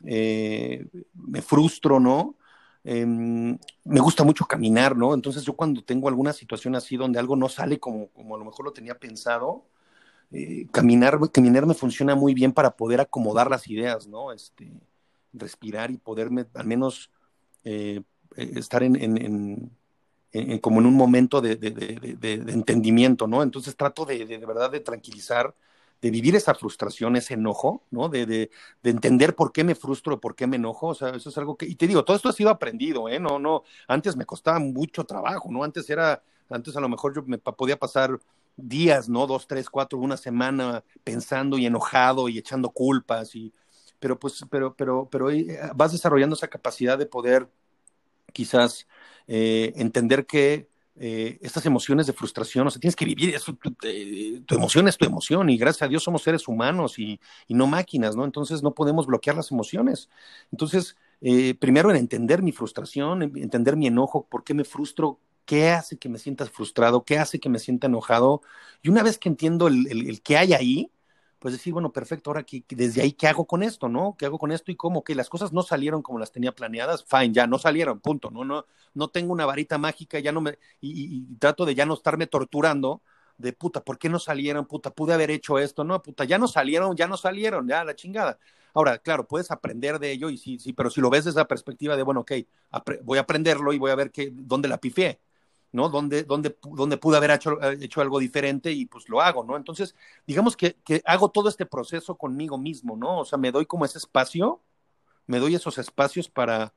[0.05, 2.37] eh, me frustro, ¿no?
[2.85, 5.15] Em, me gusta mucho caminar, ¿no?
[5.15, 8.45] Entonces yo cuando tengo alguna situación así donde algo no sale como, como a lo
[8.45, 9.65] mejor lo tenía pensado,
[10.33, 14.33] eh, caminar, caminar me funciona muy bien para poder acomodar las ideas, ¿no?
[14.33, 14.73] Este,
[15.33, 17.11] respirar y poderme al menos
[17.65, 18.03] eh,
[18.37, 19.71] eh, estar en, en,
[20.33, 23.43] en, como en un momento de, de, de, entendimiento, ¿no?
[23.43, 25.55] Entonces trato de, verdad de tranquilizar
[26.03, 28.09] de vivir esa frustración, ese enojo, ¿no?
[28.09, 28.51] De, de,
[28.83, 31.57] de, entender por qué me frustro, por qué me enojo, o sea, eso es algo
[31.57, 33.19] que, y te digo, todo esto ha sido aprendido, ¿eh?
[33.19, 35.65] No, no, antes me costaba mucho trabajo, ¿no?
[35.65, 38.19] Antes era, antes a lo mejor yo me podía pasar
[38.57, 39.27] días, ¿no?
[39.27, 43.53] Dos, tres, cuatro, una semana pensando y enojado y echando culpas y,
[43.99, 47.49] pero pues, pero, pero, pero eh, vas desarrollando esa capacidad de poder
[48.33, 48.87] quizás
[49.27, 50.69] eh, entender que
[50.99, 55.05] eh, estas emociones de frustración, o sea, tienes que vivir, eso, tu, emoción es tu
[55.05, 58.25] emoción y gracias a Dios somos seres humanos y, no máquinas, ¿no?
[58.25, 60.09] Entonces no podemos bloquear las emociones.
[60.53, 65.71] Entonces, eh, primero en entender mi frustración, entender mi enojo, por qué me frustro, qué
[65.71, 68.43] hace que me sientas frustrado, qué hace que me sienta enojado.
[68.83, 70.91] Y una vez que entiendo el, el, el qué hay ahí,
[71.39, 74.17] pues decir, bueno, perfecto, ahora que desde ahí, ¿qué hago con esto, no?
[74.19, 75.05] ¿Qué hago con esto y cómo?
[75.05, 78.45] Que las cosas no salieron como las tenía planeadas, fine, ya no salieron, punto, no,
[78.45, 82.27] no, no tengo una varita mágica, ya no me, y, trato de ya no estarme
[82.27, 83.03] torturando
[83.39, 84.67] de puta, ¿por qué no salieron?
[84.67, 87.95] Puta, pude haber hecho esto, no, puta, ya no salieron, ya no salieron, ya la
[87.95, 88.39] chingada.
[88.73, 91.49] Ahora, claro, puedes aprender de ello, y sí, sí, pero si lo ves desde la
[91.49, 92.33] perspectiva de, bueno, ok,
[93.03, 95.21] voy a aprenderlo y voy a ver qué, dónde la pifié,
[95.77, 95.89] ¿no?
[95.89, 99.57] Dónde, dónde, dónde pude haber hecho, eh, hecho, algo diferente y pues lo hago, ¿no?
[99.57, 99.95] Entonces,
[100.27, 103.21] digamos que, que hago todo este proceso conmigo mismo, ¿no?
[103.21, 104.61] O sea, me doy como ese espacio,
[105.27, 106.75] me doy esos espacios para,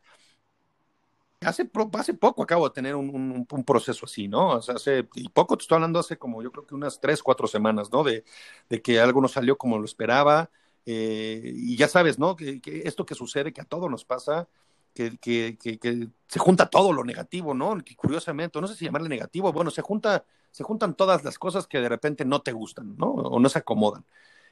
[1.41, 4.55] Hace, hace poco acabo de tener un, un, proceso así, ¿no?
[4.55, 7.89] Hace y poco, te estoy hablando hace como yo creo que unas tres, cuatro semanas,
[7.93, 8.03] ¿no?
[8.03, 8.25] De,
[8.67, 10.51] de que algo no salió como lo esperaba.
[10.85, 12.35] Eh, y ya sabes, ¿no?
[12.35, 14.49] Que, esto que sucede, que a todos nos pasa,
[14.93, 15.57] que,
[16.27, 17.77] se junta todo lo negativo, ¿no?
[17.95, 21.79] Curiosamente, no sé si llamarle negativo, bueno, se junta, se juntan todas las cosas que
[21.79, 23.07] de repente no te gustan, ¿no?
[23.07, 24.05] O no se acomodan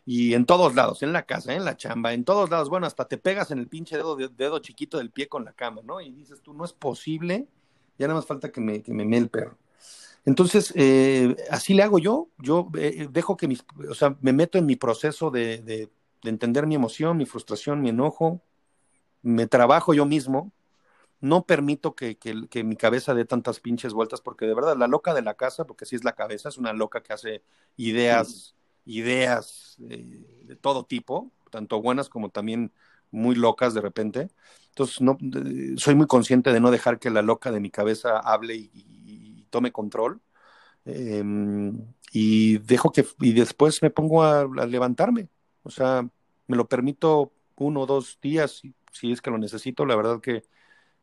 [0.07, 3.09] y en todos lados, en la casa, en la chamba, en todos lados, bueno, hasta
[3.09, 5.99] te pegas en el pinche dedo, chiquito del pie con la cama, ¿no?
[5.99, 7.45] Y dices tú, no es posible,
[7.99, 9.57] ya nada más falta que me, me mee el perro.
[10.23, 14.57] Entonces, eh, así le hago yo, yo eh, dejo que mis, o sea, me meto
[14.57, 15.89] en mi proceso de, de,
[16.23, 18.41] entender mi emoción, mi frustración, mi enojo,
[19.22, 20.53] me trabajo yo mismo,
[21.19, 24.88] no permito que, que, que, mi cabeza dé tantas pinches vueltas, porque de verdad, la
[24.88, 27.44] loca de la casa, porque sí es la cabeza, es una loca que hace
[27.76, 28.56] ideas
[28.88, 32.72] ideas de, todo tipo, tanto buenas como también
[33.11, 34.30] muy locas de repente.
[34.69, 35.18] Entonces, no,
[35.77, 39.72] soy muy consciente de no dejar que la loca de mi cabeza hable y, tome
[39.72, 40.22] control.
[40.85, 45.30] Em, y dejo que, y después me pongo a, levantarme.
[45.64, 46.07] O sea,
[46.48, 48.61] me lo permito uno o dos días,
[48.97, 49.85] si es que lo necesito.
[49.85, 50.43] La verdad que,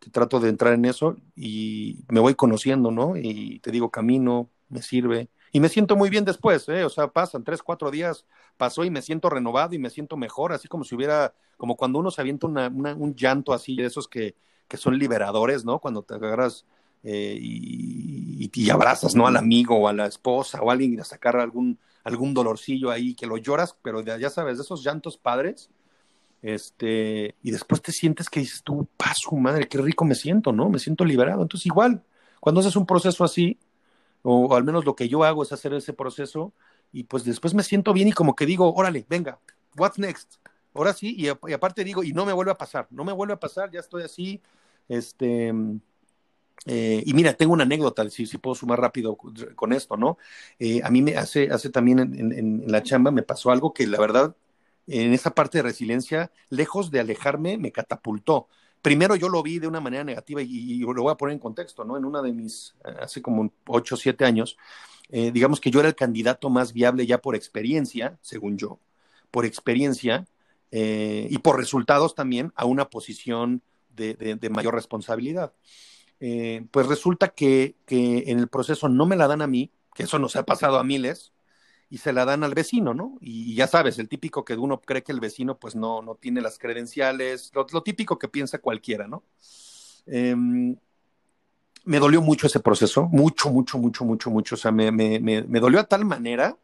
[0.00, 3.16] que, trato de entrar en eso y me voy conociendo, ¿no?
[3.16, 5.28] Y te digo, camino, me sirve.
[5.52, 6.84] Y me siento muy bien después, ¿eh?
[6.84, 8.26] o sea, pasan tres, cuatro días,
[8.56, 12.00] pasó y me siento renovado y me siento mejor, así como si hubiera, como cuando
[12.00, 14.34] uno se avienta un llanto así, de esos que,
[14.66, 15.78] que son liberadores, ¿no?
[15.78, 16.66] Cuando te agarras
[17.04, 19.28] eh, y, y, abrazas, ¿no?
[19.28, 23.14] Al amigo o a la esposa o a alguien a sacar algún, algún dolorcillo ahí,
[23.14, 25.70] que lo lloras, pero ya sabes, de esos llantos padres,
[26.44, 30.68] este, y después te sientes que dices tú, paso, madre, qué rico me siento, ¿no?
[30.68, 31.40] Me siento liberado.
[31.40, 32.04] Entonces, igual,
[32.38, 33.58] cuando haces un proceso así,
[34.20, 36.52] o, al menos lo que yo hago es hacer ese proceso
[36.92, 39.40] y pues después me siento bien y como que digo, órale, venga,
[39.78, 40.34] what's next?
[40.74, 43.40] Ahora sí, y, aparte digo, y no me vuelve a pasar, no me vuelve a
[43.40, 44.42] pasar, ya estoy así,
[44.86, 45.50] este,
[46.66, 50.18] eh, y mira, tengo una anécdota, si, si puedo sumar rápido con esto, ¿no?
[50.58, 53.86] Eh, a mí me hace, hace también en, en, la chamba me pasó algo que
[53.86, 54.36] la verdad,
[54.86, 58.48] en esa parte de resiliencia, lejos de alejarme, me catapultó
[58.84, 61.86] primero yo lo vi de una manera negativa y, lo voy a poner en contexto,
[61.86, 61.96] ¿no?
[61.96, 64.58] En una de mis, hace como ocho o siete años,
[65.08, 68.78] eh, digamos que yo era el candidato más viable ya por experiencia, según yo,
[69.30, 70.26] por experiencia
[70.70, 73.62] eh, y por resultados también a una posición
[73.96, 75.54] de, mayor responsabilidad.
[76.20, 80.02] Eh, pues resulta que, que en el proceso no me la dan a mí, que
[80.02, 81.32] eso nos ha pasado a miles,
[81.90, 83.18] y se la dan al vecino, ¿no?
[83.20, 86.40] Y ya sabes, el típico que uno cree que el vecino pues no, no tiene
[86.40, 89.22] las credenciales, lo, típico que piensa cualquiera, ¿no?
[90.06, 90.76] Em,
[91.84, 94.54] me dolió mucho ese proceso, mucho, mucho, mucho, mucho, mucho.
[94.54, 96.56] O sea, me, me, me, dolió a tal manera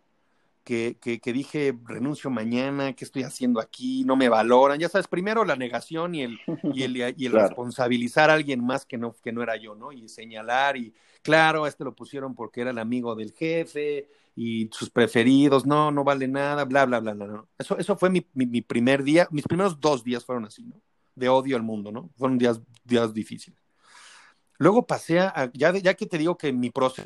[0.64, 4.04] que, que, dije, renuncio mañana, ¿qué estoy haciendo aquí?
[4.04, 4.78] No me valoran.
[4.78, 6.40] Ya sabes, primero la negación y el,
[6.74, 9.92] y el, y el responsabilizar a alguien más que no, que no era yo, ¿no?
[9.92, 14.08] Y señalar y, claro, este lo pusieron porque era el amigo del jefe
[14.42, 17.44] y sus preferidos, no, no vale nada, bla, bla, bla, bla.
[17.58, 20.80] Eso, eso fue mi, mi, primer día, mis primeros dos días fueron así, ¿no?
[21.14, 22.10] De odio al mundo, ¿no?
[22.16, 23.60] Fueron días, días difíciles.
[24.56, 27.04] Luego pasé a, ya, ya que te digo que mi proceso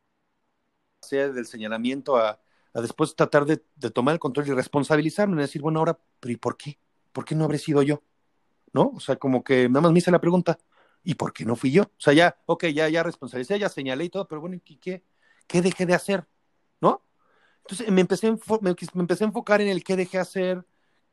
[1.01, 2.40] pasé del señalamiento a,
[2.73, 6.32] a después tratar de, de, tomar el control y responsabilizarme, y decir, bueno, ahora, pero
[6.32, 6.78] ¿y por qué?
[7.11, 8.01] ¿Por qué no habré sido yo?
[8.73, 8.93] ¿No?
[8.94, 10.56] O sea, como que nada más me hice la pregunta,
[11.02, 11.82] ¿y por qué no fui yo?
[11.82, 15.02] O sea, ya, ok, ya, ya responsabilicé, ya señalé y todo, pero bueno, ¿qué,
[15.48, 16.28] qué dejé de hacer?
[17.65, 18.31] Entonces me empecé,
[18.61, 20.65] me, empecé a enfocar en el qué dejé hacer,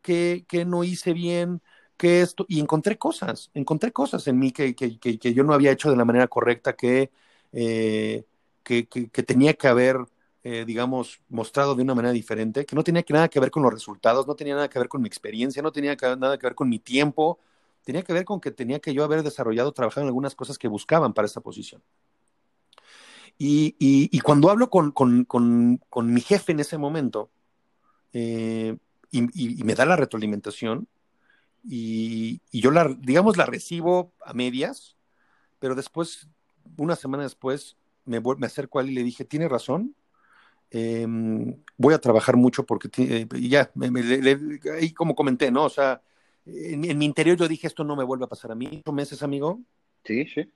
[0.02, 1.62] qué, qué no hice bien,
[1.98, 5.72] qué esto, y encontré cosas, encontré cosas en mí que, que, que, yo no había
[5.72, 7.12] hecho de la manera correcta, que,
[7.54, 8.26] eh,
[8.64, 8.84] que,
[9.24, 9.98] tenía que haber,
[10.44, 13.74] eh, digamos, mostrado de una manera diferente, que no tenía nada que ver con los
[13.74, 16.70] resultados, no tenía nada que ver con mi experiencia, no tenía nada que ver con
[16.70, 17.40] mi tiempo,
[17.84, 20.68] tenía que ver con que tenía que yo haber desarrollado, trabajado en algunas cosas que
[20.68, 21.82] buscaban para esa posición.
[23.38, 27.32] Y, cuando hablo con, con, con, mi jefe en ese momento,
[28.14, 28.78] eh,
[29.12, 30.88] y, me da la retroalimentación,
[31.64, 34.98] y, yo la, digamos, la recibo a medias,
[35.60, 36.28] pero después,
[36.78, 39.96] una semana después, me, me acerco a él y le dije, tiene razón,
[40.70, 43.72] em, voy a trabajar mucho porque, eh, ya,
[44.80, 45.66] ahí como comenté, ¿no?
[45.66, 46.02] O sea,
[46.46, 48.82] en, en, mi interior yo dije, esto no me vuelve a pasar a mí.
[48.86, 49.62] ¿Ocho meses, amigo?
[50.04, 50.52] Sí, sí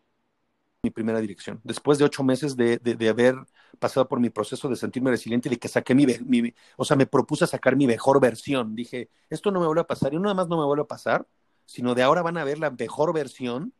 [0.85, 1.59] mi primera dirección.
[1.63, 3.35] Después de ocho meses de, de, haber
[3.79, 7.05] pasado por mi proceso de sentirme resiliente, de que saqué mi, mi, o sea, me
[7.05, 8.75] propuse sacar mi mejor versión.
[8.75, 10.87] Dije, esto no me vuelve a pasar y no nada más no me vuelve a
[10.87, 11.27] pasar,
[11.65, 13.73] sino de ahora van a ver la mejor versión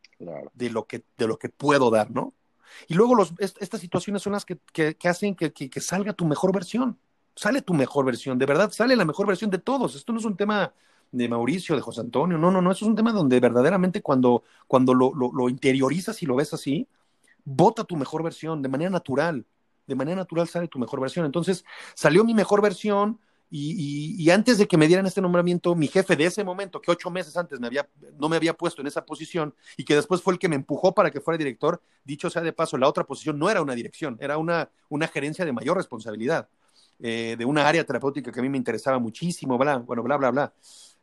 [0.54, 2.34] de, lo que, de lo que puedo dar, ¿no?
[2.88, 6.52] Y luego los, estas situaciones son las que, que, hacen que, que, salga tu mejor
[6.52, 6.98] versión.
[7.34, 9.94] Sale tu mejor versión, de verdad, sale la mejor versión de todos.
[9.94, 10.72] Esto no es un tema
[11.12, 14.42] de Mauricio, de José Antonio, no, no, no, eso es un tema donde verdaderamente cuando,
[14.66, 16.88] cuando lo, lo, interiorizas y lo ves así,
[17.44, 19.46] vota tu mejor versión de manera natural.
[19.86, 21.24] De manera natural sale tu mejor versión.
[21.26, 21.64] Entonces,
[21.94, 26.26] salió mi mejor versión, y, antes de que me dieran este nombramiento, mi jefe de
[26.26, 29.94] ese momento, que ocho meses antes no me había puesto en esa posición y que
[29.94, 32.88] después fue el que me empujó para que fuera director, dicho sea de paso, la
[32.88, 36.48] otra posición no era una dirección, era una, una gerencia de mayor responsabilidad,
[36.98, 40.30] eh, de una área terapéutica que a mí me interesaba muchísimo, bla, bueno, bla, bla,
[40.30, 40.52] bla.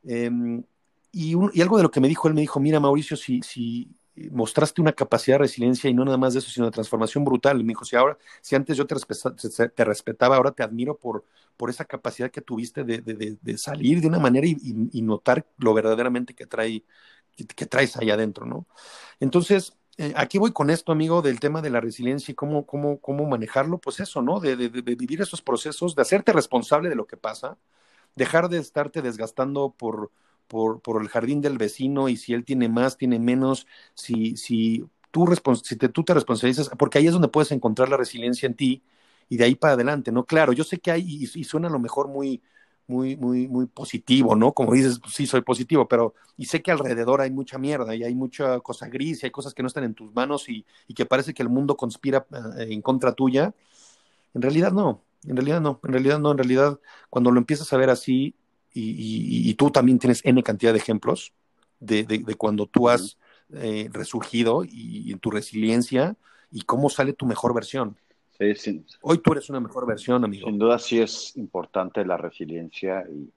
[0.04, 0.64] Em,
[1.12, 3.90] y, algo de lo que me dijo, él me dijo, mira Mauricio, si,
[4.32, 7.58] mostraste una capacidad de resiliencia y no nada más de eso, sino de transformación brutal.
[7.64, 8.96] Me dijo, si ahora, si antes yo te,
[9.86, 11.26] respetaba, ahora te admiro por,
[11.70, 16.84] esa capacidad que tuviste de, salir de una manera y, notar lo verdaderamente que, trae,
[17.70, 18.68] traes ahí adentro, ¿no?
[19.20, 23.00] Entonces, eh, aquí voy con esto, amigo, del tema de la resiliencia y cómo, cómo,
[23.00, 24.40] cómo manejarlo, pues eso, ¿no?
[24.40, 27.58] De, vivir esos procesos, de hacerte responsable de lo que pasa,
[28.16, 30.12] dejar de estarte desgastando por
[30.48, 34.86] por, por el jardín del vecino y si él tiene más, tiene menos, si, si,
[35.12, 35.28] tú,
[35.64, 38.84] si te, tú te responsabilizas, porque ahí es donde puedes encontrar la resiliencia en ti
[39.30, 40.26] y de ahí para adelante, ¿no?
[40.26, 42.42] Claro, yo sé que hay, y, suena a lo mejor muy,
[42.88, 44.54] muy, muy, muy positivo, ¿no?
[44.54, 48.04] Como dices, pues sí, soy positivo, pero y sé que alrededor hay mucha mierda y
[48.04, 50.94] hay mucha cosa gris y hay cosas que no están en tus manos y, y
[50.94, 52.28] que parece que el mundo conspira
[52.60, 53.54] eh, en contra tuya.
[54.34, 56.80] En realidad no, en realidad no, en realidad no, en realidad
[57.10, 58.36] cuando lo empiezas a ver así,
[58.76, 61.34] y, tú también tienes N cantidad de ejemplos
[61.80, 63.18] de, de, cuando tú has
[63.54, 66.16] eh, resurgido y, en tu resiliencia
[66.52, 67.98] y cómo sale tu mejor versión.
[68.56, 70.48] Sí, Hoy tú eres una mejor versión, amigo.
[70.48, 73.30] Sin duda sí es importante la resiliencia y,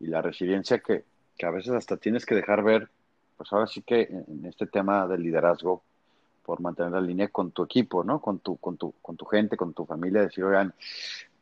[0.00, 1.04] y la resiliencia que,
[1.36, 2.88] que, a veces hasta tienes que dejar ver,
[3.36, 5.82] pues ahora sí que en este tema del liderazgo,
[6.44, 8.20] por mantener la línea con tu equipo, ¿no?
[8.20, 10.74] Con tu, con tu, con tu gente, con tu familia, decir, oigan,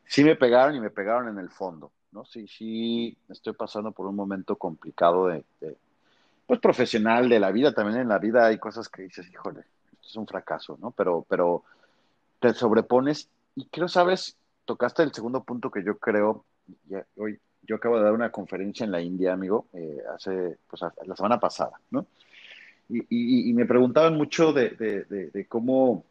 [0.05, 2.25] sí me pegaron y me pegaron en el fondo, ¿no?
[2.25, 5.43] Sí, sí, estoy pasando por un momento complicado de,
[6.45, 9.61] pues profesional, de la vida, también en la vida hay cosas que dices, híjole,
[9.93, 10.91] esto es un fracaso, ¿no?
[10.91, 11.63] Pero, pero
[12.39, 16.45] te sobrepones y creo, sabes, tocaste el segundo punto que yo creo,
[17.17, 21.15] hoy yo acabo de dar una conferencia en la India, amigo, eh, hace, pues la
[21.15, 22.05] semana pasada, ¿no?
[22.93, 26.03] Y, y, me preguntaban mucho de, de cómo,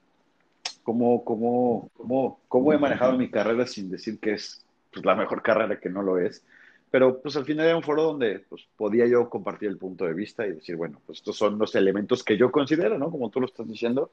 [0.82, 5.42] cómo, cómo, cómo, cómo he manejado mi carrera sin decir que es pues, la mejor
[5.42, 6.44] carrera que no lo es.
[6.90, 10.14] Pero pues al final era un foro donde pues, podía yo compartir el punto de
[10.14, 13.10] vista y decir, bueno, pues estos son los elementos que yo considero, ¿no?
[13.10, 14.10] Como tú lo estás diciendo.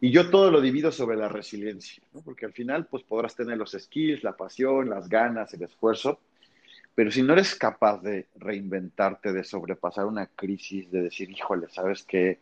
[0.00, 2.22] Y yo todo lo divido sobre la resiliencia, ¿no?
[2.22, 6.20] Porque al final pues podrás tener los skills, la pasión, las ganas, el esfuerzo,
[7.00, 12.02] pero si no eres capaz de reinventarte, de sobrepasar una crisis, de decir, híjole, ¿sabes
[12.02, 12.38] qué?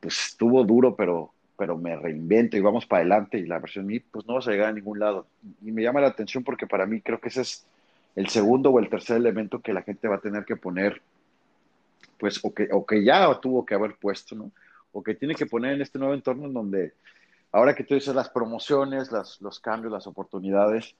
[0.00, 4.06] Pues estuvo duro, pero pero me reinvento y vamos para adelante y la versión MIP,
[4.10, 5.28] pues no vas a llegar a ningún lado.
[5.64, 7.64] Y me llama la atención porque para mí creo que ese es
[8.16, 11.00] el segundo o el tercer elemento que la gente va a tener que poner,
[12.18, 14.50] pues, o que, o que ya tuvo que haber puesto, ¿no?
[14.90, 16.92] O que tiene que poner en este nuevo entorno en donde,
[17.52, 20.96] ahora que tú dices las promociones, las, los cambios, las oportunidades,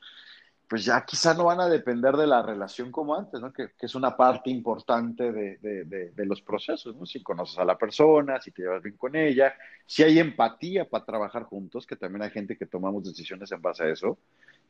[0.72, 3.52] pues ya quizá no van a depender de la relación como antes, ¿no?
[3.52, 7.04] que, es una parte importante de, de, los procesos, ¿no?
[7.04, 9.54] si conoces a la persona, si te llevas bien con ella,
[9.84, 13.84] si hay empatía para trabajar juntos, que también hay gente que tomamos decisiones en base
[13.84, 14.16] a eso,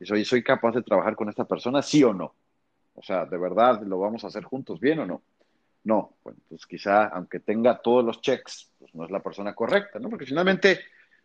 [0.00, 2.34] y soy, soy capaz de trabajar con esta persona, sí o no.
[2.94, 5.22] O sea, de verdad, ¿lo vamos a hacer juntos bien o no?
[5.84, 10.00] No, bueno, pues quizá, aunque tenga todos los checks, pues no es la persona correcta,
[10.00, 10.10] ¿no?
[10.10, 10.80] Porque finalmente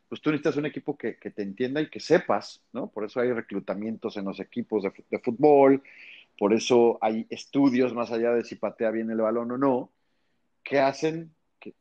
[0.10, 2.88] pues tú necesitas un equipo que, te entienda y que sepas, ¿no?
[2.88, 5.84] Por eso hay reclutamientos en los equipos de, fútbol,
[6.38, 9.92] por eso hay estudios más allá de si patea bien el balón o no,
[10.64, 11.74] que hacen, que,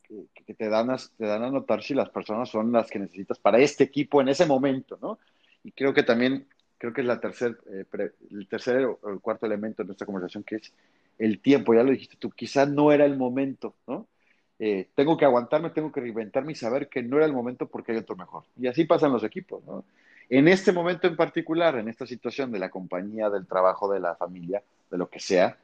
[0.54, 3.58] te, dan a, te dan a notar si las personas son las que necesitas para
[3.58, 5.18] este equipo en ese momento, ¿no?
[5.62, 6.48] Y creo que también,
[6.78, 7.84] creo que es la tercer, eh,
[8.30, 10.72] el tercer o el cuarto elemento de nuestra conversación, que es
[11.18, 14.08] el tiempo, ya lo dijiste tú, quizás no era el momento, ¿no?
[14.58, 17.92] Eh, tengo que aguantarme, tengo que reinventarme y saber que no era el momento porque
[17.92, 18.44] hay otro mejor.
[18.58, 19.84] Y así pasan los equipos, ¿no?
[20.28, 24.16] En este momento en particular, en esta situación de la compañía, del trabajo, de la
[24.16, 25.56] familia, de lo que sea,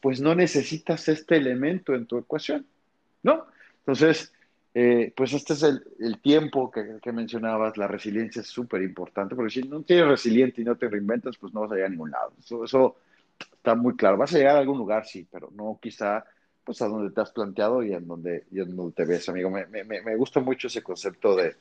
[0.00, 2.66] pues no necesitas este elemento en tu ecuación,
[3.22, 3.46] ¿no?
[3.80, 4.32] Entonces,
[4.74, 9.62] eh, pues este es el, tiempo que, mencionabas, la resiliencia es súper importante, porque si
[9.62, 12.32] no tienes resiliente y no te reinventas, pues no vas a llegar a ningún lado.
[12.38, 12.96] Eso, eso
[13.38, 14.16] está muy claro.
[14.16, 16.24] Vas a llegar a algún lugar, sí, pero no quizá
[16.68, 19.48] pues a donde te has planteado y en donde, y en donde te ves, amigo.
[19.48, 21.56] Me, me, me gusta mucho ese concepto de,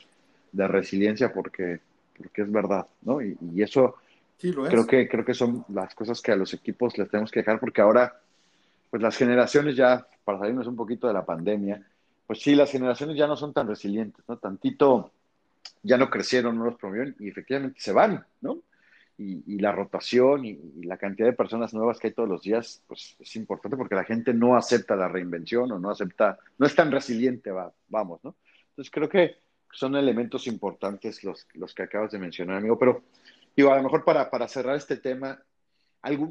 [0.51, 1.79] de, resiliencia porque
[2.17, 3.21] porque es verdad, ¿no?
[3.21, 3.95] Y, eso
[4.37, 7.57] creo que creo que son las cosas que a los equipos les tenemos que dejar,
[7.57, 8.19] porque ahora,
[8.89, 11.81] pues las generaciones ya, para salirnos un poquito de la pandemia,
[12.25, 14.35] pues sí, las generaciones ya no son tan resilientes, ¿no?
[14.35, 15.11] Tantito
[15.83, 18.57] ya no crecieron, no los promovieron y efectivamente se van, ¿no?
[19.19, 23.15] Y, la rotación y, la cantidad de personas nuevas que hay todos los días, pues
[23.19, 26.91] es importante porque la gente no acepta la reinvención o no acepta, no es tan
[26.91, 28.35] resiliente, va, vamos, ¿no?
[28.69, 29.37] Entonces creo que
[29.71, 33.03] son elementos importantes los, los que acabas de mencionar, amigo, pero
[33.55, 35.41] digo, a lo mejor para, para cerrar este tema,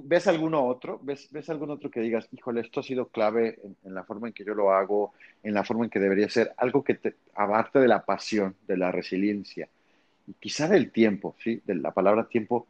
[0.04, 1.00] ¿ves alguno otro?
[1.02, 4.34] ¿Ves, ¿Ves algún otro que digas, híjole, esto ha sido clave en, la forma en
[4.34, 6.52] que yo lo hago, en la forma en que debería ser?
[6.56, 9.68] Algo que te aparte de la pasión, de la resiliencia
[10.26, 11.60] y quizá del tiempo, ¿sí?
[11.64, 12.66] De la palabra tiempo.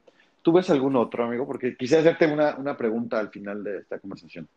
[0.47, 1.44] ¿Tú ves algún otro, amigo?
[1.44, 4.48] Porque quisiera hacerte una, una pregunta al final de esta conversación.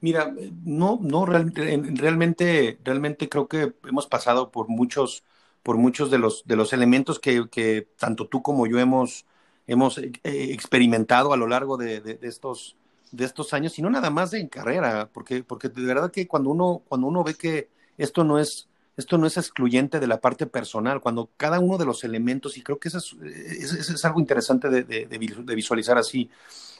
[0.00, 0.34] Mira,
[0.64, 5.22] no, no, realmente, realmente creo que hemos pasado por muchos,
[5.62, 9.26] por muchos de los, de los elementos que, que tanto tú como yo hemos,
[9.68, 12.76] hemos eh, experimentado a lo largo de, estos,
[13.12, 16.50] de estos años, y no nada más en carrera, porque, porque de verdad que cuando
[16.50, 20.46] uno, cuando uno ve que esto no es esto no es excluyente de la parte
[20.46, 25.18] personal, cuando cada uno de los elementos, y creo que eso es, algo interesante de,
[25.54, 26.30] visualizar así,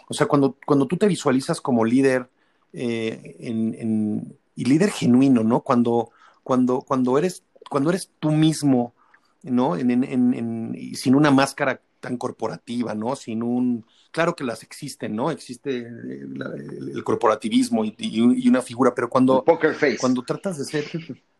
[0.08, 2.28] o sea, cuando, cuando tú te visualizas como líder
[2.72, 5.60] eh, y líder genuino, ¿no?
[5.60, 6.10] Cuando,
[6.42, 8.94] cuando, cuando, eres, cuando eres tú mismo,
[9.42, 9.76] ¿no?
[9.76, 13.16] sin una máscara tan corporativa, ¿no?
[13.16, 15.30] Sin un, claro que las existen, ¿no?
[15.30, 19.98] Existe el, corporativismo y, una figura, pero cuando, poker face.
[19.98, 20.86] cuando tratas de ser,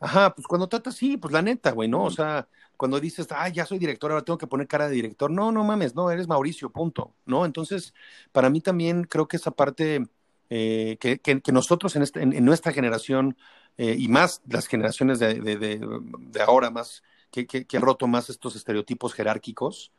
[0.01, 2.05] ajá, pues cuando tratas, sí, pues la neta, güey, ¿no?
[2.05, 5.31] O sea, cuando dices, ah, ya soy director, ahora tengo que poner cara de director,
[5.31, 7.45] no, no mames, no, eres Mauricio, punto, ¿no?
[7.45, 7.95] Entonces,
[8.33, 10.07] para mí también creo que esa parte
[10.49, 13.37] eh, que, que, nosotros en, este, en, nuestra generación
[13.79, 18.31] eh, y más las generaciones de, de, de ahora, más que, que, han roto más
[18.31, 19.93] estos estereotipos jerárquicos,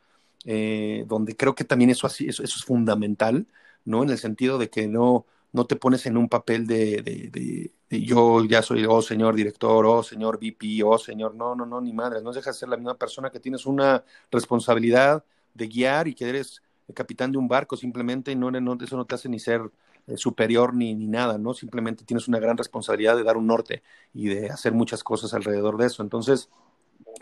[0.44, 3.46] eh, donde creo que también eso, así, eso, es fundamental,
[3.84, 4.02] ¿no?
[4.02, 8.62] En el sentido de que no, no te pones en un papel de, yo ya
[8.62, 12.32] soy, oh señor director, oh señor VP, oh señor, no, no, no, ni madre, no
[12.32, 15.24] dejas de ser la misma persona que tienes una responsabilidad
[15.54, 18.96] de guiar y que eres el capitán de un barco simplemente, y no, no, eso
[18.96, 19.70] no te hace ni ser
[20.06, 21.54] eh, superior ni, ni nada, ¿no?
[21.54, 23.82] Simplemente tienes una gran responsabilidad de dar un norte
[24.12, 26.02] y de hacer muchas cosas alrededor de eso.
[26.02, 26.50] Entonces,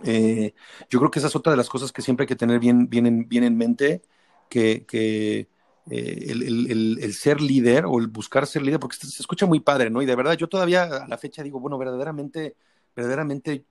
[0.05, 0.55] eh,
[0.89, 2.89] yo creo que esa es otra de las cosas que siempre hay que tener bien,
[2.89, 4.03] bien, en, mente,
[4.49, 5.47] que, eh,
[5.91, 10.03] el, ser líder o el buscar ser líder, porque se escucha muy padre, ¿no?
[10.03, 12.57] Y de verdad, yo todavía a la fecha digo, bueno, verdaderamente,
[12.95, 13.65] verdaderamente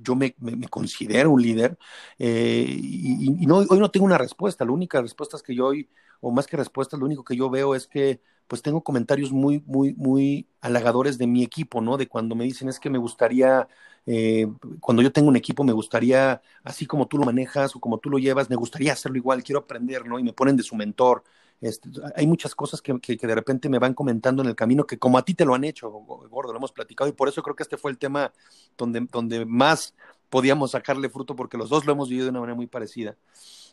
[0.00, 1.78] yo me, me, considero un líder
[2.18, 5.66] eh, y, y, no, hoy no tengo una respuesta, la única respuesta es que yo
[5.66, 5.88] hoy,
[6.20, 9.62] o más que respuesta, lo único que yo veo es que pues tengo comentarios muy,
[9.66, 11.96] muy, muy halagadores de mi equipo, ¿no?
[11.96, 13.68] De cuando me dicen es que me gustaría,
[14.06, 14.46] eh,
[14.80, 18.10] cuando yo tengo un equipo, me gustaría, así como tú lo manejas o como tú
[18.10, 20.18] lo llevas, me gustaría hacerlo igual, quiero aprender, ¿no?
[20.18, 21.24] Y me ponen de su mentor.
[21.60, 24.98] Este, hay muchas cosas que, que, de repente me van comentando en el camino que
[24.98, 27.56] como a ti te lo han hecho, gordo, lo hemos platicado y por eso creo
[27.56, 28.32] que este fue el tema
[28.76, 29.94] donde, donde más
[30.28, 33.16] podíamos sacarle fruto porque los dos lo hemos vivido de una manera muy parecida.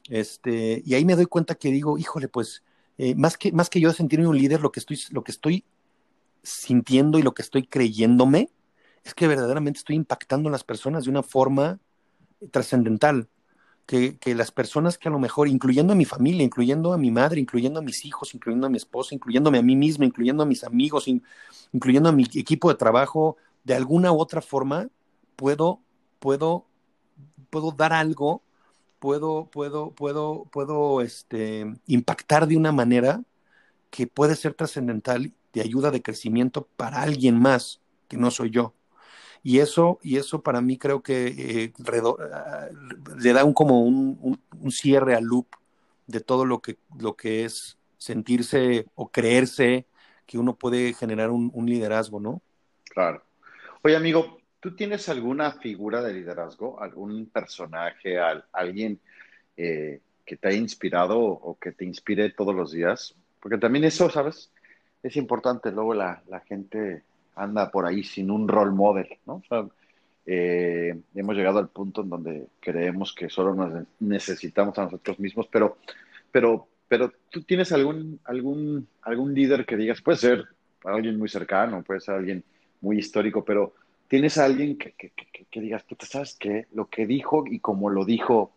[0.09, 2.63] Este, y ahí me doy cuenta que digo, híjole, pues
[3.03, 5.65] eh, más, que, más que yo sentirme un líder, lo que, estoy, lo que estoy
[6.43, 8.51] sintiendo y lo que estoy creyéndome
[9.03, 11.79] es que verdaderamente estoy impactando a las personas de una forma
[12.51, 13.27] trascendental.
[13.87, 17.09] Que, que, las personas que a lo mejor, incluyendo a mi familia, incluyendo a mi
[17.09, 20.45] madre, incluyendo a mis hijos, incluyendo a mi esposa, incluyéndome a mí mismo, incluyendo a
[20.45, 21.07] mis amigos,
[21.71, 24.89] incluyendo a mi equipo de trabajo, de alguna u otra forma,
[25.35, 25.81] puedo,
[26.19, 26.67] puedo,
[27.49, 28.43] puedo dar algo
[29.01, 33.23] puedo, puedo, puedo, puedo este, impactar de una manera
[33.89, 38.75] que puede ser trascendental de ayuda de crecimiento para alguien más que no soy yo.
[39.41, 41.73] Y eso, y eso para mí creo que eh,
[42.31, 42.67] ah,
[43.17, 45.47] le da un, como un, cierre al loop
[46.05, 49.87] de todo lo que, lo que es sentirse o creerse
[50.27, 52.43] que uno puede generar un, un liderazgo, ¿no?
[52.85, 53.23] Claro.
[53.81, 58.19] Oye, amigo, ¿Tú tienes alguna figura de liderazgo, algún personaje,
[58.51, 58.99] alguien
[59.57, 63.15] eh, que te haya inspirado o que te inspire todos los días?
[63.39, 64.51] Porque también eso, ¿sabes?
[65.01, 65.71] Es importante.
[65.71, 67.01] Luego la, gente
[67.35, 69.41] anda por ahí sin un role model, ¿no?
[70.27, 75.47] Eh, hemos llegado al punto en donde creemos que solo nos necesitamos a nosotros mismos,
[75.51, 75.79] pero,
[76.31, 80.45] pero, pero tú tienes algún, algún, algún líder que digas, puede ser
[80.83, 82.43] alguien muy cercano, puede ser alguien
[82.79, 83.73] muy histórico, pero
[84.11, 87.59] tienes a alguien que, que, que, que digas, tú sabes que lo que dijo y
[87.59, 88.51] como lo dijo,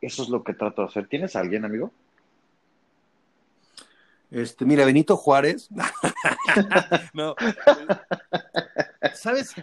[0.00, 1.08] eso es lo que trato de hacer.
[1.08, 1.90] ¿Tienes a alguien, amigo?
[4.30, 5.68] Este, mira, Benito Juárez.
[7.14, 7.34] no.
[9.12, 9.56] ¿Sabes?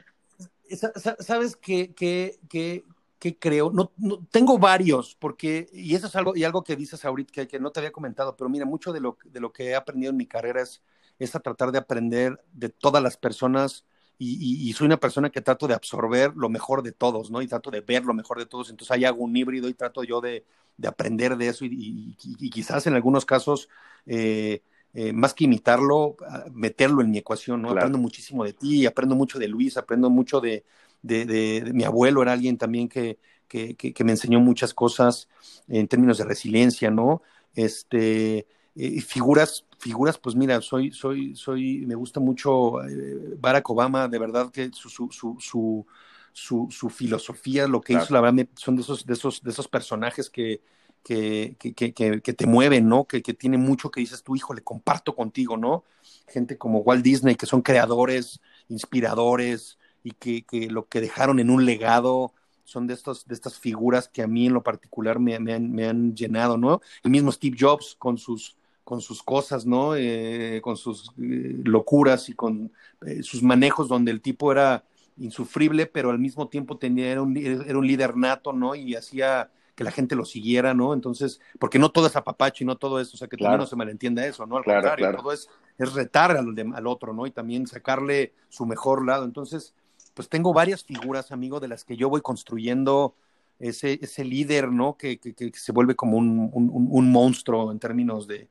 [1.20, 2.84] ¿Sabes que, que,
[3.18, 3.72] ¿qué creo?
[3.72, 3.94] No,
[4.30, 7.80] tengo varios, porque, y eso es algo, y algo que dices ahorita que, no te
[7.80, 10.64] había comentado, pero mira, mucho de lo, de lo que he aprendido en mi carrera
[10.64, 10.82] es,
[11.18, 13.86] es a tratar de aprender de todas las personas
[14.18, 17.41] y, soy una persona que trato de absorber lo mejor de todos, ¿no?
[17.41, 18.69] Y trato de ver lo mejor de todos.
[18.69, 20.45] Entonces ahí hago un híbrido y trato yo de,
[20.77, 22.15] de aprender de eso y,
[22.52, 23.69] quizás en algunos casos,
[24.06, 24.61] eh,
[24.94, 26.15] eh, más que imitarlo,
[26.52, 27.72] meterlo en mi ecuación, ¿no?
[27.72, 30.64] Aprendo muchísimo de ti, aprendo mucho de Luis, aprendo mucho de,
[31.02, 33.18] de, de, mi abuelo, era alguien también que,
[33.48, 35.30] que, que, me enseñó muchas cosas
[35.68, 37.22] en términos de resiliencia, ¿no?
[37.56, 44.08] Este, eh, figuras, figuras, pues mira, soy, soy, soy, me gusta mucho eh, Barack Obama,
[44.08, 45.86] de verdad que su, su, su,
[46.32, 49.68] su, su filosofía, lo que hizo, la verdad, son de esos, de esos, de esos
[49.68, 50.62] personajes que,
[51.04, 53.06] que, que, que, que te mueven, ¿no?
[53.06, 55.84] Que, que tiene mucho que dices tú, hijo, le comparto contigo, ¿no?
[56.28, 61.50] Gente como Walt Disney, que son creadores, inspiradores, y que, que lo que dejaron en
[61.50, 62.34] un legado
[62.64, 65.72] son de, estos, de estas figuras que a mí en lo particular me, me, han,
[65.72, 66.82] me han, llenado, ¿no?
[67.04, 69.95] El mismo Steve Jobs con sus, con sus cosas, ¿no?
[69.95, 72.72] Eh, con sus eh, locuras y con
[73.05, 74.84] eh, sus manejos donde el tipo era
[75.18, 78.76] insufrible, pero al mismo tiempo tenía, era un, era un líder nato, ¿no?
[78.76, 80.93] Y hacía que la gente lo siguiera, ¿no?
[80.93, 83.65] Entonces, porque no todo es apapacho y no todo eso, o sea, que también no
[83.65, 84.57] se malentienda eso, ¿no?
[84.57, 87.26] Al contrario, todo es, es retar al, al, otro, ¿no?
[87.26, 89.26] Y también sacarle su mejor lado.
[89.26, 89.73] Entonces,
[90.14, 93.15] pues tengo varias figuras, amigo, de las que yo voy construyendo
[93.60, 94.97] ese, ese líder, ¿no?
[94.97, 98.49] Que, que, que se vuelve como un, un, un monstruo en términos de,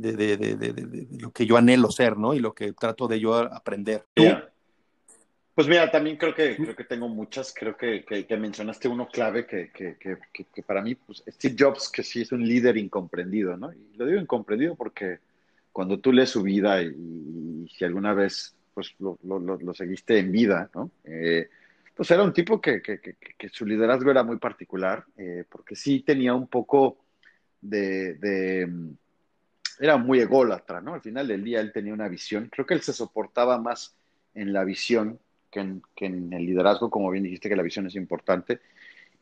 [0.00, 2.34] de, de, de, lo que yo anhelo ser, ¿no?
[2.34, 4.04] Y lo que trato de yo aprender.
[5.54, 9.46] Pues mira, también creo que, creo que tengo muchas, creo que, que, mencionaste uno clave
[9.46, 13.72] que, que, para mí, pues Steve Jobs, que sí es un líder incomprendido, ¿no?
[13.72, 15.18] Y lo digo incomprendido porque
[15.72, 20.32] cuando tú lees su vida y, si alguna vez pues lo, lo, lo, seguiste en
[20.32, 20.90] vida, ¿no?
[21.04, 21.50] Eh,
[21.94, 22.80] pues era un tipo que,
[23.52, 26.96] su liderazgo era muy particular, eh, porque sí tenía un poco
[27.60, 28.66] de,
[29.80, 30.94] era muy ególatra, ¿no?
[30.94, 32.50] Al final del día él tenía una visión.
[32.52, 33.96] Creo que él se soportaba más
[34.34, 35.18] en la visión
[35.50, 38.60] que en, el liderazgo, como bien dijiste que la visión es importante.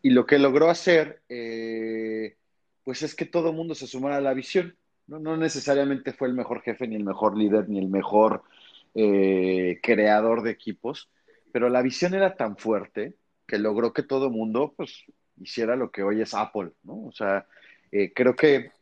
[0.03, 2.37] Y lo que logró hacer, eh,
[2.85, 4.77] pues es que todo el mundo se sumara a la visión.
[5.07, 5.19] ¿no?
[5.21, 8.43] no necesariamente fue el mejor jefe, ni el mejor líder, ni el mejor
[8.95, 11.09] eh, creador de equipos,
[11.53, 13.15] pero la visión era tan fuerte
[13.47, 15.05] que logró que todo el mundo pues,
[15.41, 16.73] hiciera lo que hoy es Apple.
[16.83, 17.07] ¿no?
[17.07, 17.47] O sea,
[17.93, 18.73] eh, creo que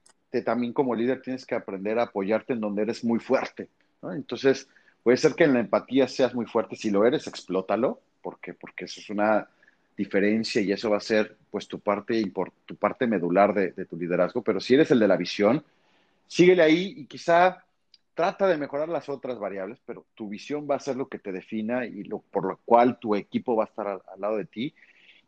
[0.42, 3.68] también como líder tienes que aprender a apoyarte en donde eres muy fuerte.
[4.02, 4.68] Entonces,
[5.02, 6.76] puede ser que en la empatía seas muy fuerte.
[6.76, 9.48] Si lo eres, explótalo, porque, porque eso es una
[9.96, 12.22] diferencia y eso va a ser pues tu parte,
[12.66, 14.42] tu parte medular de, tu liderazgo.
[14.42, 15.64] Pero si eres el de la visión,
[16.26, 17.64] síguele ahí y quizá
[18.14, 21.32] trata de mejorar las otras variables, pero tu visión va a ser lo que te
[21.32, 24.74] defina y lo, por lo cual tu equipo va a estar al, lado de ti.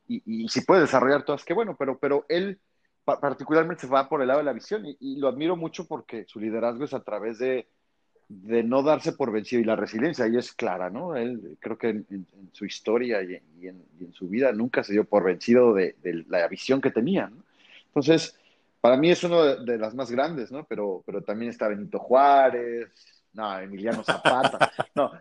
[0.07, 2.59] Y, y, si puedes desarrollar todas, qué bueno, pero, pero él
[3.17, 6.39] particularmente se va por el lado de la visión y, lo admiro mucho porque su
[6.41, 7.67] liderazgo es a través de,
[8.29, 11.17] de, no darse por vencido y la resiliencia ahí es clara, ¿no?
[11.17, 15.73] Él creo que en, su historia y, en, su vida nunca se dio por vencido
[15.73, 15.97] de,
[16.29, 17.43] la visión que tenía, ¿no?
[17.87, 18.39] Entonces,
[18.81, 20.65] para mí es uno de, las más grandes, ¿no?
[20.65, 22.91] Pero, pero también está Benito Juárez,
[23.33, 25.13] no, Emiliano Zapata, no,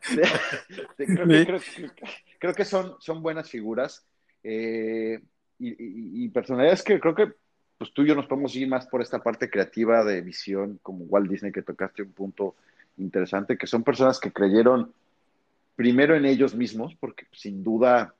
[2.39, 4.05] creo, que, son, son buenas figuras
[4.43, 5.21] eh,
[5.59, 7.33] y, y personalidades que creo que
[7.77, 11.05] pues tú y yo nos podemos ir más por esta parte creativa de visión, como
[11.05, 12.55] Walt Disney, que tocaste un punto
[12.97, 14.91] interesante, que son personas que creyeron
[15.75, 18.15] primero en ellos mismos, porque sin duda,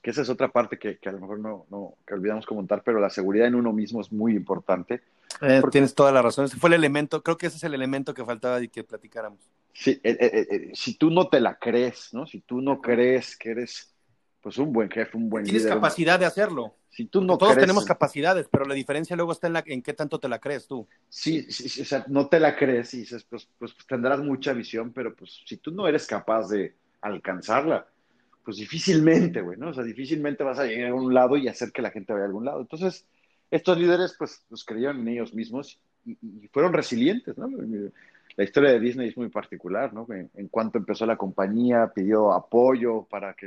[0.00, 3.00] que esa es otra parte que, a lo mejor no, no que olvidamos comentar, pero
[3.00, 5.02] la seguridad en uno mismo es muy importante.
[5.40, 6.44] Eh, tienes toda la razón.
[6.44, 9.40] Ese fue el elemento, creo que ese es el elemento que faltaba y que platicáramos.
[9.72, 12.26] Sí, eh, eh, si tú no te la crees, ¿no?
[12.26, 13.92] Si tú no crees que eres
[14.40, 16.76] pues un buen jefe, un buen Tienes capacidad de hacerlo.
[16.88, 19.92] Si tú no Todos tenemos capacidades, pero la diferencia luego está en, la, en qué
[19.92, 20.88] tanto te la crees tú.
[21.08, 24.52] Sí, sí, o sea, no te la crees y dices, pues, pues, pues, tendrás mucha
[24.52, 27.86] visión, pero pues si tú no eres capaz de alcanzarla,
[28.44, 29.70] pues difícilmente, güey, ¿no?
[29.70, 32.24] O sea, difícilmente vas a llegar a un lado y hacer que la gente vaya
[32.24, 32.60] a algún lado.
[32.60, 33.06] Entonces,
[33.50, 37.48] estos líderes, pues, pues creyeron en ellos mismos y, y fueron resilientes, ¿no?
[38.38, 40.06] La historia de Disney es muy particular, ¿no?
[40.10, 43.46] En, cuanto empezó la compañía, pidió apoyo para que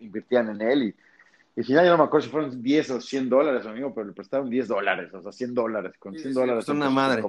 [0.00, 3.28] invirtieran en él y, y si ya no me acuerdo si fueron 10 o 100
[3.28, 6.62] dólares, amigo, pero le prestaron 10 dólares, o sea, 100 dólares, con 100 dólares.
[6.62, 7.24] Es una madre.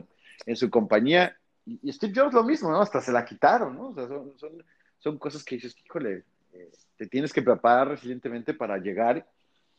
[0.46, 1.36] En su compañía.
[1.66, 2.80] Y, Steve Jobs lo mismo, ¿no?
[2.80, 3.88] Hasta se la quitaron, ¿no?
[3.88, 4.64] O sea, son,
[5.00, 9.28] son, cosas que dices, híjole, eh, te tienes que preparar resilientemente para llegar.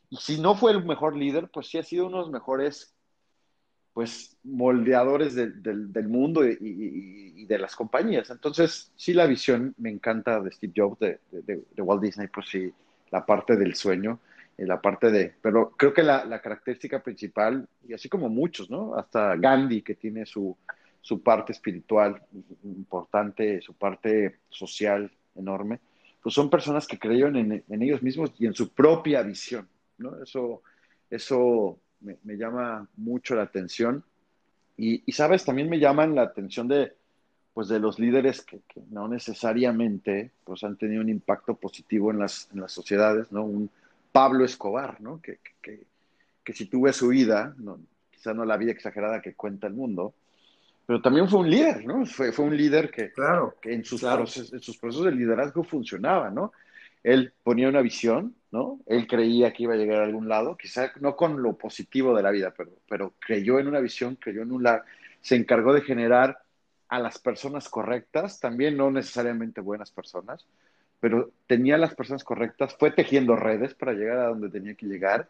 [0.08, 2.92] Y si no fue el mejor líder, pues sí ha sido uno de los mejores
[3.92, 8.30] pues moldeadores del mundo y, de las compañías.
[8.30, 12.72] Entonces, sí, la visión me encanta de Steve Jobs, de, Walt Disney, pues sí,
[13.10, 14.20] la parte del sueño.
[14.58, 18.94] la parte de, pero creo que la, la, característica principal, y así como muchos, ¿no?
[18.94, 20.56] Hasta Gandhi, que tiene su,
[21.00, 22.22] su parte espiritual
[22.62, 25.80] importante, su parte social enorme,
[26.22, 29.66] pues son personas que creyeron en, en ellos mismos y en su propia visión,
[29.98, 30.22] ¿no?
[30.22, 30.62] Eso,
[31.08, 34.04] eso me, me llama mucho la atención.
[34.76, 36.94] Y, y, sabes, también me llaman la atención de,
[37.52, 42.18] pues de los líderes que, que, no necesariamente pues han tenido un impacto positivo en
[42.18, 43.44] las, en las sociedades, ¿no?
[43.44, 43.70] Un
[44.12, 45.20] Pablo Escobar, ¿no?
[45.20, 45.82] Que, que,
[46.42, 47.78] que si tú ves su vida, no,
[48.10, 50.14] quizá no la vida exagerada que cuenta el mundo,
[50.86, 52.04] pero también fue un líder, ¿no?
[52.06, 54.22] Fue, fue un líder que, claro, que en, sus claro.
[54.22, 56.52] procesos, en sus procesos de liderazgo funcionaba, ¿no?
[57.02, 58.34] Él ponía una visión,
[58.86, 62.22] Él creía que iba a llegar a algún lado, quizá no con lo positivo de
[62.22, 62.52] la vida,
[62.88, 64.82] pero, creyó en una visión, creyó en un lado,
[65.20, 66.42] se encargó de generar
[66.88, 70.46] a las personas correctas, también no necesariamente buenas personas,
[70.98, 75.28] pero tenía las personas correctas, fue tejiendo redes para llegar a donde tenía que llegar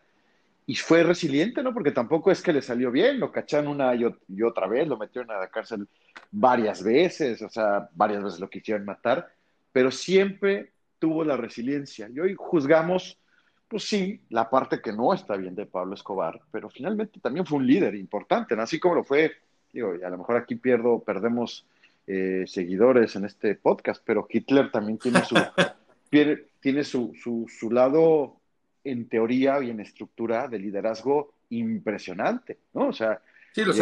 [0.66, 1.74] y fue resiliente, ¿no?
[1.74, 5.30] Porque tampoco es que le salió bien, lo cacharon una y, otra vez, lo metieron
[5.30, 5.86] a la cárcel
[6.30, 9.30] varias veces, o sea, varias veces lo quisieron matar,
[9.72, 10.70] pero siempre
[11.00, 12.08] tuvo la resiliencia.
[12.14, 13.18] Y hoy juzgamos,
[13.66, 17.58] pues sí, la parte que no está bien de Pablo Escobar, pero finalmente también fue
[17.58, 18.62] un líder importante, ¿no?
[18.62, 19.32] Así como lo fue,
[19.72, 21.66] digo, y a lo mejor aquí pierdo, perdemos
[22.06, 25.34] eh, seguidores en este podcast, pero Hitler también tiene su,
[26.60, 28.36] tiene su, su, su lado
[28.84, 32.88] en teoría y en estructura de liderazgo impresionante, ¿no?
[32.88, 33.20] O sea,
[33.54, 33.78] sí, los,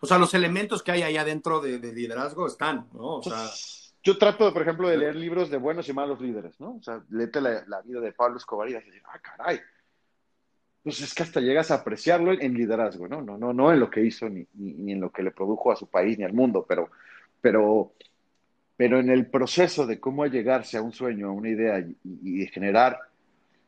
[0.00, 3.16] o sea, los elementos que hay allá dentro de, de liderazgo están, ¿no?
[3.16, 6.58] O sea, pues, yo trato, por ejemplo, de leer libros de buenos y malos líderes,
[6.60, 6.76] ¿no?
[6.76, 9.60] O sea, léete la, la vida de Pablo Escobar y dices, ah, caray.
[10.82, 13.22] Pues es que hasta llegas a apreciarlo en liderazgo, ¿no?
[13.22, 15.70] No, no, no en lo que hizo ni, ni, ni en lo que le produjo
[15.70, 16.90] a su país ni al mundo, pero,
[17.40, 17.92] pero,
[18.76, 21.96] pero en el proceso de cómo llegarse a un sueño, a una idea y,
[22.42, 22.98] y generar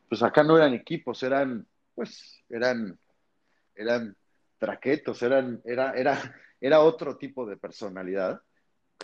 [0.08, 2.96] pues acá no eran equipos, eran, pues, eran,
[3.74, 4.16] eran
[4.58, 6.16] traquetos, eran, era, era,
[6.60, 8.40] era otro tipo de personalidad,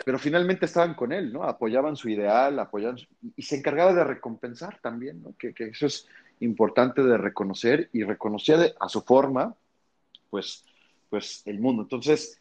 [0.05, 1.43] pero finalmente estaban con él, ¿no?
[1.43, 5.35] Apoyaban su ideal, apoyaban, su, y se encargaba de recompensar también, ¿no?
[5.37, 6.07] Que, eso es
[6.39, 9.55] importante de reconocer y reconocía a su forma,
[10.29, 10.65] pues,
[11.09, 11.83] pues, el mundo.
[11.83, 12.39] Entonces,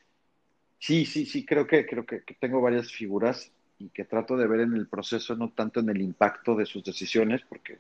[0.79, 4.61] sí, sí, sí, creo que, creo que tengo varias figuras y que trato de ver
[4.61, 7.79] en el proceso, no tanto en el impacto de sus decisiones, porque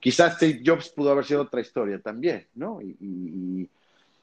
[0.00, 2.80] Quizás Steve Jobs pudo haber sido otra historia también, ¿no?
[2.80, 3.68] Y, y,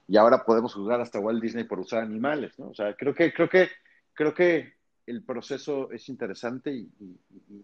[0.07, 2.69] y, ahora podemos juzgar hasta Walt Disney por usar animales, ¿no?
[2.69, 3.69] O sea, creo que, creo que,
[4.13, 4.73] creo que
[5.07, 6.89] el proceso es interesante y,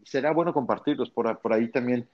[0.04, 1.10] será bueno compartirlos.
[1.12, 2.08] Por, por ahí también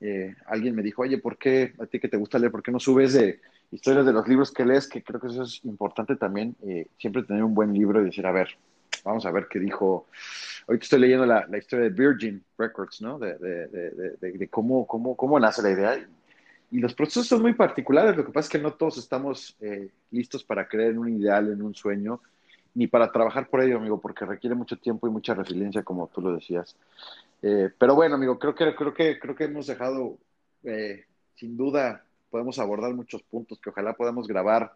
[0.00, 2.72] eh, alguien me dijo, oye, ¿por qué a ti que te gusta leer, por qué
[2.72, 3.40] no subes de
[3.70, 4.88] historias de los libros que lees?
[4.88, 8.26] Que creo que eso es importante también, eh, siempre tener un buen libro y decir,
[8.26, 8.48] a ver,
[9.04, 10.06] vamos a ver qué dijo.
[10.66, 13.18] Ahorita estoy leyendo la, la historia de Virgin Records, ¿no?
[13.18, 16.08] De, de, de, de, cómo, cómo, cómo nace la idea.
[16.70, 18.16] Y los procesos son muy particulares.
[18.16, 21.52] Lo que pasa es que no todos estamos eh, listos para creer en un ideal,
[21.52, 22.20] en un sueño,
[22.74, 26.20] ni para trabajar por ello, amigo, porque requiere mucho tiempo y mucha resiliencia, como tú
[26.20, 26.76] lo decías.
[27.42, 30.18] Eh, pero bueno, amigo, creo que, creo que, creo que hemos dejado,
[30.64, 34.72] eh, sin duda, podemos abordar muchos puntos que ojalá podamos grabar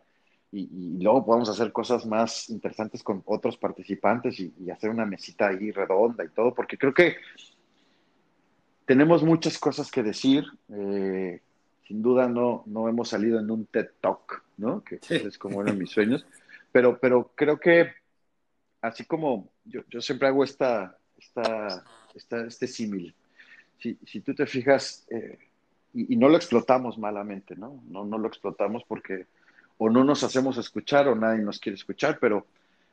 [0.50, 5.04] y, y, luego podemos hacer cosas más interesantes con otros participantes y, y, hacer una
[5.04, 7.16] mesita ahí redonda y todo, porque creo que
[8.86, 10.44] tenemos muchas cosas que decir.
[10.70, 11.40] Eh,
[11.86, 14.82] sin duda no, no hemos salido en un TED Talk, ¿no?
[14.82, 15.16] Que sí.
[15.16, 16.24] es como eran mis sueños,
[16.74, 17.92] pero, pero creo que
[18.80, 21.84] así como yo, yo siempre hago esta, esta,
[22.16, 23.14] esta este símil,
[23.78, 25.38] si, si, tú te fijas, eh,
[25.92, 27.80] y, no lo explotamos malamente, ¿no?
[27.86, 28.04] ¿no?
[28.04, 29.26] No lo explotamos porque
[29.78, 32.44] o no nos hacemos escuchar o nadie nos quiere escuchar, pero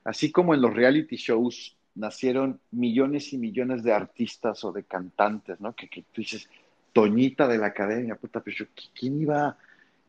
[0.03, 5.60] así como en los reality shows nacieron millones y millones de artistas o de cantantes,
[5.60, 5.74] ¿no?
[5.74, 6.48] Que, que tú dices,
[6.94, 9.58] Toñita de la academia, puta, pero ¿quién iba,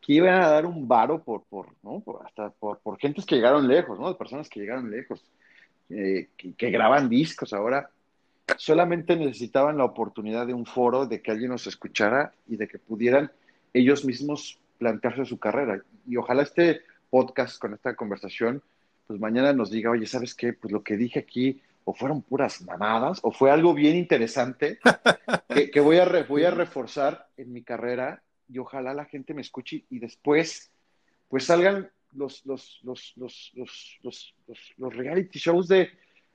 [0.05, 2.01] quién iba a dar un varo por, por, ¿no?
[2.01, 4.09] Por, hasta por, por gentes que llegaron lejos, ¿no?
[4.09, 5.24] De personas que llegaron lejos,
[5.89, 7.89] eh, que, que graban discos ahora.
[8.57, 12.79] Solamente necesitaban la oportunidad de un foro, de que alguien nos escuchara y de que
[12.79, 13.31] pudieran
[13.73, 15.81] ellos mismos plantearse su carrera.
[16.07, 18.62] Y ojalá este podcast con esta conversación,
[19.07, 20.53] pues mañana nos diga, oye, ¿sabes qué?
[20.53, 24.79] Pues lo que dije aquí o fueron puras mamadas o fue algo bien interesante
[25.49, 28.23] que, que voy, a re, voy a reforzar en mi carrera
[28.53, 30.70] y ojalá la gente me escuche y después
[31.29, 35.91] pues salgan los, los, los, los, los, los, los, los reality shows de,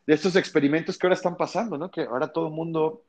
[0.06, 1.92] de, estos experimentos que ahora están pasando, ¿no?
[1.92, 3.04] Que ahora todo el mundo,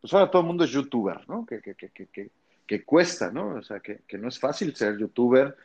[0.00, 1.44] pues ahora todo el mundo es youtuber, ¿no?
[1.44, 2.30] Que, que, que, que,
[2.66, 3.56] que cuesta, ¿no?
[3.56, 5.56] O sea, que, que no es fácil ser youtuber,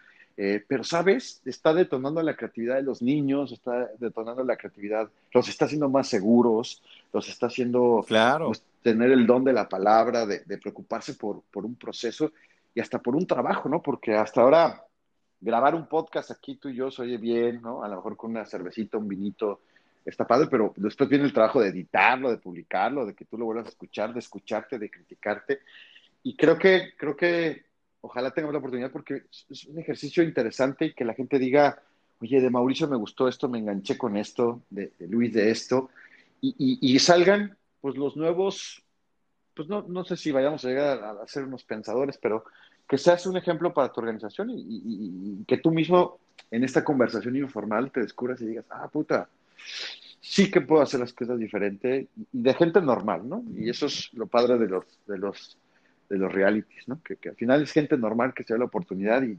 [0.41, 1.41] eh, pero, ¿sabes?
[1.43, 6.07] Está detonando la creatividad de los niños, está detonando la creatividad, los está haciendo más
[6.07, 8.47] seguros, los está haciendo claro.
[8.47, 12.31] pues, tener el don de la palabra, de, de preocuparse por, por, un proceso.
[12.73, 13.81] Y hasta por un trabajo, ¿no?
[13.81, 14.85] Porque hasta ahora
[15.41, 17.83] grabar un podcast aquí tú y yo se oye bien, ¿no?
[17.83, 19.61] A lo mejor con una cervecita, un vinito,
[20.05, 23.45] está padre, pero después viene el trabajo de editarlo, de publicarlo, de que tú lo
[23.45, 25.59] vuelvas a escuchar, de escucharte, de criticarte.
[26.23, 27.65] Y creo que, creo que
[28.01, 31.81] ojalá tengamos la oportunidad porque es un ejercicio interesante y que la gente diga,
[32.21, 35.89] oye, de Mauricio me gustó esto, me enganché con esto, de, Luis de esto,
[36.41, 38.81] y, salgan pues los nuevos,
[39.59, 42.45] pues no, no sé si vayamos a llegar a, ser unos pensadores, pero
[42.87, 46.17] que seas un ejemplo para tu organización y, que tú mismo
[46.49, 49.27] en esta conversación informal te descubras y digas, ah, puta,
[50.21, 53.43] sí que puedo hacer las cosas diferente y de gente normal, ¿no?
[53.53, 55.57] Y eso es lo padre de los, de los,
[56.07, 57.01] de los realities, ¿no?
[57.03, 59.37] Que, al final es gente normal que se da la oportunidad y,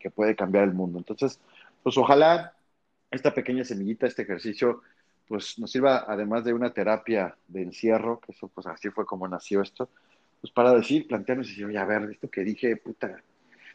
[0.00, 0.98] que puede cambiar el mundo.
[0.98, 1.38] Entonces,
[1.84, 2.52] pues ojalá
[3.12, 4.82] esta pequeña semillita, este ejercicio,
[5.26, 9.26] pues nos sirva, además de una terapia de encierro, que eso, pues así fue como
[9.26, 9.88] nació esto,
[10.40, 13.22] pues para decir, plantearnos y decir, oye, a ver, esto que dije, puta,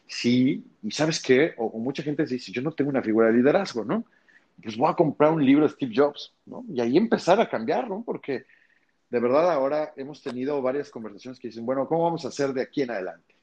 [0.06, 1.54] sí, y ¿sabes qué?
[1.58, 4.04] O, mucha gente dice, yo no tengo una figura de liderazgo, ¿no?
[4.62, 6.64] Pues voy a comprar un libro de Steve Jobs, ¿no?
[6.68, 8.02] Y ahí empezar a cambiar, ¿no?
[8.04, 8.44] Porque
[9.08, 12.62] de verdad ahora hemos tenido varias conversaciones que dicen, bueno, ¿cómo vamos a hacer de
[12.62, 13.34] aquí en adelante?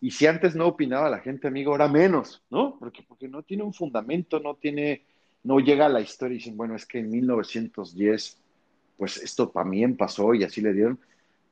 [0.00, 2.76] Y si antes no opinaba la gente, amigo, ahora menos, ¿no?
[2.78, 5.04] Porque, porque no tiene un fundamento, no tiene,
[5.44, 8.36] no llega a la historia y dicen, bueno, es que en 1910,
[8.96, 10.98] pues esto también pasó y así le dieron.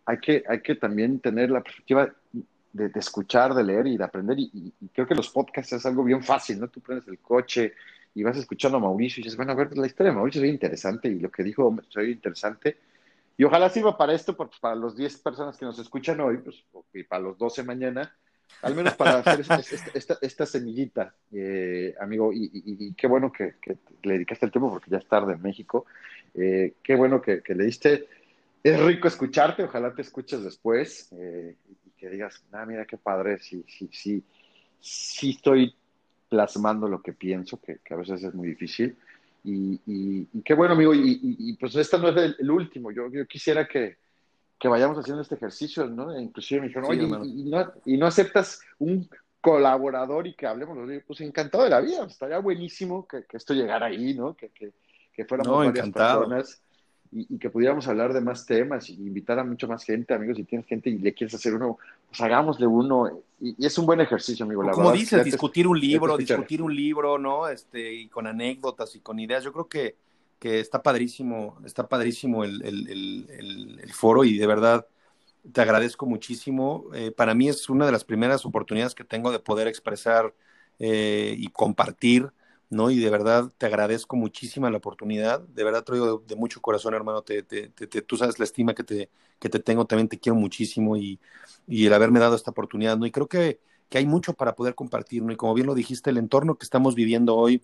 [0.07, 2.13] Hay que, hay que también tener la perspectiva
[2.73, 4.39] de, escuchar, de leer y de aprender.
[4.39, 6.69] Y, creo que los podcasts es algo bien fácil, ¿no?
[6.69, 7.75] Tú prendes el coche
[8.15, 10.43] y vas escuchando a Mauricio y dices, bueno, a ver, la historia de Mauricio es
[10.43, 12.77] bien interesante y lo que dijo es muy interesante
[13.41, 16.63] y ojalá sirva para esto, porque para los 10 personas que nos escuchan hoy, pues,
[16.93, 18.15] y para los 12 mañana,
[18.63, 19.41] al menos para hacer
[20.21, 23.55] esta, semillita, eh, amigo, y, qué bueno que,
[24.03, 25.87] le dedicaste el tiempo, porque ya es tarde en México,
[26.35, 28.07] eh, qué bueno que, le diste,
[28.63, 31.57] es rico escucharte, ojalá te escuches después, eh,
[31.87, 34.23] y que digas, ah, mira qué padre, sí, sí, sí,
[34.81, 35.75] sí estoy
[36.29, 38.97] plasmando lo que pienso, que a veces es muy difícil,
[39.45, 40.93] y, qué bueno, amigo.
[40.95, 42.91] Y, pues este no es el, último.
[42.91, 43.97] Yo, yo quisiera que,
[44.61, 46.19] que, vayamos haciendo este ejercicio, ¿no?
[46.19, 49.09] Inclusive me dijeron, oye, y, no, y no aceptas un
[49.41, 50.79] colaborador y que hablemos.
[51.07, 52.05] Pues encantado de la vida.
[52.05, 54.37] Estaría buenísimo que, esto llegara ahí, ¿no?
[54.37, 54.73] Que, que,
[55.13, 56.63] que fuéramos varias personas
[57.13, 60.45] y, que pudiéramos hablar de más temas y invitar a mucho más gente, amigos, si
[60.45, 61.79] tienes gente y le quieres hacer uno,
[62.09, 63.11] pues hagámosle uno.
[63.41, 64.63] Y, es un buen ejercicio, amigo.
[64.63, 67.49] La Como dices, discutir un libro, discutir un libro, ¿no?
[67.49, 69.43] Este, y con anécdotas y con ideas.
[69.43, 69.97] Yo creo que,
[70.41, 74.87] que está padrísimo, está padrísimo el, el, el, foro y de verdad
[75.53, 76.87] te agradezco muchísimo.
[76.95, 80.35] Eh, para mí es una de las primeras oportunidades que tengo de poder expresar
[80.79, 82.33] eh, y compartir
[82.71, 82.91] ¿no?
[82.91, 86.95] Y de verdad te agradezco muchísima la oportunidad, de verdad te digo de, mucho corazón,
[86.95, 87.69] hermano, te, te,
[88.03, 89.11] tú sabes la estima que te,
[89.41, 91.19] que te tengo, también te quiero muchísimo y,
[91.67, 93.07] y el haberme dado esta oportunidad, ¿no?
[93.07, 95.33] Y creo que, que, hay mucho para poder compartir, ¿no?
[95.33, 97.63] Y como bien lo dijiste, el entorno que estamos viviendo hoy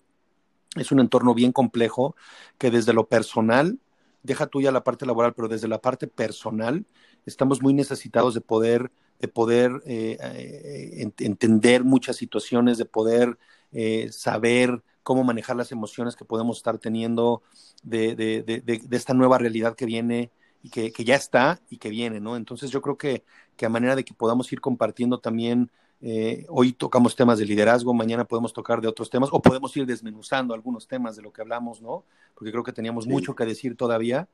[0.75, 2.15] es un entorno bien complejo
[2.57, 3.79] que desde lo personal,
[4.23, 6.85] deja tuya la parte laboral, pero desde la parte personal
[7.25, 13.37] estamos muy necesitados de poder de poder eh, eh, entender muchas situaciones, de poder
[13.71, 17.41] eh, saber cómo manejar las emociones que podemos estar teniendo
[17.83, 20.31] de, de, de, esta nueva realidad que viene
[20.61, 22.35] y que, que, ya está y que viene, ¿no?
[22.35, 23.23] Entonces yo creo que,
[23.55, 25.71] que a manera de que podamos ir compartiendo también,
[26.01, 29.85] eh, hoy tocamos temas de liderazgo, mañana podemos tocar de otros temas o podemos ir
[29.85, 32.03] desmenuzando algunos temas de lo que hablamos, ¿no?
[32.35, 34.27] Porque creo que teníamos mucho que decir todavía.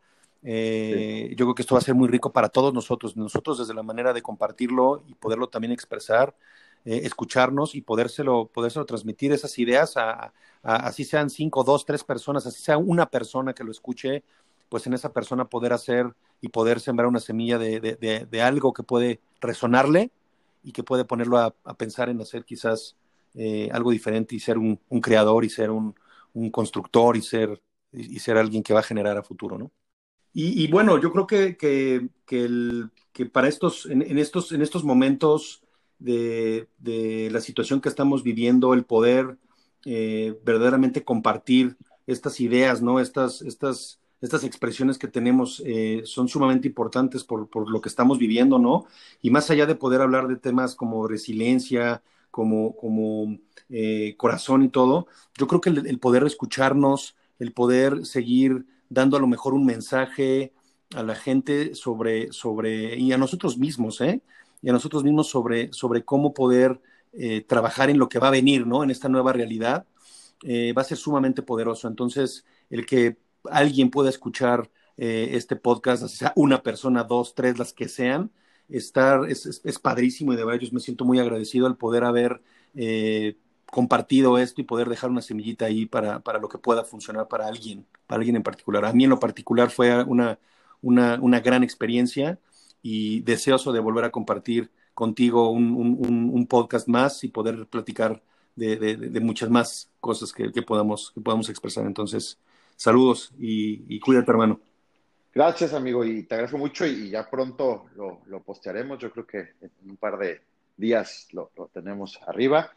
[0.44, 3.74] Eh, yo creo que esto va a ser muy rico para todos nosotros, nosotros desde
[3.74, 6.36] la manera de compartirlo y poderlo también expresar
[6.86, 10.34] eh, escucharnos y podérselo, podérselo transmitir esas ideas a,
[10.64, 14.26] así sean cinco, dos, tres personas, así sea una persona que lo escuche,
[14.68, 18.74] pues en esa persona poder hacer y poder sembrar una semilla de, de, de, algo
[18.74, 20.12] que puede resonarle
[20.64, 22.96] y que puede ponerlo a, pensar en hacer quizás
[23.36, 25.96] eh, algo diferente y ser un, creador y ser un,
[26.52, 27.62] constructor y ser,
[27.92, 29.72] y ser alguien que va a generar a futuro, ¿no?
[30.36, 35.64] Y, bueno, yo creo que, que, que, para estos, en, en, estos, en estos momentos
[36.04, 39.38] de, la situación que estamos viviendo, el poder
[39.86, 41.78] eh, verdaderamente compartir
[42.08, 43.00] estas ideas, ¿no?
[43.00, 48.58] Estas, estas, estas expresiones que tenemos eh, son sumamente importantes por, lo que estamos viviendo,
[48.58, 48.86] ¿no?
[49.22, 52.02] Y más allá de poder hablar de temas como resiliencia,
[52.32, 53.38] como, como
[53.70, 59.20] eh, corazón y todo, yo creo que el, poder escucharnos, el poder seguir dando a
[59.20, 60.54] lo mejor un mensaje
[60.96, 64.22] a la gente sobre, sobre, y a nosotros mismos, ¿eh?
[64.62, 66.80] y a nosotros mismos sobre, sobre cómo poder
[67.12, 68.86] eh, trabajar en lo que va a venir, ¿no?
[68.86, 69.86] En esta nueva realidad,
[70.46, 71.88] va a ser sumamente poderoso.
[71.88, 73.16] Entonces, el que
[73.52, 78.32] alguien pueda escuchar eh, este podcast, sea una persona, dos, tres, las que sean,
[78.70, 82.42] estar, es, es, padrísimo y de verdad yo me siento muy agradecido al poder haber
[82.76, 87.28] eh, compartido esto y poder dejar una semillita ahí para, para, lo que pueda funcionar
[87.28, 88.86] para alguien, para alguien en particular.
[88.86, 90.40] A mí en lo particular fue una,
[90.82, 92.40] una, una gran experiencia
[92.82, 98.22] y deseoso de volver a compartir contigo un, un, un podcast más y poder platicar
[98.56, 101.86] de, de, de muchas más cosas que, que, podamos, que podamos expresar.
[101.86, 102.40] Entonces,
[102.84, 104.60] saludos y, y cuídate, hermano.
[105.34, 109.00] Gracias, amigo, y te agradezco mucho y ya pronto lo, lo postearemos.
[109.00, 110.42] Yo creo que en un par de
[110.76, 112.72] días lo, lo, tenemos arriba.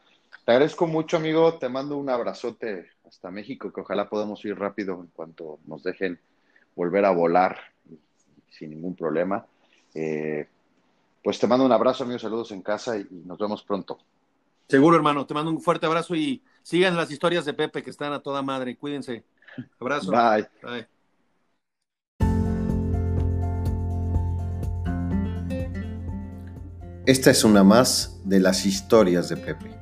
[0.45, 1.59] Te agradezco mucho, amigo.
[1.59, 6.19] Te mando un abrazote hasta México, que ojalá podamos ir rápido en cuanto nos dejen
[6.77, 7.59] volver a volar
[8.49, 9.45] sin ningún problema.
[9.93, 10.47] Eh,
[11.23, 12.21] pues te mando un abrazo, amigo.
[12.21, 13.99] Saludos en casa y, y nos vemos pronto.
[14.69, 15.27] Seguro, hermano.
[15.27, 18.41] Te mando un fuerte abrazo y sigan las historias de Pepe que están a toda
[18.41, 18.77] madre.
[18.77, 19.25] Cuídense.
[19.81, 20.11] Abrazo.
[20.11, 20.49] Bye.
[20.63, 20.87] Bye.
[27.07, 29.76] Esta es una más de las historias de Pepe.